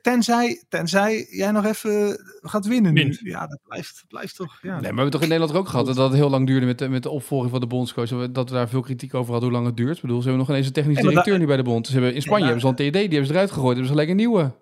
Tenzij, 0.02 0.64
tenzij 0.68 1.26
jij 1.30 1.50
nog 1.50 1.64
even 1.64 2.18
gaat 2.40 2.66
winnen. 2.66 2.94
nu. 2.94 3.18
Ja, 3.22 3.46
dat 3.46 3.58
blijft, 3.68 4.04
blijft 4.08 4.36
toch. 4.36 4.58
Ja. 4.62 4.68
Nee, 4.68 4.80
maar 4.80 4.90
we 4.90 4.94
hebben 4.94 5.10
toch 5.10 5.22
in 5.22 5.28
Nederland 5.28 5.58
ook 5.58 5.68
gehad 5.68 5.86
dat 5.86 5.96
het 5.96 6.12
heel 6.12 6.30
lang 6.30 6.46
duurde 6.46 6.66
met 6.66 6.78
de, 6.78 6.88
met 6.88 7.02
de 7.02 7.10
opvolging 7.10 7.50
van 7.50 7.60
de 7.60 7.66
bondscoach. 7.66 8.08
Dat 8.08 8.48
we, 8.48 8.54
daar 8.54 8.68
veel 8.68 8.80
kritiek 8.80 9.14
over 9.14 9.30
hadden 9.32 9.48
hoe 9.50 9.58
lang 9.58 9.68
het 9.68 9.76
duurt. 9.76 9.96
Ik 9.96 10.02
bedoel, 10.02 10.16
ze 10.22 10.28
hebben 10.28 10.40
nog 10.40 10.48
ineens 10.48 10.66
een 10.66 10.72
technisch 10.72 11.00
directeur 11.00 11.38
nu 11.38 11.46
bij 11.46 11.56
de 11.56 11.62
bond. 11.62 11.86
Ze 11.86 11.92
hebben, 11.92 12.14
in 12.14 12.22
Spanje 12.22 12.44
Ja, 12.44 12.50
hebben 12.50 12.60
ze 12.68 12.74
al 12.74 12.86
een 12.86 12.90
TD, 12.90 12.94
die 12.94 13.08
hebben 13.08 13.26
ze 13.26 13.32
eruit 13.32 13.50
gegooid. 13.50 13.76
Hebben 13.76 13.86
ze 13.86 13.92
gelijk 13.92 14.08
een 14.10 14.16
nieuwe. 14.16 14.52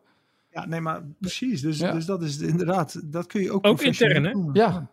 ja, 0.51 0.67
nee, 0.67 0.81
maar 0.81 1.03
precies. 1.21 1.61
Dus, 1.61 1.79
Ja. 1.79 1.93
dus 1.93 2.05
dat 2.05 2.23
is 2.23 2.39
inderdaad, 2.39 3.01
dat 3.13 3.27
kun 3.27 3.43
je 3.43 3.53
ook 3.53 3.67
Ook 3.67 3.83
intern, 3.83 4.25
hè? 4.25 4.61
Ja, 4.61 4.91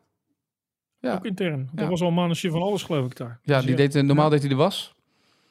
ja. 0.99 1.15
Ook 1.15 1.25
intern. 1.25 1.59
Ja. 1.59 1.81
Dat 1.81 1.89
was 1.89 2.01
al 2.01 2.07
een 2.07 2.13
mannetje 2.13 2.49
van 2.49 2.61
alles, 2.61 2.83
geloof 2.83 3.05
ik 3.05 3.15
daar. 3.17 3.39
ja 3.43 3.57
Dus 3.57 3.65
die 3.65 3.75
deed, 3.75 3.95
eh, 3.95 4.03
normaal 4.03 4.29
deed 4.29 4.39
hij 4.39 4.49
de 4.49 4.55
was. 4.55 4.95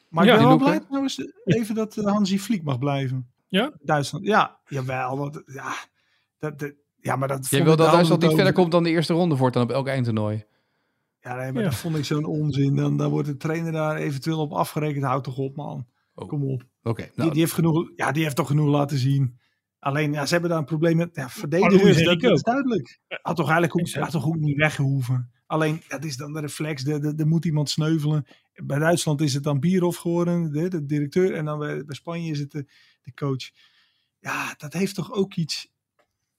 Maar 0.08 0.24
Ja, 0.24 0.32
ik 0.32 0.38
ben 0.38 0.48
die 0.48 0.58
wel 0.58 0.66
blij 0.66 0.80
trouwens 0.80 1.20
even 1.44 1.74
dat 1.74 1.96
eh, 1.96 2.04
Hansi 2.04 2.40
Fliek 2.40 2.62
mag 2.62 2.78
blijven. 2.78 3.30
Ja? 3.48 3.72
Duitsland. 3.80 4.26
Ja, 4.26 4.58
jawel. 4.66 5.18
Want, 5.18 5.42
ja, 5.46 5.74
dat, 6.38 6.58
dat, 6.58 6.72
ja, 7.00 7.16
maar 7.16 7.28
dat 7.28 7.48
Jij 7.48 7.64
wil 7.64 7.76
dat 7.76 7.92
Duitsland 7.92 8.22
niet 8.22 8.34
verder 8.34 8.52
komt 8.52 8.70
dan 8.70 8.82
de 8.82 8.90
eerste 8.90 9.12
ronde 9.12 9.36
voortaan 9.36 9.62
op 9.62 9.70
elk 9.70 9.86
eindtoernooi. 9.86 10.44
Ja, 11.20 11.36
nee, 11.36 11.52
maar 11.52 11.62
Ja. 11.62 11.68
dat 11.68 11.78
vond 11.78 11.96
ik 11.96 12.04
zo'n 12.04 12.24
onzin. 12.24 12.76
Dan, 12.76 12.96
dan 12.96 13.10
wordt 13.10 13.28
de 13.28 13.36
trainer 13.36 13.72
daar 13.72 13.96
eventueel 13.96 14.40
op 14.40 14.52
afgerekend. 14.52 15.04
Houd 15.04 15.24
toch 15.24 15.38
op, 15.38 15.56
man. 15.56 15.86
Oh. 16.14 16.28
Kom 16.28 16.44
op. 16.44 16.62
Oké, 16.82 17.02
Die, 17.02 17.12
nou, 17.14 17.30
die, 17.30 17.40
heeft 17.40 17.52
genoeg, 17.52 17.90
ja, 17.96 18.12
die 18.12 18.22
heeft 18.22 18.36
toch 18.36 18.46
genoeg 18.46 18.68
laten 18.68 18.98
zien. 18.98 19.38
Alleen, 19.78 20.12
ja, 20.12 20.26
ze 20.26 20.32
hebben 20.32 20.50
daar 20.50 20.58
een 20.58 20.64
probleem 20.64 20.96
met 20.96 21.10
ja, 21.12 21.20
Luis 21.20 21.32
verdedigers. 21.32 22.04
Dat, 22.04 22.22
is 22.22 22.42
duidelijk. 22.42 22.98
Had 23.08 23.36
toch 23.36 23.50
eigenlijk 23.50 23.80
ook, 23.80 24.02
had 24.02 24.10
toch 24.10 24.26
ook 24.26 24.36
niet 24.36 24.56
weggehoeven. 24.56 25.32
Alleen, 25.54 25.82
dat 25.88 26.04
is 26.04 26.16
dan 26.16 26.32
de 26.32 26.40
reflex. 26.40 26.84
Er 26.84 27.00
de, 27.00 27.14
de 27.14 27.26
moet 27.26 27.44
iemand 27.44 27.70
sneuvelen. 27.70 28.26
Bij 28.54 28.78
Duitsland 28.78 29.20
is 29.20 29.34
het 29.34 29.42
dan 29.42 29.60
Bierhoff 29.60 29.98
geworden, 29.98 30.52
de, 30.52 30.68
de 30.68 30.86
directeur. 30.86 31.34
En 31.34 31.44
dan 31.44 31.58
bij, 31.58 31.84
bij 31.84 31.94
Spanje 31.94 32.30
is 32.30 32.38
het 32.38 32.50
de, 32.50 32.66
de 33.02 33.14
coach. 33.14 33.50
Ja, 34.20 34.54
dat 34.56 34.72
heeft 34.72 34.94
toch 34.94 35.12
ook 35.12 35.34
iets... 35.34 35.72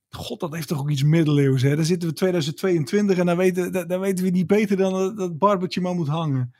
God, 0.09 0.39
dat 0.39 0.53
heeft 0.53 0.67
toch 0.67 0.79
ook 0.79 0.89
iets 0.89 1.03
middeleeuws. 1.03 1.61
Hè? 1.61 1.75
Dan 1.75 1.85
zitten 1.85 2.09
we 2.09 2.15
2022 2.15 3.17
en 3.17 3.25
dan 3.25 3.37
weten, 3.37 3.71
dan, 3.71 3.87
dan 3.87 3.99
weten 3.99 4.25
we 4.25 4.31
niet 4.31 4.47
beter 4.47 4.77
dan 4.77 4.93
dat 4.93 5.17
dat 5.17 5.37
barbertje 5.37 5.81
maar 5.81 5.95
moet 5.95 6.07
hangen. 6.07 6.55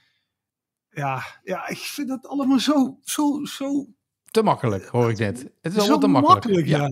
Ja, 0.90 1.24
ja, 1.44 1.68
ik 1.68 1.78
vind 1.78 2.08
dat 2.08 2.28
allemaal 2.28 2.60
zo, 2.60 3.00
zo, 3.04 3.46
zo, 3.46 3.88
te 4.32 4.44
makkelijk, 4.44 4.86
hoor 4.86 5.10
ik 5.10 5.18
net. 5.18 5.50
Het 5.62 5.74
is 5.74 5.80
allemaal 5.80 6.00
te 6.00 6.08
makkelijk. 6.08 6.68
ja. 6.68 6.90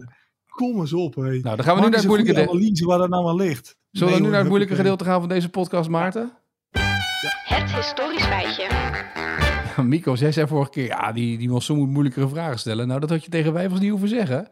Kom 0.53 0.79
eens 0.79 0.93
op, 0.93 1.15
hé. 1.15 1.21
Nou, 1.21 1.41
dan 1.41 1.63
gaan 1.63 1.75
we 1.75 1.81
nu 1.81 1.87
naar 1.89 1.97
het 1.99 2.07
moeilijke 2.07 2.33
deel. 2.33 2.47
analyse 2.49 2.85
waar 2.85 2.97
dat 2.97 3.09
nou 3.09 3.27
aan 3.27 3.35
ligt. 3.35 3.77
Zullen 3.91 4.07
we 4.13 4.19
Nee, 4.19 4.23
nu 4.25 4.29
naar 4.29 4.39
het 4.39 4.47
moeilijke 4.49 4.73
huppakee. 4.75 4.91
gedeelte 4.97 5.03
gaan 5.05 5.19
van 5.19 5.29
deze 5.29 5.49
podcast, 5.49 5.89
Maarten? 5.89 6.31
Het 7.45 7.75
historisch 7.75 8.23
feitje. 8.25 8.67
Mico, 9.83 10.13
jij 10.13 10.31
zei 10.31 10.47
vorige 10.47 10.69
keer, 10.71 10.85
ja, 10.85 11.11
die, 11.11 11.37
die 11.37 11.49
was 11.49 11.65
zo 11.65 11.75
moet 11.75 11.89
moeilijkere 11.89 12.27
vragen 12.27 12.59
stellen. 12.59 12.87
Nou, 12.87 12.99
dat 12.99 13.09
had 13.09 13.23
je 13.23 13.29
tegen 13.29 13.53
wijfels 13.53 13.79
niet 13.79 13.89
hoeven 13.89 14.09
zeggen. 14.09 14.47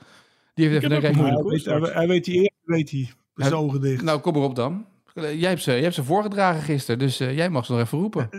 Die 0.53 0.67
heeft 0.67 0.83
Ik 0.83 0.91
even 0.91 0.95
een 0.95 1.01
recht- 1.01 1.65
een 1.65 1.83
Hij 1.93 2.07
weet, 2.07 2.25
hij, 2.25 2.33
die 2.33 2.35
eerst, 2.41 2.51
weet 2.63 2.91
hij. 2.91 3.09
Met 3.33 3.47
zijn 3.47 3.59
ogen 3.59 3.81
dicht. 3.81 4.01
Nou, 4.03 4.19
kom 4.19 4.35
erop 4.35 4.55
dan. 4.55 4.85
Jij 5.13 5.49
hebt 5.49 5.61
ze, 5.61 5.71
jij 5.71 5.81
hebt 5.81 5.95
ze 5.95 6.03
voorgedragen 6.03 6.61
gisteren, 6.61 6.99
dus 6.99 7.19
eh, 7.19 7.35
jij 7.35 7.49
mag 7.49 7.65
ze 7.65 7.71
nog 7.71 7.81
even 7.81 7.97
roepen. 7.99 8.29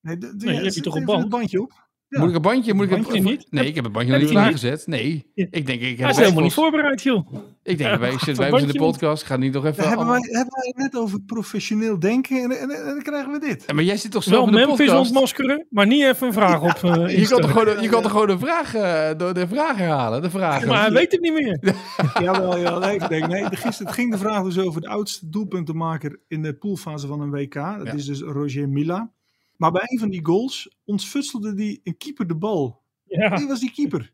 nee, 0.00 0.18
de, 0.18 0.36
de, 0.36 0.44
Nee, 0.46 0.54
je 0.54 0.60
hebt 0.62 0.74
hier 0.74 0.82
toch 0.82 0.94
een 0.96 1.08
het 1.10 1.28
bandje 1.28 1.60
op? 1.62 1.85
Ja. 2.08 2.20
Moet 2.20 2.28
ik 2.28 2.34
een 2.36 2.42
bandje? 2.42 2.74
Moet 2.74 2.84
ik 2.84 2.90
een 2.90 3.02
Bandje 3.02 3.20
niet? 3.20 3.46
Nee, 3.50 3.66
ik 3.66 3.74
heb 3.74 3.84
een 3.84 3.92
bandje 3.92 4.10
nog 4.12 4.20
Heb 4.20 4.28
niet 4.30 4.38
je 4.38 4.44
klaargezet. 4.44 4.86
Nee. 4.86 5.30
Ja. 5.34 5.46
Ik 5.50 5.66
denk, 5.66 5.80
ik 5.80 5.88
heb 5.88 5.98
Hij 5.98 6.10
is 6.10 6.16
helemaal 6.16 6.42
niet 6.42 6.52
voorbereid, 6.52 7.02
joh. 7.02 7.32
Ik 7.62 7.78
denk, 7.78 7.98
wij 7.98 8.12
een 8.12 8.18
zitten 8.18 8.50
wij 8.50 8.60
in 8.60 8.66
de 8.68 8.78
podcast. 8.78 9.22
Ik 9.22 9.28
ga 9.28 9.36
niet 9.36 9.52
nog 9.52 9.64
even... 9.64 9.76
Daar 9.76 9.88
hebben 9.88 10.06
wij, 10.06 10.18
hebben 10.20 10.54
wij 10.54 10.72
het 10.74 10.76
net 10.76 10.96
over 11.02 11.20
professioneel 11.20 11.98
denken 11.98 12.36
en, 12.42 12.50
en, 12.50 12.70
en 12.70 12.84
dan 12.84 13.02
krijgen 13.02 13.32
we 13.32 13.38
dit. 13.38 13.64
Ja, 13.66 13.74
maar 13.74 13.84
jij 13.84 13.96
zit 13.96 14.10
toch 14.10 14.24
Wel 14.24 14.34
zelf 14.34 14.46
in 14.48 14.52
de 14.54 14.58
Memphis 14.58 14.86
podcast? 14.86 15.04
ontmaskeren, 15.10 15.66
maar 15.70 15.86
niet 15.86 16.02
even 16.02 16.26
een 16.26 16.32
vraag 16.32 16.62
op. 16.62 16.90
eh, 16.90 17.18
Je 17.18 17.28
kan 17.28 17.40
toch 17.40 17.50
gewoon, 17.50 17.82
je 17.82 17.88
kan 17.88 18.02
toch 18.02 18.10
gewoon 18.10 18.26
de 18.26 18.38
vraag, 18.38 18.74
eh, 18.74 19.08
de, 19.18 19.30
de 19.32 19.48
vraag 19.48 19.76
herhalen? 19.76 20.22
De 20.22 20.30
vragen. 20.30 20.68
Maar 20.68 20.80
hij 20.80 20.92
weet 20.92 21.12
het 21.12 21.20
niet 21.20 21.32
meer. 21.32 21.58
Jawel, 22.22 22.58
ja, 22.58 22.78
nee, 22.78 22.94
ik 22.94 23.08
denk, 23.08 23.26
nee, 23.28 23.44
gisteren 23.50 23.92
ging 23.92 24.10
de 24.12 24.18
vraag 24.18 24.42
dus 24.42 24.58
over 24.58 24.80
de 24.80 24.88
oudste 24.88 25.28
doelpuntenmaker 25.28 26.20
in 26.28 26.42
de 26.42 26.54
poolfase 26.54 27.06
van 27.06 27.20
een 27.20 27.30
WK. 27.30 27.54
Dat 27.54 27.86
Ja. 27.86 27.92
is 27.92 28.04
dus 28.06 28.20
Roger 28.20 28.68
Mila. 28.68 29.14
Maar 29.56 29.72
bij 29.72 29.82
een 29.84 29.98
van 29.98 30.10
die 30.10 30.24
goals 30.24 30.76
ontfutselde 30.84 31.54
die 31.54 31.80
een 31.84 31.96
keeper 31.96 32.26
de 32.26 32.36
bal. 32.36 32.82
Ja, 33.04 33.36
Wie 33.36 33.46
was 33.46 33.60
die 33.60 33.72
keeper? 33.72 34.12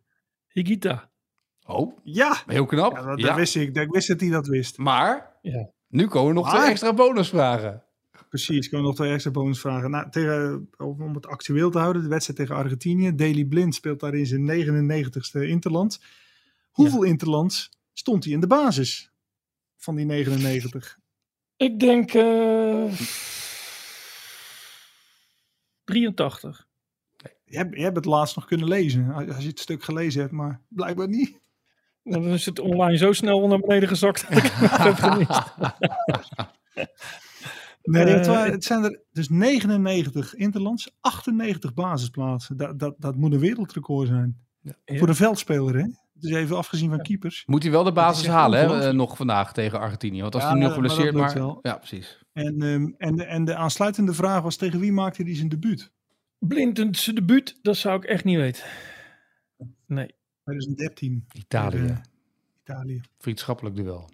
Higita. 0.48 1.10
Oh, 1.66 1.98
Ja, 2.02 2.42
heel 2.46 2.66
knap. 2.66 2.92
ja 2.96 3.02
dat, 3.02 3.20
Ja. 3.20 3.26
dat 3.26 3.36
wist 3.36 3.56
ik. 3.56 3.76
Ik 3.76 3.90
wist 3.90 4.08
dat 4.08 4.20
hij 4.20 4.28
dat 4.30 4.46
wist. 4.46 4.78
Maar, 4.78 5.36
Ja. 5.42 5.70
nu 5.88 6.06
komen 6.06 6.34
nog 6.34 6.54
twee 6.54 6.68
extra 6.70 6.94
bonusvragen. 6.94 7.82
Precies, 8.28 8.64
ik 8.64 8.70
kan 8.70 8.82
nog 8.82 8.94
twee 8.94 9.12
extra 9.12 9.30
bonusvragen. 9.30 9.90
Nou, 9.90 10.10
tegen, 10.10 10.68
om 10.76 11.02
om 11.02 11.14
het 11.14 11.26
actueel 11.26 11.70
te 11.70 11.78
houden, 11.78 12.02
de 12.02 12.08
wedstrijd 12.08 12.38
tegen 12.38 12.54
Argentinië. 12.56 13.14
Daley 13.14 13.44
Blind 13.44 13.74
speelt 13.74 14.00
daar 14.00 14.14
in 14.14 14.26
zijn 14.26 14.44
99ste 14.46 15.40
Interland. 15.48 16.00
Hoeveel 16.70 17.02
Interlands 17.02 17.70
stond 17.92 18.24
hij 18.24 18.32
in 18.32 18.40
de 18.40 18.46
basis 18.46 19.12
van 19.76 19.94
die 19.96 20.04
99? 20.04 20.98
Ik 21.56 21.80
denk 21.80 22.14
eh 22.14 22.84
83. 25.84 26.66
Je 27.44 27.56
hebt, 27.56 27.76
je 27.76 27.82
hebt 27.82 27.96
het 27.96 28.04
laatst 28.04 28.36
nog 28.36 28.46
kunnen 28.46 28.68
lezen, 28.68 29.12
als 29.12 29.42
je 29.42 29.48
het 29.48 29.60
stuk 29.60 29.82
gelezen 29.84 30.20
hebt, 30.20 30.32
maar 30.32 30.60
blijkbaar 30.68 31.08
niet. 31.08 31.40
Dan 32.02 32.24
is 32.26 32.46
het 32.46 32.58
online 32.58 32.96
zo 32.96 33.12
snel 33.12 33.48
naar 33.48 33.58
beneden 33.58 33.88
gezakt 33.88 34.28
dat 34.28 34.38
ik 34.44 34.50
het 34.52 34.60
nog 34.60 34.76
heb 34.76 34.94
gemist. 34.94 35.52
Nee, 37.82 38.06
het, 38.06 38.26
Eh, 38.26 38.32
waren- 38.32 38.52
het 38.52 38.64
zijn 38.64 38.84
er 38.84 39.00
dus 39.12 39.28
99 39.28 40.34
Interlands, 40.34 40.96
98 41.00 41.74
basisplaatsen. 41.74 42.56
Dat, 42.56 42.78
dat, 42.78 42.94
dat 42.98 43.16
moet 43.16 43.32
een 43.32 43.38
wereldrecord 43.38 44.08
zijn. 44.08 44.38
Ja. 44.60 44.72
Voor 44.84 45.08
een 45.08 45.14
veldspeler, 45.14 45.76
hè? 45.76 45.86
Dus 46.22 46.32
even 46.32 46.56
afgezien 46.56 46.88
van 46.88 47.02
keepers. 47.02 47.42
Moet 47.46 47.62
hij 47.62 47.72
wel 47.72 47.84
de 47.84 47.92
basis 47.92 48.26
halen, 48.26 48.58
hè, 48.60 48.88
eh, 48.88 48.94
nog 48.94 49.16
vandaag 49.16 49.52
tegen 49.52 49.78
Argentinië. 49.78 50.20
Want 50.20 50.34
als 50.34 50.42
Ja, 50.42 50.50
hij 50.50 50.58
nu 50.58 50.68
geblesseerd 50.68 51.14
maar... 51.14 51.56
Ja, 51.62 51.76
precies. 51.76 52.18
En, 52.32 52.62
ehm, 52.62 52.90
en, 52.96 53.16
de, 53.16 53.24
en 53.24 53.44
de 53.44 53.54
aansluitende 53.54 54.14
vraag 54.14 54.42
was 54.42 54.56
tegen 54.56 54.80
wie 54.80 54.92
maakte 54.92 55.22
hij 55.22 55.36
zijn 55.36 55.48
debuut? 55.48 55.92
Blind 56.38 56.78
in 56.78 56.94
zijn 56.94 57.16
debuut, 57.16 57.58
dat 57.62 57.76
zou 57.76 57.96
ik 57.96 58.04
echt 58.04 58.24
niet 58.24 58.36
weten. 58.36 58.64
Nee. 59.86 60.14
2013, 60.42 61.26
Italië. 61.32 61.86
Eh, 61.86 61.96
Italië. 62.60 63.00
Vriendschappelijk 63.18 63.76
duel. 63.76 64.10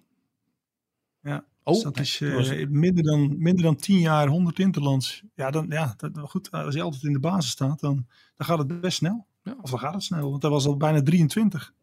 Ja, 1.21 1.45
Oh, 1.69 1.75
Dus 1.75 1.83
dat 1.83 1.99
is 1.99 2.21
eh, 2.21 2.67
minder, 2.67 3.03
dan, 3.03 3.35
minder 3.37 3.63
dan 3.63 3.75
10 3.75 3.99
jaar, 3.99 4.27
100 4.27 4.59
Interlands. 4.59 5.23
Ja, 5.35 5.51
dan, 5.51 5.65
ja 5.69 5.93
dat, 5.97 6.19
goed, 6.19 6.51
als 6.51 6.75
je 6.75 6.81
altijd 6.81 7.03
in 7.03 7.13
de 7.13 7.19
basis 7.19 7.51
staat, 7.51 7.79
dan, 7.79 8.05
dan 8.35 8.47
gaat 8.47 8.57
het 8.57 8.81
best 8.81 8.97
snel. 8.97 9.27
Ja. 9.43 9.55
Of 9.61 9.69
dan 9.69 9.79
gaat 9.79 9.93
het 9.93 10.03
snel, 10.03 10.29
want 10.29 10.41
dat 10.41 10.51
was 10.51 10.65
al 10.65 10.77
bijna 10.77 11.01
23. 11.01 11.73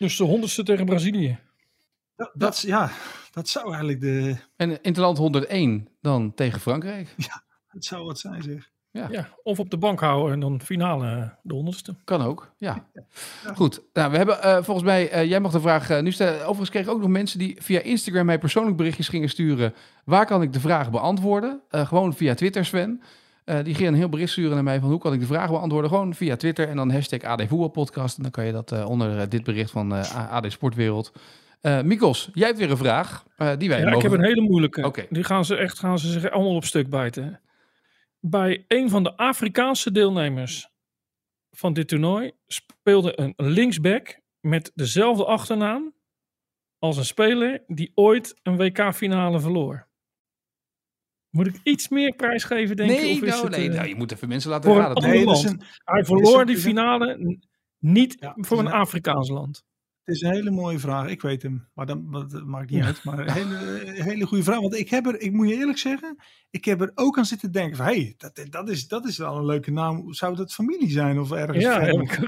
Dus 0.00 0.16
de 0.16 0.24
honderdste 0.24 0.62
tegen 0.62 0.84
Brazilië. 0.84 1.38
Dat, 2.16 2.30
dat, 2.34 2.54
is- 2.54 2.62
ja, 2.62 2.90
dat 3.32 3.48
zou 3.48 3.66
eigenlijk 3.66 4.00
de, 4.00 4.36
En 4.56 4.82
Interland 4.82 5.18
101 5.18 5.88
dan 6.00 6.34
tegen 6.34 6.60
Frankrijk. 6.60 7.14
dat 7.72 7.84
zou 7.84 8.04
wat 8.04 8.18
zijn, 8.18 8.42
zeg. 8.42 8.70
Ja, 8.92 9.28
of 9.42 9.58
op 9.58 9.70
de 9.70 9.76
bank 9.78 10.00
houden 10.00 10.32
en 10.32 10.40
dan 10.40 10.60
finale 10.60 11.16
eh, 11.16 11.28
de 11.42 11.54
honderdste. 11.54 11.94
Kan 12.04 12.22
ook, 12.22 12.52
ja. 12.58 12.86
Goed, 13.54 13.82
nou, 13.92 14.10
we 14.10 14.16
hebben 14.16 14.42
eh, 14.42 14.54
volgens 14.62 14.86
mij, 14.86 15.10
eh, 15.10 15.24
jij 15.28 15.40
mag 15.40 15.52
de 15.52 15.60
vraag 15.60 15.90
eh, 15.90 16.02
nu 16.02 16.12
stellen. 16.12 16.40
Overigens 16.40 16.70
kreeg 16.70 16.82
ik 16.84 16.90
ook 16.90 17.00
nog 17.00 17.08
mensen 17.08 17.38
die 17.38 17.56
via 17.62 17.80
Instagram 17.80 18.26
mij 18.26 18.38
persoonlijk 18.38 18.76
berichtjes 18.76 19.08
gingen 19.08 19.28
sturen. 19.28 19.74
Waar 20.04 20.26
kan 20.26 20.42
ik 20.42 20.52
de 20.52 20.60
vragen 20.60 20.92
beantwoorden? 20.92 21.60
Eh, 21.68 21.86
gewoon 21.86 22.14
via 22.14 22.34
Twitter, 22.34 22.64
Sven. 22.64 23.02
Eh, 23.50 23.64
die 23.64 23.74
gingen 23.74 23.92
een 23.92 23.98
heel 23.98 24.08
bericht 24.08 24.32
sturen 24.32 24.54
naar 24.54 24.64
mij 24.64 24.80
van 24.80 24.90
hoe 24.90 24.98
kan 24.98 25.12
ik 25.12 25.20
de 25.20 25.26
vragen 25.26 25.50
beantwoorden? 25.50 25.90
Gewoon 25.90 26.14
via 26.14 26.36
Twitter 26.36 26.68
en 26.68 26.76
dan 26.76 26.90
hashtag 26.90 27.22
AD 27.22 27.42
Voetbalpodcast. 27.48 28.16
En 28.16 28.22
dan 28.22 28.32
kan 28.32 28.46
je 28.46 28.52
dat 28.52 28.72
eh, 28.72 28.88
onder 28.88 29.18
eh, 29.18 29.28
dit 29.28 29.44
bericht 29.44 29.70
van 29.70 29.92
AD 30.30 30.52
Sportwereld. 30.52 31.12
Mikos, 31.84 32.30
jij 32.32 32.46
hebt 32.46 32.58
weer 32.58 32.70
een 32.70 32.76
vraag 32.76 33.24
die 33.58 33.68
wij 33.68 33.78
Ja, 33.78 33.84
mogen... 33.84 33.96
ik 33.96 34.02
heb 34.02 34.12
een 34.12 34.24
hele 34.24 34.40
moeilijke. 34.40 34.86
Oké. 34.86 35.06
Die 35.10 35.24
gaan 35.24 35.44
ze 35.44 35.56
echt 35.56 35.78
gaan 35.78 35.98
ze 35.98 36.10
zich 36.10 36.30
allemaal 36.30 36.54
op 36.54 36.64
stuk 36.64 36.90
bijten. 36.90 37.40
Bij 38.20 38.64
een 38.68 38.90
van 38.90 39.02
de 39.02 39.16
Afrikaanse 39.16 39.92
deelnemers 39.92 40.68
van 41.50 41.72
dit 41.72 41.88
toernooi 41.88 42.32
speelde 42.46 43.20
een 43.20 43.34
linksback 43.36 44.20
met 44.40 44.72
dezelfde 44.74 45.24
achternaam 45.24 45.94
als 46.78 46.96
een 46.96 47.04
speler 47.04 47.62
die 47.66 47.92
ooit 47.94 48.40
een 48.42 48.56
WK-finale 48.56 49.40
verloor. 49.40 49.89
Moet 51.30 51.46
ik 51.46 51.60
iets 51.62 51.88
meer 51.88 52.14
prijsgeven, 52.14 52.76
denk 52.76 52.90
je? 52.90 52.96
Nee, 52.96 53.12
Of 53.14 53.22
is 53.22 53.28
nou, 53.30 53.42
het, 53.46 53.56
nee, 53.56 53.68
nou, 53.68 53.88
je 53.88 53.94
moet 53.94 54.12
even 54.12 54.28
mensen 54.28 54.50
laten 54.50 54.64
voor 54.70 54.78
een 54.78 54.86
raden. 54.86 54.96
ander 55.02 55.10
Nee, 55.10 55.44
een, 55.50 55.62
Hij 55.84 56.04
verloor 56.04 56.40
een- 56.40 56.46
die 56.46 56.56
finale 56.58 57.38
niet 57.78 58.16
Ja, 58.20 58.34
voor 58.36 58.58
een 58.58 58.66
een- 58.66 58.72
Afrikaans 58.72 59.28
land. 59.28 59.64
Het 60.04 60.14
is 60.14 60.22
een 60.22 60.30
hele 60.32 60.50
mooie 60.50 60.78
vraag. 60.78 61.08
Ik 61.08 61.22
weet 61.22 61.42
hem. 61.42 61.68
Maar 61.74 61.86
dat, 61.86 62.12
dat, 62.12 62.44
maakt 62.44 62.70
niet 62.70 62.82
uit. 62.82 63.04
Maar 63.04 63.18
een 63.18 63.30
hele, 63.30 63.56
hele 64.02 64.26
goede 64.26 64.44
vraag. 64.44 64.60
Want 64.60 64.74
ik 64.74 64.90
heb 64.90 65.06
er, 65.06 65.20
ik 65.20 65.32
moet 65.32 65.48
je 65.48 65.54
eerlijk 65.54 65.78
zeggen, 65.78 66.16
ik 66.50 66.64
heb 66.64 66.80
er 66.80 66.90
ook 66.94 67.18
aan 67.18 67.24
zitten 67.24 67.52
denken 67.52 67.76
van, 67.76 67.86
hé, 67.86 67.92
hey, 67.92 68.14
dat, 68.16 68.46
dat, 68.50 68.68
is, 68.68 68.88
dat 68.88 69.06
is 69.06 69.18
wel 69.18 69.36
een 69.36 69.44
leuke 69.46 69.70
naam. 69.70 70.12
Zou 70.14 70.36
dat 70.36 70.52
familie 70.52 70.90
zijn 70.90 71.18
of 71.18 71.32
ergens 71.32 71.64
Ja, 71.64 71.80
ik- 71.80 72.18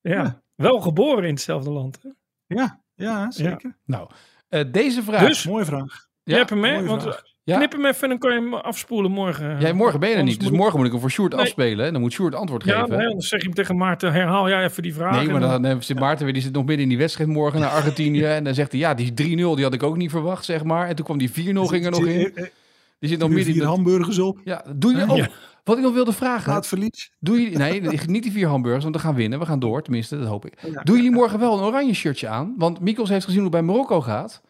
ja. 0.00 0.12
Ja. 0.12 0.42
wel 0.54 0.80
geboren 0.80 1.24
in 1.24 1.34
hetzelfde 1.34 1.70
land. 1.70 1.98
Hè? 2.02 2.08
ja, 2.56 2.82
ja, 2.94 3.30
zeker. 3.30 3.78
Nou, 3.84 4.10
eh, 4.48 4.72
deze 4.72 5.02
vraag. 5.02 5.26
Dus- 5.26 5.46
Mooie 5.46 5.64
vraag. 5.64 6.06
Je 6.22 6.34
hebt 6.34 6.50
hem, 6.50 6.64
hè? 6.64 6.74
mooie 6.74 6.86
Want, 6.86 7.02
vraag. 7.02 7.22
Ja. 7.44 7.56
Knip 7.56 7.72
hem 7.72 7.84
even 7.86 8.02
en 8.02 8.08
dan 8.08 8.18
kan 8.18 8.32
je 8.34 8.40
hem 8.40 8.54
afspoelen 8.54 9.10
morgen. 9.10 9.60
Jij, 9.60 9.72
morgen 9.72 10.00
ben 10.00 10.08
je 10.08 10.14
er 10.14 10.22
niet, 10.22 10.40
dus 10.40 10.50
morgen 10.50 10.76
moet 10.76 10.86
ik 10.86 10.92
hem 10.92 11.00
voor 11.00 11.10
Sjoerd 11.10 11.32
Nee. 11.32 11.40
afspelen. 11.40 11.86
En 11.86 11.92
dan 11.92 12.00
moet 12.02 12.12
Sjoerd 12.12 12.34
antwoord 12.34 12.64
Ja, 12.64 12.80
geven. 12.80 12.96
nee, 12.98 13.06
anders 13.06 13.28
zeg 13.28 13.40
je 13.40 13.46
hem 13.46 13.54
tegen 13.54 13.76
Maarten, 13.76 14.12
herhaal 14.12 14.48
jij 14.48 14.64
even 14.64 14.82
die 14.82 14.94
vraag. 14.94 15.16
Nee, 15.16 15.28
maar 15.38 15.60
dan- 15.62 15.82
zit 15.82 15.98
Maarten 15.98 16.24
weer, 16.24 16.34
die 16.34 16.42
zit 16.42 16.52
nog 16.52 16.64
midden 16.64 16.82
in 16.82 16.88
die 16.88 16.98
wedstrijd 16.98 17.28
morgen 17.30 17.60
naar 17.60 17.70
Argentinië. 17.70 18.22
en 18.36 18.44
dan 18.44 18.54
zegt 18.54 18.70
hij, 18.72 18.80
ja, 18.80 18.94
die 18.94 19.12
3-0, 19.14 19.54
die 19.54 19.64
had 19.64 19.74
ik 19.74 19.82
ook 19.82 19.96
niet 19.96 20.10
verwacht, 20.10 20.44
zeg 20.44 20.64
maar. 20.64 20.88
En 20.88 20.96
toen 20.96 21.04
kwam 21.04 21.18
die 21.18 21.30
4-0, 21.30 21.34
ging 21.66 21.84
er 21.84 21.90
nog 21.90 22.06
in. 22.06 22.32
Eh, 22.34 22.42
eh, 22.44 22.50
Die 22.98 23.08
zit 23.10 23.18
nog 23.18 23.28
midden 23.28 23.46
in 23.46 23.52
vier 23.52 23.62
de... 23.62 23.68
hamburgers 23.68 24.18
op. 24.18 24.40
Ja, 24.44 24.64
doe 24.76 24.96
je... 24.96 25.10
Oh, 25.10 25.16
Ja. 25.16 25.28
wat 25.64 25.76
ik 25.76 25.82
nog 25.82 25.92
wilde 25.92 26.12
vragen. 26.12 26.52
Laat 26.52 26.66
verlies. 26.66 27.12
Doe 27.20 27.40
je... 27.40 27.56
Nee, 27.58 27.80
niet 28.06 28.22
die 28.22 28.32
vier 28.32 28.48
hamburgers, 28.48 28.82
want 28.84 28.96
we 28.96 29.02
gaan 29.02 29.14
winnen. 29.14 29.38
We 29.38 29.46
gaan 29.46 29.58
door, 29.58 29.82
tenminste, 29.82 30.18
dat 30.18 30.28
hoop 30.28 30.46
ik. 30.46 30.54
Ja. 30.72 30.82
Doen 30.82 30.96
jullie 30.96 31.10
morgen 31.10 31.38
wel 31.38 31.58
een 31.58 31.64
oranje 31.64 31.94
shirtje 31.94 32.28
aan? 32.28 32.54
Want 32.58 32.80
Mikkels 32.80 33.08
heeft 33.08 33.24
gezien 33.24 33.40
hoe 33.42 33.48
het 33.50 33.58
bij 33.60 33.66
Marokko 33.74 34.00
gaat. 34.00 34.40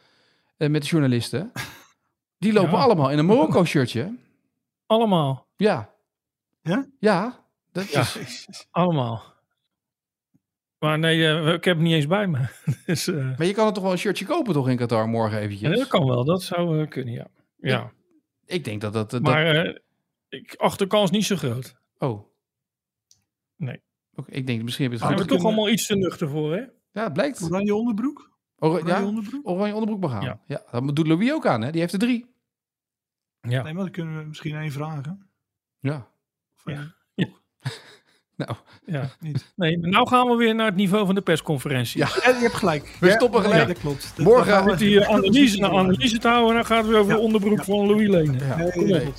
eh, 0.57 0.69
met 0.69 0.83
de 0.83 0.89
journalisten. 0.89 1.53
Die 2.43 2.53
lopen 2.53 2.71
Ja. 2.71 2.77
allemaal 2.85 3.11
in 3.11 3.19
een 3.19 3.27
Marokko 3.27 3.65
shirtje. 3.65 4.15
Allemaal. 4.87 5.47
Ja. 5.57 5.91
Ja? 6.63 6.87
Ja. 6.99 7.45
Dat 7.73 7.91
Ja. 7.91 8.01
is... 8.01 8.67
Allemaal. 8.71 9.23
Maar 10.79 10.99
nee, 10.99 11.27
eh, 11.29 11.53
ik 11.53 11.65
heb 11.65 11.75
hem 11.77 11.85
niet 11.85 11.93
eens 11.95 12.07
bij 12.07 12.27
me. 12.27 12.47
dus, 12.87 13.07
eh, 13.07 13.39
Maar 13.39 13.47
je 13.47 13.53
kan 13.53 13.67
er 13.67 13.73
toch 13.73 13.83
wel 13.83 13.93
een 13.93 13.99
shirtje 13.99 14.25
kopen 14.25 14.53
toch 14.53 14.69
in 14.69 14.77
Qatar 14.77 15.09
morgen 15.09 15.39
eventjes? 15.39 15.71
ja, 15.71 15.77
dat 15.77 15.87
kan 15.89 16.07
wel, 16.07 16.25
dat 16.25 16.43
zou 16.43 16.81
eh, 16.81 16.89
kunnen, 16.89 17.15
ja. 17.15 17.27
ja. 17.57 17.93
Ik 18.47 18.65
denk 18.65 18.81
dat 18.81 18.93
dat... 18.93 19.11
dat 19.11 19.23
Maar 19.23 19.47
eh, 19.47 19.75
ik 20.29 20.55
acht 20.55 20.79
de 20.79 20.87
kans 20.87 21.11
niet 21.11 21.25
zo 21.25 21.37
groot. 21.37 21.75
Oh. 21.99 22.27
Nee. 23.57 23.81
Ik 24.27 24.47
denk 24.47 24.63
misschien 24.63 24.85
heb 24.91 24.99
je 24.99 25.05
het 25.07 25.15
goed. 25.15 25.23
we 25.23 25.29
toch 25.37 25.45
allemaal 25.45 25.69
iets 25.69 25.87
te 25.87 25.95
nuchter 25.97 26.29
voor, 26.29 26.53
hè? 26.53 26.63
Ja, 26.93 27.05
het 27.05 27.13
blijkt. 27.13 27.43
Oranje 27.43 27.75
onderbroek. 27.75 28.31
Ora- 28.59 28.73
Oranje 28.73 29.01
ja, 29.01 29.07
onderbroek. 29.07 29.49
oranje 29.49 29.73
onderbroek 29.73 30.01
begaan. 30.01 30.23
Ja. 30.23 30.41
Ja. 30.47 30.63
dat 30.71 30.97
doet 30.97 31.07
Louis 31.07 31.33
ook 31.33 31.47
aan, 31.47 31.63
hè? 31.63 31.71
Die 31.71 31.81
heeft 31.81 31.93
er 31.93 31.99
drie. 31.99 32.32
Ja. 33.49 33.63
Nee, 33.63 33.73
maar 33.73 33.83
dan 33.83 33.93
kunnen 33.93 34.19
we 34.19 34.25
misschien 34.25 34.57
één 34.57 34.73
vragen. 34.73 35.27
Ja. 35.81 36.07
Of, 36.57 36.73
eh, 36.73 36.79
Nou, 38.37 38.57
ja. 38.87 39.11
Niet. 39.21 39.53
Nee, 39.57 39.79
nou 39.79 40.09
gaan 40.09 40.29
we 40.29 40.37
weer 40.37 40.55
naar 40.55 40.67
het 40.67 40.75
niveau 40.77 41.07
van 41.07 41.15
de 41.15 41.21
persconferentie. 41.21 41.99
Ja. 42.01 42.09
Ja, 42.25 42.31
je 42.31 42.41
hebt 42.43 42.55
gelijk. 42.55 42.97
We 43.01 43.07
Ja, 43.07 43.13
stoppen 43.13 43.41
gelijk. 43.43 43.61
Ja, 43.61 43.67
dat 43.67 43.79
klopt. 43.79 44.13
Dat- 44.17 44.27
Morgen 44.27 44.47
gaan 44.53 44.65
we- 44.65 44.77
die 44.77 45.01
eh, 45.01 45.09
analyse 45.15 45.59
naar 45.61 45.71
analyse 45.71 46.19
te 46.19 46.29
houden, 46.29 46.49
en 46.51 46.55
dan 46.57 46.65
gaat 46.65 46.79
het 46.79 46.87
weer 46.87 46.99
over 46.99 47.11
Ja. 47.11 47.17
de 47.17 47.23
onderbroek 47.25 47.65
van 47.65 47.87
Louis 47.87 48.09
Lenen. 48.09 48.47
ja. 48.47 48.57
Nee, 48.57 48.71
Kom 48.71 48.83
op. 48.83 48.89
nee. 48.89 49.13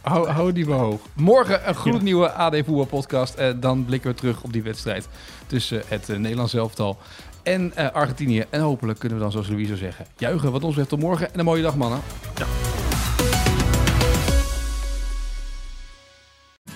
Hou, 0.00 0.28
hou 0.28 0.52
die 0.52 0.66
maar 0.66 0.78
hoog. 0.78 1.00
Morgen 1.14 1.68
een 1.68 1.74
gloednieuwe 1.74 2.30
AD 2.32 2.54
Voetbal 2.56 2.84
podcast. 2.84 3.34
Eh, 3.34 3.52
dan 3.56 3.84
blikken 3.84 4.10
we 4.10 4.16
terug 4.16 4.42
op 4.42 4.52
die 4.52 4.62
wedstrijd 4.62 5.08
tussen 5.46 5.82
het 5.88 6.08
eh, 6.08 6.16
Nederlands 6.16 6.54
elftal 6.54 6.98
en 7.42 7.92
Argentinië. 7.92 8.44
En 8.50 8.60
hopelijk 8.60 8.98
kunnen 8.98 9.18
we 9.18 9.22
dan, 9.24 9.32
zoals 9.32 9.48
Louis 9.48 9.66
zou 9.66 9.78
zeggen, 9.78 10.06
juichen 10.16 10.52
wat 10.52 10.60
ons 10.60 10.68
betreft 10.68 10.88
tot 10.88 11.00
morgen. 11.00 11.32
En 11.32 11.38
een 11.38 11.44
mooie 11.44 11.62
dag, 11.62 11.76
mannen. 11.76 12.00